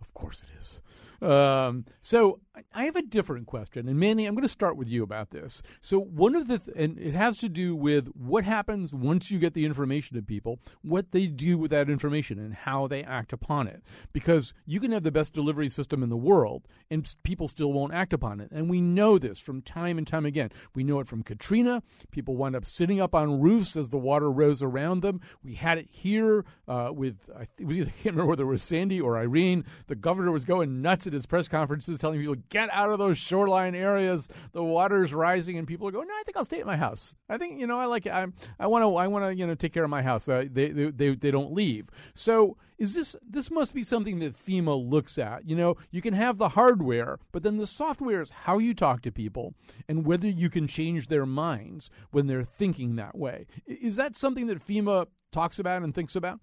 Of 0.01 0.13
course 0.13 0.43
it 0.43 0.59
is. 0.59 0.79
Um, 1.23 1.85
so 2.01 2.39
I- 2.75 2.83
have 2.85 2.95
a 2.97 3.01
different 3.01 3.47
question, 3.47 3.87
and 3.87 3.97
Manny, 3.97 4.25
I'm 4.25 4.35
going 4.35 4.43
to 4.43 4.49
start 4.49 4.75
with 4.75 4.89
you 4.89 5.03
about 5.03 5.29
this. 5.31 5.61
So 5.79 5.99
one 5.99 6.35
of 6.35 6.47
the 6.47 6.59
th- 6.59 6.75
and 6.77 6.99
it 6.99 7.13
has 7.13 7.37
to 7.39 7.49
do 7.49 7.75
with 7.75 8.07
what 8.09 8.43
happens 8.43 8.93
once 8.93 9.31
you 9.31 9.39
get 9.39 9.53
the 9.53 9.63
information 9.65 10.17
to 10.17 10.21
people, 10.21 10.59
what 10.81 11.11
they 11.11 11.27
do 11.27 11.57
with 11.57 11.71
that 11.71 11.89
information, 11.89 12.37
and 12.37 12.53
how 12.53 12.87
they 12.87 13.03
act 13.03 13.31
upon 13.31 13.67
it. 13.67 13.81
Because 14.11 14.53
you 14.65 14.79
can 14.81 14.91
have 14.91 15.03
the 15.03 15.11
best 15.11 15.33
delivery 15.33 15.69
system 15.69 16.03
in 16.03 16.09
the 16.09 16.17
world, 16.17 16.67
and 16.91 17.11
people 17.23 17.47
still 17.47 17.71
won't 17.71 17.93
act 17.93 18.11
upon 18.11 18.41
it, 18.41 18.49
and 18.51 18.69
we 18.69 18.81
know 18.81 19.17
this 19.17 19.39
from 19.39 19.61
time 19.61 19.97
and 19.97 20.05
time 20.05 20.25
again. 20.25 20.51
We 20.75 20.83
know 20.83 20.99
it 20.99 21.07
from 21.07 21.23
Katrina. 21.23 21.81
People 22.11 22.35
wind 22.35 22.55
up 22.55 22.65
sitting 22.65 22.99
up 22.99 23.15
on 23.15 23.39
roofs 23.39 23.77
as 23.77 23.89
the 23.89 23.97
water 23.97 24.29
rose 24.29 24.61
around 24.61 25.01
them. 25.01 25.21
We 25.41 25.53
had 25.55 25.77
it 25.77 25.87
here 25.89 26.43
uh, 26.67 26.89
with 26.93 27.29
I, 27.33 27.47
th- 27.57 27.87
I 27.87 27.91
can't 27.91 28.05
remember 28.05 28.25
whether 28.25 28.43
it 28.43 28.47
was 28.47 28.61
Sandy 28.63 28.99
or 28.99 29.17
Irene. 29.17 29.63
The 29.87 29.95
governor 29.95 30.31
was 30.31 30.43
going 30.43 30.81
nuts 30.81 31.07
at 31.13 31.15
his 31.15 31.25
press 31.25 31.47
conferences, 31.47 31.97
telling 31.97 32.19
people 32.19 32.35
get 32.49 32.69
out 32.71 32.89
of 32.89 32.99
those 32.99 33.17
shoreline 33.17 33.75
areas. 33.75 34.27
The 34.51 34.63
water's 34.63 35.13
rising, 35.13 35.57
and 35.57 35.67
people 35.67 35.87
are 35.87 35.91
going, 35.91 36.07
"No, 36.07 36.13
I 36.13 36.23
think 36.25 36.37
I'll 36.37 36.45
stay 36.45 36.59
at 36.59 36.65
my 36.65 36.77
house. 36.77 37.15
I 37.29 37.37
think 37.37 37.59
you 37.59 37.67
know 37.67 37.77
I 37.77 37.85
like 37.85 38.05
it. 38.05 38.11
I'm, 38.11 38.33
I 38.59 38.67
want 38.67 38.83
to 38.83 38.95
I 38.95 39.07
want 39.07 39.25
to 39.25 39.35
you 39.35 39.45
know 39.45 39.55
take 39.55 39.73
care 39.73 39.83
of 39.83 39.89
my 39.89 40.01
house. 40.01 40.27
Uh, 40.27 40.45
they, 40.51 40.69
they 40.69 40.89
they 40.89 41.15
they 41.15 41.31
don't 41.31 41.53
leave. 41.53 41.87
So 42.15 42.57
is 42.77 42.93
this 42.93 43.15
this 43.27 43.51
must 43.51 43.73
be 43.73 43.83
something 43.83 44.19
that 44.19 44.37
FEMA 44.37 44.89
looks 44.89 45.17
at? 45.17 45.47
You 45.47 45.55
know, 45.55 45.77
you 45.91 46.01
can 46.01 46.13
have 46.13 46.37
the 46.37 46.49
hardware, 46.49 47.19
but 47.31 47.43
then 47.43 47.57
the 47.57 47.67
software 47.67 48.21
is 48.21 48.31
how 48.31 48.57
you 48.57 48.73
talk 48.73 49.01
to 49.03 49.11
people 49.11 49.53
and 49.87 50.05
whether 50.05 50.27
you 50.27 50.49
can 50.49 50.67
change 50.67 51.07
their 51.07 51.25
minds 51.25 51.89
when 52.11 52.27
they're 52.27 52.43
thinking 52.43 52.95
that 52.95 53.17
way. 53.17 53.45
Is 53.65 53.95
that 53.97 54.15
something 54.15 54.47
that 54.47 54.65
FEMA 54.65 55.07
talks 55.31 55.59
about 55.59 55.83
and 55.83 55.93
thinks 55.93 56.15
about? 56.15 56.39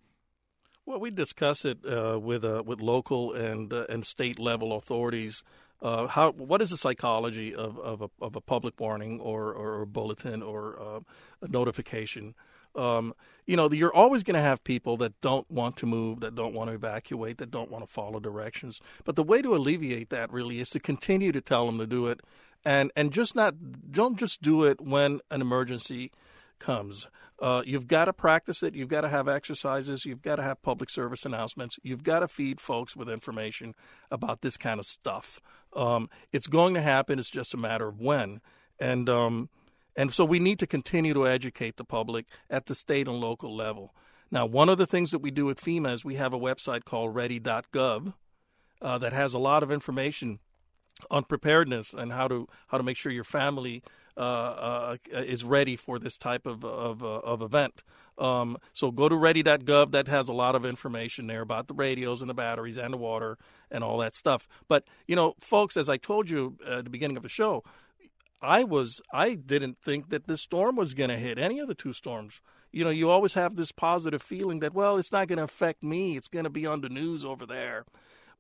Well, 0.91 0.99
we 0.99 1.13
discuss 1.13 1.65
it 1.65 1.79
uh, 1.87 2.19
with 2.19 2.43
uh, 2.43 2.65
with 2.67 2.81
local 2.81 3.33
and 3.33 3.73
uh, 3.73 3.87
and 3.89 4.05
state 4.05 4.41
level 4.41 4.73
authorities. 4.73 5.45
Uh, 5.81 6.09
how 6.09 6.33
what 6.33 6.61
is 6.61 6.71
the 6.71 6.77
psychology 6.77 7.55
of 7.55 7.79
of 7.79 8.03
a, 8.03 8.11
of 8.21 8.35
a 8.35 8.41
public 8.41 8.81
warning 8.81 9.21
or 9.21 9.53
or 9.53 9.83
a 9.83 9.87
bulletin 9.87 10.43
or 10.43 10.77
uh, 10.81 10.99
a 11.43 11.47
notification? 11.47 12.35
Um, 12.75 13.15
you 13.47 13.57
know, 13.57 13.71
you're 13.71 13.95
always 13.95 14.25
going 14.25 14.35
to 14.35 14.41
have 14.41 14.65
people 14.65 14.97
that 14.97 15.21
don't 15.21 15.49
want 15.49 15.77
to 15.77 15.87
move, 15.87 16.19
that 16.21 16.35
don't 16.35 16.55
want 16.55 16.71
to 16.71 16.75
evacuate, 16.75 17.39
that 17.39 17.53
don't 17.53 17.71
want 17.71 17.87
to 17.87 17.93
follow 17.93 18.19
directions. 18.19 18.81
But 19.05 19.15
the 19.15 19.23
way 19.23 19.43
to 19.43 19.55
alleviate 19.55 20.11
that 20.11 20.33
really 20.33 20.61
is 20.61 20.71
to 20.71 20.81
continue 20.81 21.31
to 21.31 21.41
tell 21.41 21.67
them 21.67 21.79
to 21.79 21.87
do 21.87 22.09
it, 22.09 22.19
and 22.65 22.91
and 22.97 23.13
just 23.13 23.37
not 23.37 23.55
don't 23.93 24.19
just 24.19 24.43
do 24.43 24.65
it 24.65 24.81
when 24.81 25.21
an 25.31 25.41
emergency 25.41 26.11
comes. 26.61 27.09
Uh, 27.41 27.63
you've 27.65 27.89
got 27.89 28.05
to 28.05 28.13
practice 28.13 28.63
it. 28.63 28.75
You've 28.75 28.89
got 28.89 29.01
to 29.01 29.09
have 29.09 29.27
exercises. 29.27 30.05
You've 30.05 30.23
got 30.23 30.37
to 30.37 30.43
have 30.43 30.63
public 30.63 30.91
service 30.91 31.25
announcements. 31.25 31.79
You've 31.83 32.05
got 32.05 32.21
to 32.21 32.29
feed 32.29 32.61
folks 32.61 32.95
with 32.95 33.09
information 33.09 33.75
about 34.11 34.43
this 34.43 34.59
kind 34.59 34.79
of 34.79 34.87
stuff. 34.87 35.41
Um, 35.75 36.11
it's 36.33 36.47
going 36.47 36.75
to 36.75 36.83
happen. 36.83 37.19
It's 37.19 37.31
just 37.31 37.55
a 37.55 37.57
matter 37.57 37.89
of 37.89 37.99
when. 37.99 38.41
And 38.79 39.09
um, 39.09 39.49
and 39.97 40.13
so 40.13 40.25
we 40.25 40.39
need 40.39 40.59
to 40.61 40.67
continue 40.67 41.15
to 41.15 41.27
educate 41.27 41.77
the 41.77 41.85
public 41.85 42.27
at 42.49 42.67
the 42.67 42.75
state 42.75 43.09
and 43.09 43.19
local 43.19 43.55
level. 43.55 43.95
Now, 44.31 44.47
one 44.47 44.69
of 44.69 44.79
the 44.79 44.87
things 44.87 45.11
that 45.11 45.19
we 45.19 45.31
do 45.31 45.51
at 45.51 45.57
FEMA 45.57 45.93
is 45.93 46.05
we 46.05 46.15
have 46.15 46.33
a 46.33 46.39
website 46.39 46.85
called 46.85 47.15
Ready.gov 47.15 48.15
uh, 48.81 48.99
that 48.99 49.13
has 49.13 49.35
a 49.35 49.39
lot 49.39 49.63
of 49.63 49.73
information 49.73 50.39
on 51.11 51.25
preparedness 51.25 51.93
and 51.95 52.13
how 52.13 52.29
to 52.29 52.47
how 52.69 52.79
to 52.79 52.85
make 52.85 52.97
sure 52.97 53.11
your 53.11 53.25
family 53.25 53.83
uh, 54.17 54.21
uh, 54.21 54.97
is 55.13 55.45
ready 55.45 55.77
for 55.77 55.99
this 55.99 56.17
type 56.17 56.47
of 56.47 56.65
of, 56.65 57.03
uh, 57.03 57.19
of 57.19 57.43
event. 57.43 57.83
Um, 58.19 58.59
so 58.73 58.91
go 58.91 59.09
to 59.09 59.17
ready.gov. 59.17 59.93
That 59.93 60.09
has 60.09 60.29
a 60.29 60.33
lot 60.33 60.55
of 60.55 60.65
information 60.65 61.27
there 61.27 61.41
about 61.41 61.69
the 61.69 61.75
radios 61.75 62.21
and 62.21 62.29
the 62.29 62.35
batteries 62.35 62.77
and 62.77 62.93
the 62.93 62.99
water 62.99 63.39
and 63.71 63.83
all 63.83 63.99
that 63.99 64.15
stuff. 64.15 64.47
But 64.69 64.85
you 65.07 65.17
know, 65.17 65.35
folks, 65.41 65.77
as 65.77 65.89
I 65.89 65.97
told 65.97 66.31
you 66.31 66.59
at 66.67 66.85
the 66.85 66.91
beginning 66.91 67.17
of 67.17 67.23
the 67.23 67.29
show, 67.29 67.65
I 68.43 68.65
was 68.65 69.01
I 69.13 69.35
didn't 69.35 69.79
think 69.79 70.11
that 70.11 70.27
this 70.27 70.43
storm 70.43 70.77
was 70.77 70.95
going 70.95 71.11
to 71.11 71.19
hit 71.19 71.39
any 71.39 71.59
of 71.59 71.69
the 71.69 71.75
two 71.75 71.93
storms. 71.93 72.41
You 72.73 72.85
know, 72.85 72.91
you 72.91 73.11
always 73.11 73.35
have 73.35 73.57
this 73.57 73.73
positive 73.73 74.23
feeling 74.23 74.61
that 74.61 74.75
well, 74.75 74.97
it's 74.99 75.13
not 75.13 75.29
going 75.29 75.39
to 75.39 75.45
affect 75.45 75.83
me. 75.83 76.17
It's 76.17 76.29
going 76.29 76.45
to 76.45 76.51
be 76.51 76.67
on 76.67 76.83
the 76.83 76.89
news 76.89 77.25
over 77.25 77.47
there. 77.47 77.85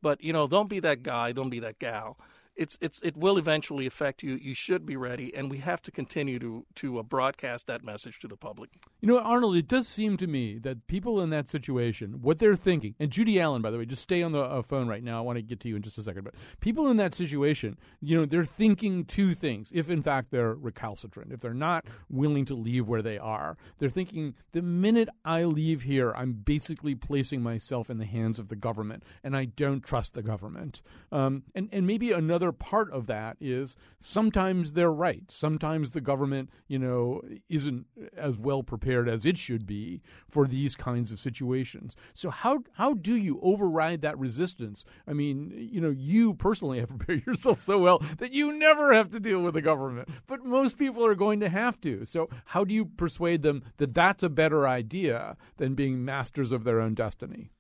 But 0.02 0.22
you 0.22 0.32
know, 0.32 0.46
don't 0.46 0.68
be 0.68 0.80
that 0.80 1.02
guy. 1.02 1.32
Don't 1.32 1.50
be 1.50 1.60
that 1.60 1.78
gal. 1.78 2.18
It's 2.60 2.76
it's 2.82 3.00
it 3.00 3.16
will 3.16 3.38
eventually 3.38 3.86
affect 3.86 4.22
you. 4.22 4.34
You 4.34 4.52
should 4.52 4.84
be 4.84 4.94
ready, 4.94 5.34
and 5.34 5.50
we 5.50 5.58
have 5.58 5.80
to 5.80 5.90
continue 5.90 6.38
to 6.40 6.66
to 6.74 6.98
uh, 6.98 7.02
broadcast 7.02 7.66
that 7.68 7.82
message 7.82 8.18
to 8.18 8.28
the 8.28 8.36
public. 8.36 8.68
You 9.00 9.08
know, 9.08 9.18
Arnold, 9.18 9.56
it 9.56 9.66
does 9.66 9.88
seem 9.88 10.18
to 10.18 10.26
me 10.26 10.58
that 10.58 10.86
people 10.86 11.22
in 11.22 11.30
that 11.30 11.48
situation, 11.48 12.20
what 12.20 12.38
they're 12.38 12.54
thinking, 12.54 12.94
and 13.00 13.10
Judy 13.10 13.40
Allen, 13.40 13.62
by 13.62 13.70
the 13.70 13.78
way, 13.78 13.86
just 13.86 14.02
stay 14.02 14.22
on 14.22 14.32
the 14.32 14.42
uh, 14.42 14.60
phone 14.60 14.88
right 14.88 15.02
now. 15.02 15.16
I 15.16 15.22
want 15.22 15.38
to 15.38 15.42
get 15.42 15.58
to 15.60 15.70
you 15.70 15.76
in 15.76 15.80
just 15.80 15.96
a 15.96 16.02
second. 16.02 16.24
But 16.24 16.34
people 16.60 16.90
in 16.90 16.98
that 16.98 17.14
situation, 17.14 17.78
you 18.02 18.18
know, 18.18 18.26
they're 18.26 18.44
thinking 18.44 19.06
two 19.06 19.32
things. 19.32 19.72
If 19.74 19.88
in 19.88 20.02
fact 20.02 20.30
they're 20.30 20.54
recalcitrant, 20.54 21.32
if 21.32 21.40
they're 21.40 21.54
not 21.54 21.86
willing 22.10 22.44
to 22.44 22.54
leave 22.54 22.86
where 22.86 23.00
they 23.00 23.16
are, 23.16 23.56
they're 23.78 23.88
thinking 23.88 24.34
the 24.52 24.60
minute 24.60 25.08
I 25.24 25.44
leave 25.44 25.84
here, 25.84 26.12
I'm 26.14 26.34
basically 26.34 26.94
placing 26.94 27.42
myself 27.42 27.88
in 27.88 27.96
the 27.96 28.04
hands 28.04 28.38
of 28.38 28.48
the 28.48 28.56
government, 28.56 29.02
and 29.24 29.34
I 29.34 29.46
don't 29.46 29.82
trust 29.82 30.12
the 30.12 30.22
government. 30.22 30.82
Um, 31.10 31.44
and 31.54 31.70
and 31.72 31.86
maybe 31.86 32.12
another 32.12 32.49
part 32.52 32.92
of 32.92 33.06
that 33.06 33.36
is 33.40 33.76
sometimes 33.98 34.72
they're 34.72 34.92
right. 34.92 35.24
Sometimes 35.28 35.92
the 35.92 36.00
government, 36.00 36.50
you 36.68 36.78
know, 36.78 37.22
isn't 37.48 37.86
as 38.16 38.36
well 38.36 38.62
prepared 38.62 39.08
as 39.08 39.26
it 39.26 39.38
should 39.38 39.66
be 39.66 40.02
for 40.28 40.46
these 40.46 40.76
kinds 40.76 41.12
of 41.12 41.18
situations. 41.18 41.96
So 42.14 42.30
how 42.30 42.64
how 42.72 42.94
do 42.94 43.14
you 43.14 43.40
override 43.42 44.02
that 44.02 44.18
resistance? 44.18 44.84
I 45.06 45.12
mean, 45.12 45.52
you 45.56 45.80
know, 45.80 45.90
you 45.90 46.34
personally 46.34 46.80
have 46.80 46.88
prepared 46.96 47.26
yourself 47.26 47.60
so 47.60 47.78
well 47.78 47.98
that 48.18 48.32
you 48.32 48.52
never 48.52 48.92
have 48.92 49.10
to 49.10 49.20
deal 49.20 49.40
with 49.40 49.54
the 49.54 49.62
government, 49.62 50.08
but 50.26 50.44
most 50.44 50.78
people 50.78 51.04
are 51.04 51.14
going 51.14 51.40
to 51.40 51.48
have 51.48 51.80
to. 51.82 52.04
So 52.04 52.28
how 52.46 52.64
do 52.64 52.74
you 52.74 52.84
persuade 52.84 53.42
them 53.42 53.62
that 53.78 53.94
that's 53.94 54.22
a 54.22 54.28
better 54.28 54.66
idea 54.66 55.36
than 55.56 55.74
being 55.74 56.04
masters 56.04 56.52
of 56.52 56.64
their 56.64 56.80
own 56.80 56.94
destiny? 56.94 57.50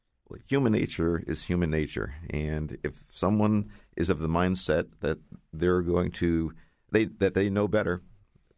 Human 0.46 0.72
nature 0.72 1.22
is 1.26 1.44
human 1.44 1.70
nature, 1.70 2.14
and 2.30 2.78
if 2.84 3.02
someone 3.10 3.70
is 4.00 4.10
of 4.10 4.18
the 4.18 4.28
mindset 4.28 4.86
that 5.00 5.18
they're 5.52 5.82
going 5.82 6.10
to 6.10 6.52
they 6.90 7.04
that 7.04 7.34
they 7.34 7.50
know 7.50 7.68
better, 7.68 8.02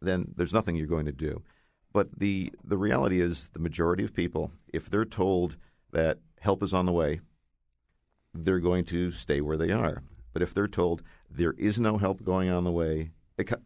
then 0.01 0.33
there's 0.35 0.53
nothing 0.53 0.75
you're 0.75 0.87
going 0.87 1.05
to 1.05 1.11
do. 1.11 1.43
But 1.91 2.07
the 2.17 2.51
the 2.63 2.77
reality 2.77 3.21
is, 3.21 3.49
the 3.53 3.59
majority 3.59 4.03
of 4.03 4.13
people, 4.13 4.51
if 4.73 4.89
they're 4.89 5.05
told 5.05 5.57
that 5.91 6.17
help 6.39 6.63
is 6.63 6.73
on 6.73 6.85
the 6.85 6.91
way, 6.91 7.21
they're 8.33 8.59
going 8.59 8.85
to 8.85 9.11
stay 9.11 9.41
where 9.41 9.57
they 9.57 9.71
are. 9.71 10.01
But 10.31 10.41
if 10.41 10.53
they're 10.53 10.67
told 10.67 11.03
there 11.29 11.53
is 11.57 11.79
no 11.79 11.97
help 11.97 12.23
going 12.23 12.49
on 12.49 12.63
the 12.63 12.71
way 12.71 13.11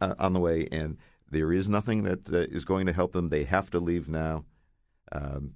uh, 0.00 0.14
on 0.18 0.32
the 0.34 0.40
way, 0.40 0.68
and 0.70 0.98
there 1.30 1.52
is 1.52 1.68
nothing 1.68 2.02
that 2.02 2.28
uh, 2.28 2.38
is 2.50 2.64
going 2.64 2.86
to 2.86 2.92
help 2.92 3.12
them, 3.12 3.28
they 3.28 3.44
have 3.44 3.70
to 3.70 3.80
leave 3.80 4.08
now. 4.08 4.44
Um, 5.12 5.54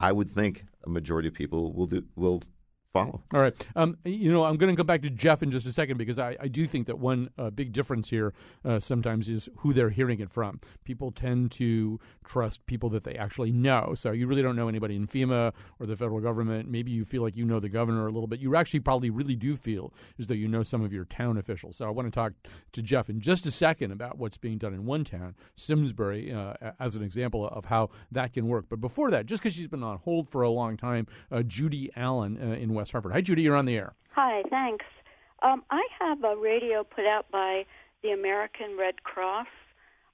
I 0.00 0.12
would 0.12 0.30
think 0.30 0.64
a 0.84 0.88
majority 0.88 1.28
of 1.28 1.34
people 1.34 1.72
will 1.72 1.86
do 1.86 2.04
will 2.16 2.42
follow. 2.92 3.22
All 3.32 3.40
right. 3.40 3.54
Um, 3.76 3.96
you 4.04 4.32
know, 4.32 4.44
I'm 4.44 4.56
going 4.56 4.72
to 4.72 4.76
come 4.76 4.86
back 4.86 5.02
to 5.02 5.10
Jeff 5.10 5.42
in 5.42 5.50
just 5.50 5.66
a 5.66 5.72
second 5.72 5.96
because 5.96 6.18
I, 6.18 6.36
I 6.40 6.48
do 6.48 6.66
think 6.66 6.86
that 6.88 6.98
one 6.98 7.30
uh, 7.38 7.50
big 7.50 7.72
difference 7.72 8.10
here 8.10 8.34
uh, 8.64 8.80
sometimes 8.80 9.28
is 9.28 9.48
who 9.58 9.72
they're 9.72 9.90
hearing 9.90 10.20
it 10.20 10.30
from. 10.30 10.60
People 10.84 11.12
tend 11.12 11.52
to 11.52 12.00
trust 12.24 12.66
people 12.66 12.88
that 12.90 13.04
they 13.04 13.14
actually 13.14 13.52
know. 13.52 13.94
So 13.94 14.10
you 14.10 14.26
really 14.26 14.42
don't 14.42 14.56
know 14.56 14.68
anybody 14.68 14.96
in 14.96 15.06
FEMA 15.06 15.52
or 15.78 15.86
the 15.86 15.96
federal 15.96 16.20
government. 16.20 16.68
Maybe 16.68 16.90
you 16.90 17.04
feel 17.04 17.22
like 17.22 17.36
you 17.36 17.44
know 17.44 17.60
the 17.60 17.68
governor 17.68 18.06
a 18.06 18.10
little 18.10 18.26
bit. 18.26 18.40
You 18.40 18.56
actually 18.56 18.80
probably 18.80 19.10
really 19.10 19.36
do 19.36 19.56
feel 19.56 19.92
as 20.18 20.26
though 20.26 20.34
you 20.34 20.48
know 20.48 20.62
some 20.62 20.82
of 20.82 20.92
your 20.92 21.04
town 21.04 21.36
officials. 21.36 21.76
So 21.76 21.86
I 21.86 21.90
want 21.90 22.06
to 22.06 22.10
talk 22.10 22.32
to 22.72 22.82
Jeff 22.82 23.08
in 23.08 23.20
just 23.20 23.46
a 23.46 23.50
second 23.50 23.92
about 23.92 24.18
what's 24.18 24.36
being 24.36 24.58
done 24.58 24.74
in 24.74 24.84
one 24.84 25.04
town, 25.04 25.36
Simsbury, 25.56 26.32
uh, 26.32 26.54
as 26.80 26.96
an 26.96 27.02
example 27.02 27.46
of 27.48 27.66
how 27.66 27.90
that 28.10 28.32
can 28.32 28.48
work. 28.48 28.66
But 28.68 28.80
before 28.80 29.10
that, 29.12 29.26
just 29.26 29.42
because 29.42 29.54
she's 29.54 29.68
been 29.68 29.82
on 29.82 29.98
hold 29.98 30.28
for 30.28 30.42
a 30.42 30.50
long 30.50 30.76
time, 30.76 31.06
uh, 31.30 31.42
Judy 31.42 31.90
Allen 31.96 32.38
uh, 32.40 32.54
in 32.54 32.74
West 32.74 32.79
Hartford. 32.88 33.12
Hi, 33.12 33.20
Judy. 33.20 33.42
You're 33.42 33.56
on 33.56 33.66
the 33.66 33.76
air. 33.76 33.94
Hi, 34.14 34.42
thanks. 34.48 34.86
Um, 35.42 35.62
I 35.70 35.82
have 35.98 36.22
a 36.24 36.36
radio 36.36 36.84
put 36.84 37.06
out 37.06 37.30
by 37.30 37.64
the 38.02 38.10
American 38.10 38.76
Red 38.78 39.02
Cross 39.02 39.46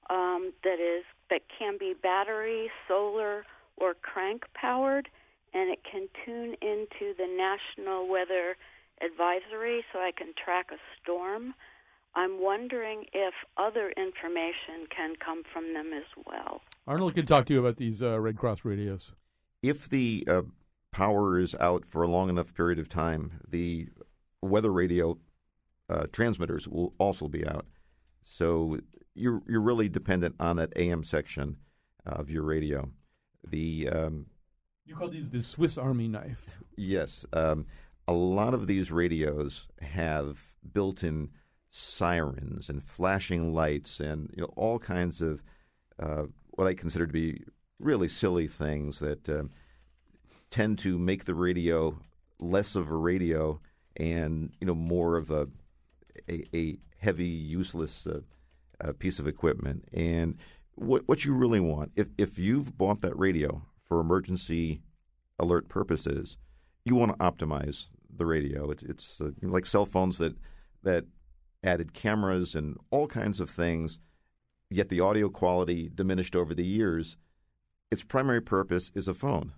um, 0.09 0.53
that 0.63 0.79
is 0.79 1.03
that 1.29 1.41
can 1.57 1.77
be 1.77 1.93
battery, 2.01 2.69
solar, 2.87 3.45
or 3.77 3.93
crank 3.93 4.45
powered, 4.53 5.09
and 5.53 5.69
it 5.69 5.79
can 5.89 6.07
tune 6.25 6.55
into 6.61 7.13
the 7.17 7.27
National 7.27 8.07
Weather 8.07 8.55
Advisory, 9.03 9.83
so 9.91 9.99
I 9.99 10.11
can 10.15 10.33
track 10.43 10.67
a 10.71 10.77
storm. 11.01 11.53
I'm 12.15 12.41
wondering 12.41 13.05
if 13.13 13.33
other 13.57 13.93
information 13.97 14.87
can 14.95 15.15
come 15.23 15.43
from 15.53 15.73
them 15.73 15.91
as 15.93 16.05
well. 16.25 16.61
Arnold 16.87 17.13
can 17.13 17.25
talk 17.25 17.45
to 17.47 17.53
you 17.53 17.59
about 17.59 17.77
these 17.77 18.01
uh, 18.01 18.19
Red 18.19 18.37
Cross 18.37 18.65
radios. 18.65 19.11
If 19.61 19.89
the 19.89 20.25
uh, 20.27 20.41
power 20.91 21.39
is 21.39 21.55
out 21.55 21.85
for 21.85 22.03
a 22.03 22.07
long 22.07 22.29
enough 22.29 22.53
period 22.53 22.79
of 22.79 22.89
time, 22.89 23.39
the 23.47 23.89
weather 24.41 24.71
radio 24.71 25.17
uh, 25.89 26.05
transmitters 26.11 26.67
will 26.67 26.93
also 26.97 27.27
be 27.27 27.45
out. 27.45 27.65
So 28.23 28.79
you're 29.15 29.41
you're 29.47 29.61
really 29.61 29.89
dependent 29.89 30.35
on 30.39 30.57
that 30.57 30.73
AM 30.75 31.03
section 31.03 31.57
of 32.05 32.29
your 32.29 32.43
radio. 32.43 32.89
The 33.47 33.89
um, 33.89 34.25
You 34.85 34.95
call 34.95 35.09
these 35.09 35.29
the 35.29 35.41
Swiss 35.41 35.77
Army 35.77 36.07
knife. 36.07 36.49
yes, 36.77 37.25
um, 37.33 37.65
a 38.07 38.13
lot 38.13 38.53
of 38.53 38.67
these 38.67 38.91
radios 38.91 39.67
have 39.81 40.55
built-in 40.73 41.29
sirens 41.69 42.69
and 42.69 42.83
flashing 42.83 43.53
lights 43.53 43.99
and 43.99 44.29
you 44.35 44.41
know 44.41 44.51
all 44.55 44.79
kinds 44.79 45.21
of 45.21 45.41
uh, 45.99 46.23
what 46.51 46.67
I 46.67 46.73
consider 46.73 47.05
to 47.07 47.13
be 47.13 47.43
really 47.79 48.07
silly 48.07 48.47
things 48.47 48.99
that 48.99 49.29
uh, 49.29 49.43
tend 50.49 50.79
to 50.79 50.97
make 50.97 51.25
the 51.25 51.35
radio 51.35 51.99
less 52.39 52.75
of 52.75 52.89
a 52.89 52.95
radio 52.95 53.59
and 53.95 54.53
you 54.59 54.67
know 54.67 54.75
more 54.75 55.17
of 55.17 55.31
a 55.31 55.47
a, 56.29 56.43
a 56.55 56.77
heavy, 56.99 57.25
useless 57.25 58.07
uh, 58.07 58.21
uh, 58.81 58.93
piece 58.93 59.19
of 59.19 59.27
equipment. 59.27 59.87
And 59.93 60.37
what 60.75 61.07
what 61.07 61.25
you 61.25 61.33
really 61.33 61.59
want, 61.59 61.91
if 61.95 62.07
if 62.17 62.37
you've 62.37 62.77
bought 62.77 63.01
that 63.01 63.17
radio 63.17 63.63
for 63.83 63.99
emergency 63.99 64.81
alert 65.39 65.69
purposes, 65.69 66.37
you 66.85 66.95
want 66.95 67.11
to 67.11 67.17
optimize 67.17 67.87
the 68.15 68.25
radio. 68.25 68.69
It's 68.71 68.83
it's 68.83 69.21
uh, 69.21 69.31
like 69.41 69.65
cell 69.65 69.85
phones 69.85 70.17
that 70.17 70.35
that 70.83 71.05
added 71.63 71.93
cameras 71.93 72.55
and 72.55 72.77
all 72.91 73.07
kinds 73.07 73.39
of 73.39 73.49
things, 73.49 73.99
yet 74.69 74.89
the 74.89 74.99
audio 74.99 75.29
quality 75.29 75.89
diminished 75.93 76.35
over 76.35 76.53
the 76.53 76.65
years. 76.65 77.17
Its 77.89 78.03
primary 78.03 78.41
purpose 78.41 78.91
is 78.95 79.07
a 79.07 79.13
phone. 79.13 79.53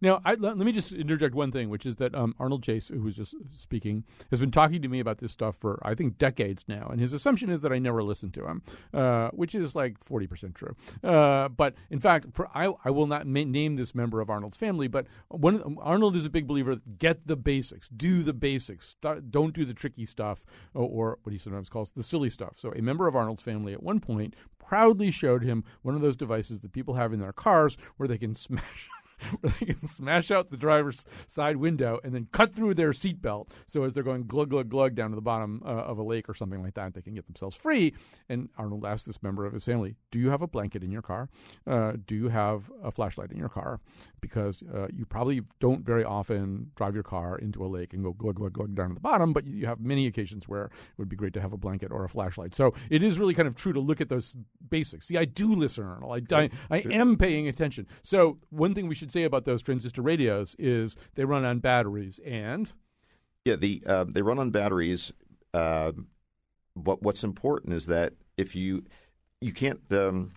Now, 0.00 0.20
I, 0.24 0.34
let, 0.34 0.56
let 0.56 0.66
me 0.66 0.72
just 0.72 0.92
interject 0.92 1.34
one 1.34 1.52
thing, 1.52 1.70
which 1.70 1.86
is 1.86 1.96
that 1.96 2.14
um, 2.14 2.34
Arnold 2.38 2.62
Chase, 2.62 2.88
who 2.88 3.02
was 3.02 3.16
just 3.16 3.36
speaking, 3.54 4.04
has 4.30 4.40
been 4.40 4.50
talking 4.50 4.82
to 4.82 4.88
me 4.88 5.00
about 5.00 5.18
this 5.18 5.32
stuff 5.32 5.56
for 5.56 5.78
I 5.82 5.94
think 5.94 6.18
decades 6.18 6.64
now, 6.68 6.88
and 6.90 7.00
his 7.00 7.12
assumption 7.12 7.50
is 7.50 7.60
that 7.62 7.72
I 7.72 7.78
never 7.78 8.02
listen 8.02 8.30
to 8.32 8.46
him, 8.46 8.62
uh, 8.92 9.30
which 9.30 9.54
is 9.54 9.74
like 9.74 10.02
forty 10.02 10.26
percent 10.26 10.54
true. 10.54 10.74
Uh, 11.02 11.48
but 11.48 11.74
in 11.90 12.00
fact, 12.00 12.26
for, 12.32 12.48
I, 12.54 12.72
I 12.84 12.90
will 12.90 13.06
not 13.06 13.26
ma- 13.26 13.44
name 13.44 13.76
this 13.76 13.94
member 13.94 14.20
of 14.20 14.30
Arnold's 14.30 14.56
family, 14.56 14.88
but 14.88 15.06
one, 15.28 15.76
Arnold 15.80 16.16
is 16.16 16.26
a 16.26 16.30
big 16.30 16.46
believer: 16.46 16.76
get 16.98 17.26
the 17.26 17.36
basics, 17.36 17.88
do 17.88 18.22
the 18.22 18.32
basics, 18.32 18.88
Start, 18.88 19.30
don't 19.30 19.54
do 19.54 19.64
the 19.64 19.74
tricky 19.74 20.06
stuff, 20.06 20.44
or, 20.74 20.88
or 20.88 21.18
what 21.22 21.32
he 21.32 21.38
sometimes 21.38 21.68
calls 21.68 21.92
the 21.92 22.02
silly 22.02 22.30
stuff. 22.30 22.58
So, 22.58 22.72
a 22.72 22.82
member 22.82 23.06
of 23.06 23.16
Arnold's 23.16 23.42
family 23.42 23.72
at 23.72 23.82
one 23.82 24.00
point 24.00 24.34
proudly 24.58 25.10
showed 25.10 25.42
him 25.42 25.64
one 25.82 25.94
of 25.94 26.00
those 26.00 26.16
devices 26.16 26.60
that 26.60 26.72
people 26.72 26.94
have 26.94 27.12
in 27.12 27.20
their 27.20 27.32
cars 27.32 27.76
where 27.96 28.08
they 28.08 28.18
can 28.18 28.34
smash 28.34 28.88
where 29.40 29.52
they 29.58 29.66
can 29.66 29.86
smash 29.86 30.30
out 30.30 30.50
the 30.50 30.56
driver's 30.56 31.04
side 31.26 31.56
window 31.56 32.00
and 32.04 32.14
then 32.14 32.28
cut 32.32 32.54
through 32.54 32.74
their 32.74 32.90
seatbelt. 32.90 33.50
So 33.66 33.84
as 33.84 33.92
they're 33.92 34.02
going 34.02 34.24
glug 34.26 34.50
glug 34.50 34.68
glug 34.68 34.94
down 34.94 35.10
to 35.10 35.16
the 35.16 35.22
bottom 35.22 35.62
uh, 35.64 35.68
of 35.68 35.98
a 35.98 36.02
lake 36.02 36.28
or 36.28 36.34
something 36.34 36.62
like 36.62 36.74
that, 36.74 36.94
they 36.94 37.02
can 37.02 37.14
get 37.14 37.26
themselves 37.26 37.56
free. 37.56 37.94
And 38.28 38.48
Arnold 38.56 38.84
asked 38.84 39.06
this 39.06 39.22
member 39.22 39.46
of 39.46 39.52
his 39.52 39.64
family, 39.64 39.96
"Do 40.10 40.18
you 40.18 40.30
have 40.30 40.42
a 40.42 40.46
blanket 40.46 40.82
in 40.82 40.90
your 40.90 41.02
car? 41.02 41.28
Uh, 41.66 41.92
do 42.06 42.14
you 42.14 42.28
have 42.28 42.70
a 42.82 42.90
flashlight 42.90 43.30
in 43.30 43.38
your 43.38 43.48
car? 43.48 43.80
Because 44.20 44.62
uh, 44.62 44.88
you 44.92 45.04
probably 45.04 45.42
don't 45.60 45.84
very 45.84 46.04
often 46.04 46.70
drive 46.76 46.94
your 46.94 47.02
car 47.02 47.38
into 47.38 47.64
a 47.64 47.68
lake 47.68 47.92
and 47.92 48.02
go 48.02 48.12
glug 48.12 48.36
glug 48.36 48.52
glug 48.52 48.74
down 48.74 48.88
to 48.88 48.94
the 48.94 49.00
bottom, 49.00 49.32
but 49.32 49.46
you 49.46 49.66
have 49.66 49.80
many 49.80 50.06
occasions 50.06 50.48
where 50.48 50.64
it 50.64 50.72
would 50.98 51.08
be 51.08 51.16
great 51.16 51.34
to 51.34 51.40
have 51.40 51.52
a 51.52 51.56
blanket 51.56 51.90
or 51.90 52.04
a 52.04 52.08
flashlight. 52.08 52.54
So 52.54 52.74
it 52.90 53.02
is 53.02 53.18
really 53.18 53.34
kind 53.34 53.48
of 53.48 53.54
true 53.54 53.72
to 53.72 53.80
look 53.80 54.00
at 54.00 54.08
those 54.08 54.36
basics. 54.68 55.06
See, 55.06 55.16
I 55.16 55.24
do 55.24 55.54
listen, 55.54 55.84
Arnold. 55.84 56.32
I, 56.32 56.36
I, 56.36 56.50
I 56.70 56.78
am 56.92 57.16
paying 57.16 57.48
attention. 57.48 57.86
So 58.02 58.38
one 58.50 58.74
thing 58.74 58.88
we 58.88 58.94
should 58.94 59.03
say 59.10 59.24
about 59.24 59.44
those 59.44 59.62
transistor 59.62 60.02
radios 60.02 60.54
is 60.58 60.96
they 61.14 61.24
run 61.24 61.44
on 61.44 61.58
batteries 61.58 62.20
and 62.24 62.72
Yeah, 63.44 63.56
the 63.56 63.82
uh, 63.86 64.04
they 64.08 64.22
run 64.22 64.38
on 64.38 64.50
batteries. 64.50 65.12
Uh, 65.52 65.92
but 66.76 67.02
what's 67.02 67.22
important 67.24 67.72
is 67.72 67.86
that 67.86 68.14
if 68.36 68.54
you 68.56 68.84
you 69.40 69.52
can't 69.52 69.80
um, 69.92 70.32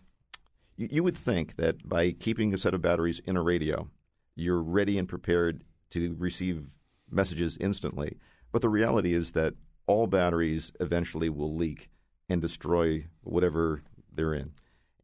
you, 0.75 0.87
you 0.91 1.03
would 1.03 1.17
think 1.17 1.55
that 1.55 1.87
by 1.87 2.11
keeping 2.11 2.53
a 2.53 2.57
set 2.57 2.73
of 2.73 2.81
batteries 2.81 3.19
in 3.25 3.37
a 3.37 3.41
radio, 3.41 3.89
you're 4.35 4.61
ready 4.61 4.97
and 4.97 5.09
prepared 5.09 5.63
to 5.91 6.15
receive 6.17 6.75
messages 7.09 7.57
instantly. 7.59 8.17
But 8.51 8.61
the 8.61 8.69
reality 8.69 9.13
is 9.13 9.31
that 9.31 9.53
all 9.87 10.07
batteries 10.07 10.71
eventually 10.79 11.29
will 11.29 11.55
leak 11.55 11.89
and 12.29 12.41
destroy 12.41 13.05
whatever 13.21 13.81
they're 14.13 14.33
in. 14.33 14.51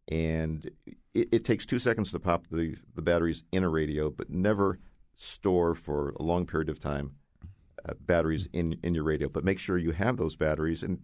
And 0.10 0.70
it, 1.14 1.30
it 1.32 1.46
takes 1.46 1.66
two 1.66 1.80
seconds 1.80 2.12
to 2.12 2.20
pop 2.20 2.48
the, 2.50 2.76
the 2.96 3.02
batteries 3.02 3.44
in 3.52 3.64
a 3.64 3.70
radio, 3.70 4.10
but 4.10 4.30
never 4.30 4.80
store 5.16 5.76
for 5.76 6.10
a 6.20 6.24
long 6.24 6.46
period 6.46 6.70
of 6.70 6.80
time 6.80 7.12
uh, 7.88 7.94
batteries 8.00 8.48
in, 8.54 8.78
in 8.84 8.96
your 8.96 9.04
radio. 9.04 9.30
But 9.30 9.44
make 9.44 9.60
sure 9.60 9.78
you 9.78 9.92
have 9.92 10.18
those 10.18 10.36
batteries. 10.36 10.84
And 10.84 11.02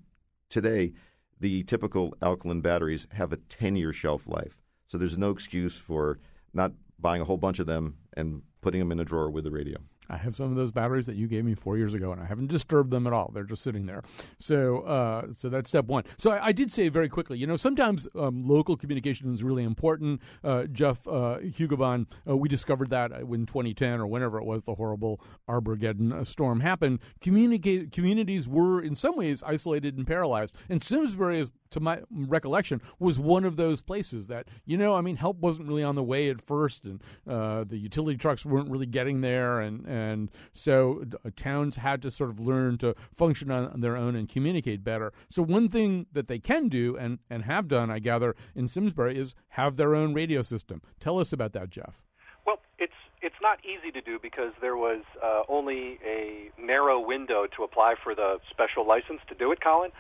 today, 0.50 0.94
the 1.40 1.64
typical 1.64 2.16
alkaline 2.22 2.62
batteries 2.62 3.08
have 3.14 3.32
a 3.32 3.38
10 3.38 3.76
year 3.76 3.94
shelf 3.94 4.28
life. 4.28 4.62
So 4.88 4.98
there's 4.98 5.18
no 5.18 5.30
excuse 5.30 5.78
for 5.78 6.20
not 6.54 6.74
buying 6.98 7.22
a 7.22 7.26
whole 7.26 7.38
bunch 7.38 7.60
of 7.60 7.68
them 7.68 7.98
and 8.18 8.42
putting 8.62 8.80
them 8.80 8.92
in 8.92 9.00
a 9.00 9.06
drawer 9.06 9.30
with 9.30 9.44
the 9.44 9.52
radio. 9.52 9.78
I 10.10 10.18
have 10.18 10.36
some 10.36 10.48
of 10.48 10.56
those 10.56 10.72
batteries 10.72 11.06
that 11.06 11.16
you 11.16 11.28
gave 11.28 11.46
me 11.46 11.54
four 11.54 11.78
years 11.78 11.94
ago, 11.94 12.12
and 12.12 12.22
I 12.22 12.26
haven't 12.26 12.48
disturbed 12.48 12.92
them 12.92 13.06
at 13.06 13.14
all. 13.14 13.32
They're 13.34 13.44
just 13.44 13.64
sitting 13.64 13.86
there. 13.86 14.02
So, 14.40 14.80
uh, 14.82 15.28
so 15.32 15.50
that's 15.50 15.70
step 15.70 15.86
one. 15.86 16.04
So 16.18 16.32
I, 16.32 16.48
I, 16.48 16.52
did 16.52 16.72
say 16.72 16.90
very 16.90 17.08
quickly, 17.10 17.38
you 17.38 17.46
know, 17.46 17.56
sometimes 17.56 18.08
um, 18.16 18.48
local 18.48 18.76
communication 18.76 19.34
is 19.34 19.44
really 19.44 19.64
important. 19.64 20.22
Uh, 20.44 20.64
Jeff 20.64 21.08
uh, 21.08 21.38
Hugoban, 21.42 22.08
uh, 22.28 22.36
we 22.36 22.50
discovered 22.50 22.90
that 22.90 23.12
in 23.12 23.46
2010 23.46 24.00
or 24.00 24.08
whenever 24.08 24.40
it 24.40 24.46
was 24.46 24.64
the 24.64 24.76
horrible 24.76 25.22
Armageddon 25.48 26.12
uh, 26.12 26.24
storm 26.24 26.60
happened. 26.60 27.00
Communicate 27.22 27.92
communities 27.92 28.48
were 28.48 28.82
in 28.82 28.96
some 28.96 29.16
ways 29.16 29.44
isolated 29.46 29.98
and 29.98 30.08
paralyzed, 30.08 30.56
and 30.70 30.82
Simsbury 30.82 31.40
is 31.40 31.52
to 31.72 31.80
my 31.80 32.02
recollection, 32.12 32.82
was 33.00 33.20
one 33.20 33.46
of 33.46 33.56
those 33.56 33.82
places 33.82 34.28
that 34.28 34.48
you 34.66 34.78
know, 34.78 34.96
I 34.96 35.02
mean, 35.02 35.16
help 35.16 35.38
wasn't 35.40 35.68
really 35.68 35.84
on 35.84 35.96
the 35.96 36.04
way 36.04 36.30
at 36.30 36.42
first, 36.42 36.86
and 36.86 37.02
uh, 37.28 37.64
the 37.64 37.78
utility 37.78 38.18
trucks 38.18 38.46
weren't 38.46 38.70
really 38.70 38.86
getting 38.86 39.22
there, 39.22 39.60
and 39.60 39.86
and 39.86 40.32
so 40.54 41.04
uh, 41.26 41.30
towns 41.36 41.76
had 41.76 42.02
to 42.04 42.12
sort 42.12 42.30
of 42.30 42.40
learn 42.40 42.78
to 42.80 42.96
function 43.14 43.52
on 43.52 43.82
their 43.82 43.96
own 43.96 44.16
and 44.16 44.30
communicate 44.30 44.84
better. 44.84 45.14
So 45.30 45.44
one 45.44 45.70
thing 45.70 46.08
that 46.14 46.28
they 46.28 46.40
can 46.40 46.68
do 46.68 46.98
and 46.98 47.20
and 47.30 47.44
have 47.44 47.68
done, 47.68 47.90
I 47.92 48.00
gather, 48.00 48.36
in 48.56 48.68
Simsbury 48.68 49.18
is 49.18 49.36
have 49.50 49.78
their 49.78 49.96
own 49.96 50.14
radio 50.14 50.42
system. 50.42 50.82
Tell 51.00 51.20
us 51.20 51.34
about 51.34 51.54
that, 51.54 51.70
Jeff. 51.70 52.04
Well, 52.46 52.62
it's 52.78 52.94
it's 53.22 53.36
not 53.42 53.60
easy 53.66 53.92
to 53.92 54.02
do 54.02 54.18
because 54.22 54.54
there 54.62 54.78
was 54.78 55.02
uh, 55.24 55.44
only 55.50 56.00
a 56.06 56.52
narrow 56.60 57.00
window 57.00 57.46
to 57.58 57.64
apply 57.64 57.96
for 58.04 58.16
the 58.16 58.40
special 58.50 58.88
license 58.88 59.22
to 59.28 59.36
do 59.36 59.52
it, 59.52 59.62
Colin. 59.62 59.92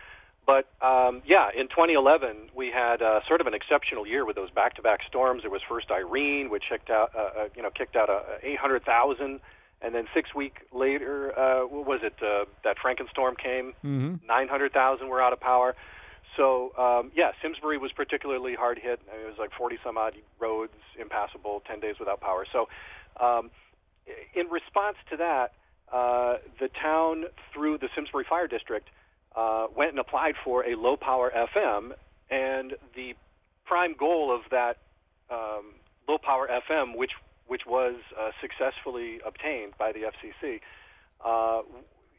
But 0.46 0.68
um, 0.82 1.22
yeah, 1.26 1.50
in 1.56 1.68
2011 1.68 2.50
we 2.56 2.72
had 2.74 3.02
uh, 3.02 3.20
sort 3.28 3.42
of 3.42 3.48
an 3.48 3.54
exceptional 3.54 4.08
year 4.08 4.26
with 4.26 4.36
those 4.36 4.50
back-to-back 4.50 5.02
storms. 5.08 5.44
There 5.44 5.52
was 5.52 5.62
first 5.68 5.92
Irene, 5.92 6.50
which 6.50 6.64
kicked 6.70 6.90
out, 6.90 7.12
uh, 7.16 7.20
uh, 7.20 7.48
you 7.56 7.62
know, 7.62 7.70
kicked 7.70 7.96
out 7.96 8.10
uh, 8.10 8.22
800,000, 8.42 9.40
and 9.82 9.96
then 9.96 10.06
six 10.14 10.34
week 10.34 10.58
later, 10.74 11.38
uh, 11.38 11.68
what 11.68 11.86
was 11.86 12.00
it? 12.04 12.16
Uh, 12.22 12.46
that 12.64 12.78
Frankenstorm 12.78 13.38
came, 13.38 13.74
mm-hmm. 13.84 14.16
900,000 14.28 15.08
were 15.08 15.22
out 15.22 15.34
of 15.34 15.40
power. 15.40 15.76
So 16.36 16.72
um, 16.78 17.12
yeah, 17.16 17.32
Simsbury 17.42 17.78
was 17.78 17.92
particularly 17.92 18.56
hard 18.56 18.80
hit. 18.80 19.00
I 19.12 19.18
mean, 19.18 19.26
it 19.26 19.30
was 19.30 19.40
like 19.40 19.52
40 19.58 19.78
some 19.84 19.98
odd 19.98 20.14
roads 20.40 20.74
impassable, 21.00 21.62
10 21.68 21.80
days 21.80 21.96
without 22.00 22.22
power. 22.22 22.46
So 22.52 22.70
um, 23.20 23.52
in 24.34 24.48
response 24.48 24.98
to 25.12 25.18
that, 25.18 25.54
uh, 25.92 26.38
the 26.60 26.70
town 26.82 27.26
through 27.54 27.80
the 27.80 27.90
Simsbury 27.96 28.26
Fire 28.30 28.48
District 28.48 28.88
uh, 29.36 29.67
went 29.75 29.91
and 29.91 29.99
applied 29.99 30.36
for 30.43 30.65
a 30.65 30.75
low 30.75 30.97
power 30.97 31.32
FM, 31.36 31.91
and 32.30 32.73
the 32.95 33.13
prime 33.65 33.95
goal 33.97 34.36
of 34.36 34.41
that 34.51 34.77
um, 35.30 35.75
low 36.07 36.17
power 36.17 36.47
FM, 36.47 36.95
which 36.95 37.11
which 37.47 37.65
was 37.65 37.95
uh, 38.19 38.30
successfully 38.41 39.19
obtained 39.25 39.73
by 39.80 39.91
the 39.91 40.01
FCC, 40.01 40.59
uh, 41.25 41.63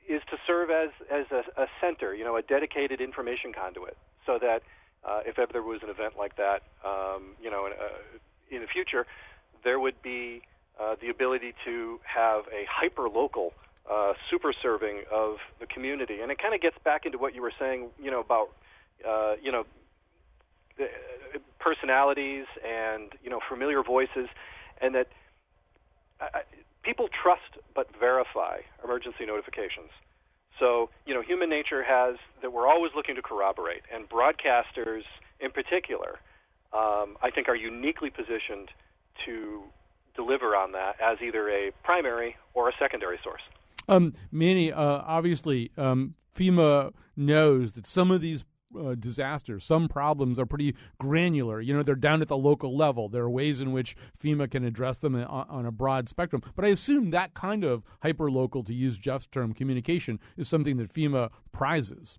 is 0.09 0.21
to 0.31 0.37
serve 0.47 0.71
as 0.71 0.91
as 1.11 1.27
a, 1.31 1.63
a, 1.63 1.67
center, 1.81 2.15
you 2.15 2.25
know, 2.25 2.37
a 2.37 2.43
dedicated 2.43 3.01
information 3.01 3.53
conduit, 3.53 3.97
so 4.27 4.39
that 4.41 4.63
uh, 5.05 5.21
if 5.25 5.39
ever 5.39 5.53
there 5.53 5.63
was 5.63 5.81
an 5.83 5.89
event 5.89 6.15
like 6.19 6.37
that, 6.37 6.63
um, 6.85 7.37
you 7.43 7.51
know, 7.51 7.67
in, 7.67 7.73
uh, 7.73 8.57
in, 8.57 8.61
the 8.61 8.67
future, 8.67 9.07
there 9.65 9.79
would 9.79 10.01
be 10.03 10.43
uh, 10.81 10.97
the 11.01 11.09
ability 11.09 11.55
to 11.65 12.01
have 12.03 12.43
a 12.49 12.67
hyper 12.69 13.09
local 13.09 13.53
uh, 13.91 14.13
super 14.31 14.53
serving 14.63 15.03
of 15.11 15.37
the 15.59 15.67
community. 15.67 16.21
And 16.21 16.31
it 16.31 16.39
kind 16.39 16.55
of 16.55 16.61
gets 16.61 16.77
back 16.85 17.07
into 17.07 17.19
what 17.19 17.35
you 17.35 17.43
were 17.43 17.53
saying, 17.59 17.89
you 18.01 18.11
know, 18.11 18.21
about, 18.21 18.51
uh, 19.07 19.35
you 19.43 19.51
know, 19.51 19.65
uh, 20.81 20.85
personalities 21.59 22.47
and, 22.67 23.13
you 23.23 23.31
know, 23.31 23.41
familiar 23.49 23.83
voices, 23.83 24.29
and 24.81 24.95
that 24.95 25.09
uh, 26.21 26.27
people 26.83 27.09
trust 27.09 27.59
but 27.75 27.89
verify 27.99 28.59
emergency 28.85 29.27
notifications. 29.27 29.91
So, 30.59 30.91
you 31.07 31.15
know, 31.15 31.23
human 31.23 31.49
nature 31.49 31.83
has 31.83 32.17
that 32.43 32.53
we're 32.53 32.69
always 32.69 32.93
looking 32.95 33.17
to 33.17 33.23
corroborate, 33.23 33.83
and 33.93 34.09
broadcasters 34.09 35.03
in 35.41 35.51
particular, 35.51 36.19
um, 36.73 37.17
I 37.23 37.31
think, 37.35 37.49
are 37.49 37.57
uniquely 37.57 38.11
positioned 38.11 38.69
to 39.27 39.63
deliver 40.15 40.55
on 40.57 40.73
that 40.73 40.97
as 41.01 41.19
either 41.23 41.49
a 41.49 41.73
primary 41.83 42.37
or 42.55 42.69
a 42.69 42.73
secondary 42.79 43.19
source. 43.25 43.43
Um, 43.89 44.15
Manny, 44.31 44.73
uh, 44.73 45.03
obviously, 45.05 45.73
um, 45.77 46.15
FEMA 46.37 46.93
knows 47.17 47.73
that 47.73 47.87
some 47.87 48.11
of 48.11 48.21
these 48.21 48.45
uh, 48.79 48.95
disasters. 48.95 49.65
Some 49.65 49.89
problems 49.89 50.39
are 50.39 50.47
pretty 50.47 50.75
granular. 50.99 51.61
You 51.61 51.75
know, 51.75 51.83
they're 51.83 51.95
down 51.95 52.23
at 52.23 52.29
the 52.29 52.37
local 52.37 52.77
level. 52.77 53.09
There 53.09 53.25
are 53.25 53.31
ways 53.31 53.61
in 53.61 53.73
which 53.73 53.97
FEMA 54.23 54.51
can 54.51 54.65
address 54.65 54.99
them 54.99 55.17
on, 55.17 55.47
on 55.49 55.67
a 55.67 55.73
broad 55.73 56.09
spectrum. 56.09 56.43
But 56.55 56.65
I 56.65 56.69
assume 56.69 57.11
that 57.11 57.35
kind 57.35 57.65
of 57.65 57.83
hyper 58.03 58.31
local, 58.31 58.63
to 58.65 58.75
use 58.75 58.99
Jeff's 58.99 59.27
term, 59.27 59.55
communication 59.55 60.21
is 60.37 60.49
something 60.49 60.77
that 60.77 60.93
FEMA 60.93 61.31
prizes. 61.53 62.19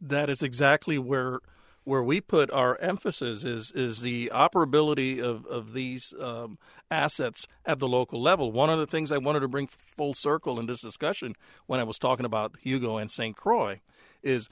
That 0.00 0.30
is 0.30 0.42
exactly 0.42 0.98
where 0.98 1.40
where 1.86 2.02
we 2.02 2.20
put 2.20 2.50
our 2.50 2.76
emphasis 2.78 3.44
is 3.44 3.70
is 3.70 4.00
the 4.00 4.28
operability 4.34 5.22
of 5.22 5.46
of 5.46 5.72
these 5.72 6.12
um, 6.20 6.58
assets 6.90 7.46
at 7.64 7.78
the 7.78 7.86
local 7.86 8.20
level. 8.20 8.50
One 8.50 8.68
of 8.68 8.78
the 8.80 8.88
things 8.88 9.12
I 9.12 9.18
wanted 9.18 9.40
to 9.40 9.48
bring 9.48 9.68
full 9.68 10.12
circle 10.12 10.58
in 10.58 10.66
this 10.66 10.80
discussion 10.80 11.34
when 11.66 11.78
I 11.78 11.84
was 11.84 11.98
talking 11.98 12.26
about 12.26 12.56
Hugo 12.60 12.96
and 12.96 13.08
St. 13.08 13.36
Croix 13.36 13.80
is 14.20 14.48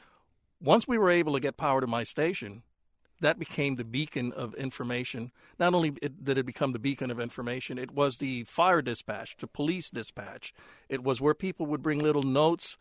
once 0.60 0.86
we 0.86 0.96
were 0.96 1.10
able 1.10 1.32
to 1.32 1.40
get 1.40 1.56
power 1.56 1.80
to 1.80 1.88
my 1.88 2.04
station, 2.04 2.62
that 3.20 3.38
became 3.38 3.74
the 3.74 3.84
beacon 3.84 4.30
of 4.30 4.54
information. 4.54 5.32
Not 5.58 5.74
only 5.74 5.90
did 5.90 6.38
it 6.38 6.46
become 6.46 6.72
the 6.72 6.78
beacon 6.78 7.10
of 7.10 7.18
information, 7.18 7.78
it 7.78 7.90
was 7.90 8.18
the 8.18 8.44
fire 8.44 8.80
dispatch, 8.80 9.36
the 9.38 9.48
police 9.48 9.90
dispatch. 9.90 10.54
It 10.88 11.02
was 11.02 11.20
where 11.20 11.34
people 11.34 11.66
would 11.66 11.82
bring 11.82 11.98
little 11.98 12.22
notes 12.22 12.76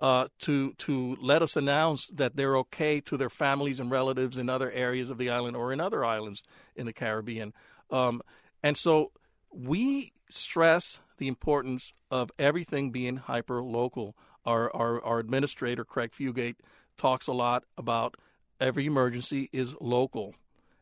uh, 0.00 0.28
to 0.40 0.72
to 0.74 1.16
let 1.20 1.42
us 1.42 1.56
announce 1.56 2.06
that 2.08 2.36
they're 2.36 2.56
okay 2.58 3.00
to 3.00 3.16
their 3.16 3.30
families 3.30 3.80
and 3.80 3.90
relatives 3.90 4.38
in 4.38 4.48
other 4.48 4.70
areas 4.70 5.10
of 5.10 5.18
the 5.18 5.28
island 5.28 5.56
or 5.56 5.72
in 5.72 5.80
other 5.80 6.04
islands 6.04 6.44
in 6.76 6.86
the 6.86 6.92
Caribbean. 6.92 7.52
Um, 7.90 8.22
and 8.62 8.76
so 8.76 9.12
we 9.50 10.12
stress 10.30 11.00
the 11.18 11.28
importance 11.28 11.92
of 12.10 12.30
everything 12.38 12.90
being 12.90 13.16
hyper 13.16 13.62
local. 13.62 14.16
Our, 14.44 14.74
our 14.74 15.04
our 15.04 15.18
administrator 15.18 15.84
Craig 15.84 16.12
Fugate 16.12 16.56
talks 16.96 17.26
a 17.26 17.32
lot 17.32 17.64
about 17.76 18.16
every 18.60 18.86
emergency 18.86 19.48
is 19.52 19.74
local. 19.80 20.34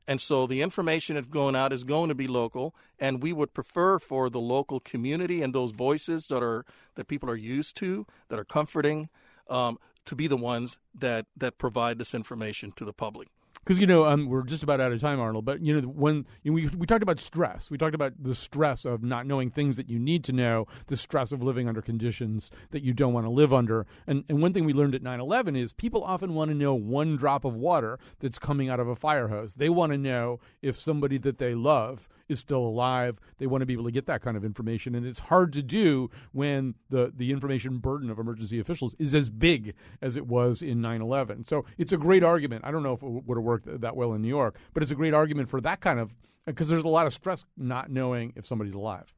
And 0.09 0.21
so 0.21 0.47
the 0.47 0.63
information 0.63 1.17
that's 1.17 1.27
going 1.27 1.57
out 1.57 1.73
is 1.73 1.83
going 1.85 2.09
to 2.09 2.15
be 2.15 2.29
local, 2.29 2.75
and 2.99 3.23
we 3.23 3.33
would 3.33 3.53
prefer 3.55 3.99
for 3.99 4.31
the 4.31 4.41
local 4.41 4.79
community 4.79 5.43
and 5.43 5.55
those 5.55 5.73
voices 5.73 6.29
that 6.29 6.43
are 6.43 6.65
that 6.95 7.09
people 7.09 7.29
are 7.29 7.37
used 7.37 7.77
to, 7.79 8.07
that 8.29 8.39
are 8.39 8.45
comforting, 8.45 9.09
um, 9.51 9.79
to 10.05 10.15
be 10.15 10.27
the 10.27 10.37
ones 10.37 10.79
that 10.95 11.27
that 11.37 11.59
provide 11.59 11.99
this 11.99 12.15
information 12.15 12.71
to 12.73 12.85
the 12.85 12.93
public 12.93 13.29
because 13.67 13.81
you 13.81 13.87
know 13.87 14.07
um, 14.07 14.29
we're 14.29 14.45
just 14.45 14.63
about 14.63 14.81
out 14.81 14.93
of 14.93 15.01
time, 15.01 15.19
Arnold. 15.19 15.45
But 15.45 15.61
you 15.61 15.81
know 15.81 15.89
when 15.89 16.25
you 16.45 16.53
know, 16.53 16.55
we 16.55 16.67
we 16.69 16.87
talked 16.87 17.03
about 17.03 17.19
stress, 17.19 17.69
we 17.71 17.77
talked 17.77 17.97
about 17.97 18.13
the 18.19 18.35
stress 18.35 18.85
of 18.85 19.03
not 19.03 19.27
knowing 19.27 19.51
things 19.51 19.77
that 19.77 19.89
you 19.89 19.99
need 19.99 20.23
to 20.25 20.33
know, 20.33 20.67
the 20.87 20.97
stress 20.97 21.33
of 21.33 21.43
living 21.43 21.69
under 21.69 21.83
conditions 21.83 22.53
that 22.71 22.85
you 22.85 22.95
don't 22.95 23.13
want 23.13 23.27
to 23.27 23.33
live 23.33 23.53
under. 23.53 23.85
And 24.07 24.25
and 24.29 24.41
one 24.41 24.53
thing 24.53 24.65
we 24.65 24.73
learned 24.73 24.95
at 24.95 25.03
9/11 25.03 25.57
is 25.57 25.73
people 25.73 26.05
often 26.05 26.35
want 26.35 26.51
to 26.51 26.55
know 26.55 26.75
one 26.75 27.17
drop 27.17 27.45
of 27.45 27.55
water 27.55 27.99
that's 28.21 28.39
coming 28.39 28.69
out 28.69 28.79
of 28.79 28.87
a 28.87 28.95
fire 28.95 29.29
hose. 29.29 29.55
They 29.55 29.69
want 29.69 29.91
to 29.93 29.99
know 29.99 30.39
if 30.63 30.77
somebody 30.77 31.19
that 31.19 31.39
they 31.39 31.55
love 31.55 32.09
is 32.29 32.41
still 32.41 32.61
alive. 32.61 33.21
They 33.39 33.47
want 33.47 33.63
to 33.63 33.67
be 33.67 33.73
able 33.73 33.85
to 33.85 33.91
get 33.91 34.07
that 34.07 34.23
kind 34.23 34.37
of 34.37 34.45
information, 34.45 34.95
and 34.95 35.07
it's 35.07 35.19
hard 35.19 35.53
to 35.55 35.63
do 35.63 36.11
when 36.33 36.75
the 36.91 37.13
the 37.15 37.31
information 37.31 37.79
burden 37.79 38.11
of 38.11 38.19
emergency 38.19 38.59
officials 38.59 38.95
is 38.99 39.15
as 39.15 39.31
big 39.31 39.75
as 40.01 40.17
it 40.17 40.27
was 40.27 40.63
in 40.63 40.81
9/11. 40.81 41.49
So 41.49 41.65
it's 41.79 41.93
a 41.93 41.97
great 41.97 42.23
argument. 42.23 42.65
I 42.65 42.71
don't 42.71 42.83
know 42.83 42.95
if 42.95 43.03
it 43.03 43.09
would 43.09 43.37
have 43.37 43.45
worked 43.45 43.81
that 43.81 43.97
well 43.97 44.13
in 44.13 44.23
New 44.23 44.29
York, 44.29 44.59
but 44.75 44.83
it's 44.83 44.93
a 44.93 44.97
great 44.97 45.15
argument 45.15 45.49
for 45.49 45.61
that 45.61 45.81
kind 45.81 46.01
of 46.01 46.15
because 46.47 46.69
there's 46.69 46.85
a 46.85 46.89
lot 46.89 47.07
of 47.07 47.13
stress 47.13 47.45
not 47.57 47.91
knowing 47.91 48.33
if 48.37 48.47
somebody's 48.47 48.75
alive. 48.75 49.13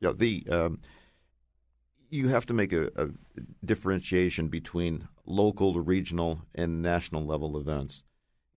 Yeah, 0.00 0.12
the 0.14 0.46
um, 0.50 0.80
you 2.10 2.28
have 2.28 2.44
to 2.46 2.54
make 2.54 2.72
a, 2.72 2.90
a 2.96 3.08
differentiation 3.64 4.48
between 4.48 5.08
local, 5.24 5.80
regional, 5.80 6.42
and 6.54 6.82
national 6.82 7.24
level 7.24 7.56
events, 7.56 8.02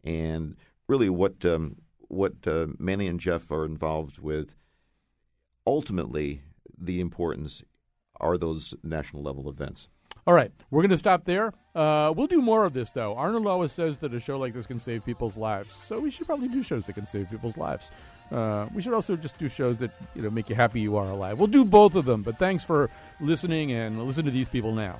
and 0.03 0.57
really 0.87 1.09
what 1.09 1.45
um, 1.45 1.77
what 2.15 2.33
uh, 2.47 2.67
Manny 2.79 3.07
and 3.07 3.19
Jeff 3.19 3.51
are 3.51 3.65
involved 3.65 4.19
with, 4.19 4.55
ultimately, 5.67 6.41
the 6.77 6.99
importance 6.99 7.63
are 8.19 8.37
those 8.37 8.73
national 8.83 9.23
level 9.23 9.49
events. 9.49 9.89
All 10.27 10.33
right, 10.33 10.51
we're 10.71 10.81
going 10.81 10.89
to 10.89 10.97
stop 10.97 11.25
there. 11.25 11.53
Uh, 11.75 12.11
we'll 12.15 12.25
do 12.25 12.41
more 12.41 12.65
of 12.65 12.73
this, 12.73 12.91
though. 12.91 13.15
Arnold 13.15 13.45
always 13.45 13.71
says 13.71 13.99
that 13.99 14.11
a 14.13 14.19
show 14.19 14.39
like 14.39 14.53
this 14.53 14.65
can 14.65 14.79
save 14.79 15.05
people's 15.05 15.37
lives, 15.37 15.73
so 15.73 15.99
we 15.99 16.09
should 16.09 16.25
probably 16.25 16.47
do 16.47 16.63
shows 16.63 16.85
that 16.85 16.93
can 16.93 17.05
save 17.05 17.29
people's 17.29 17.57
lives. 17.57 17.91
Uh, 18.31 18.67
we 18.73 18.81
should 18.81 18.93
also 18.93 19.15
just 19.15 19.37
do 19.37 19.47
shows 19.47 19.77
that 19.77 19.91
you 20.15 20.23
know 20.23 20.31
make 20.31 20.49
you 20.49 20.55
happy 20.55 20.79
you 20.79 20.95
are 20.95 21.11
alive. 21.11 21.37
We'll 21.37 21.45
do 21.47 21.63
both 21.63 21.93
of 21.93 22.05
them. 22.05 22.23
But 22.23 22.39
thanks 22.39 22.63
for 22.63 22.89
listening 23.19 23.71
and 23.71 24.03
listen 24.03 24.25
to 24.25 24.31
these 24.31 24.49
people 24.49 24.73
now. 24.73 24.99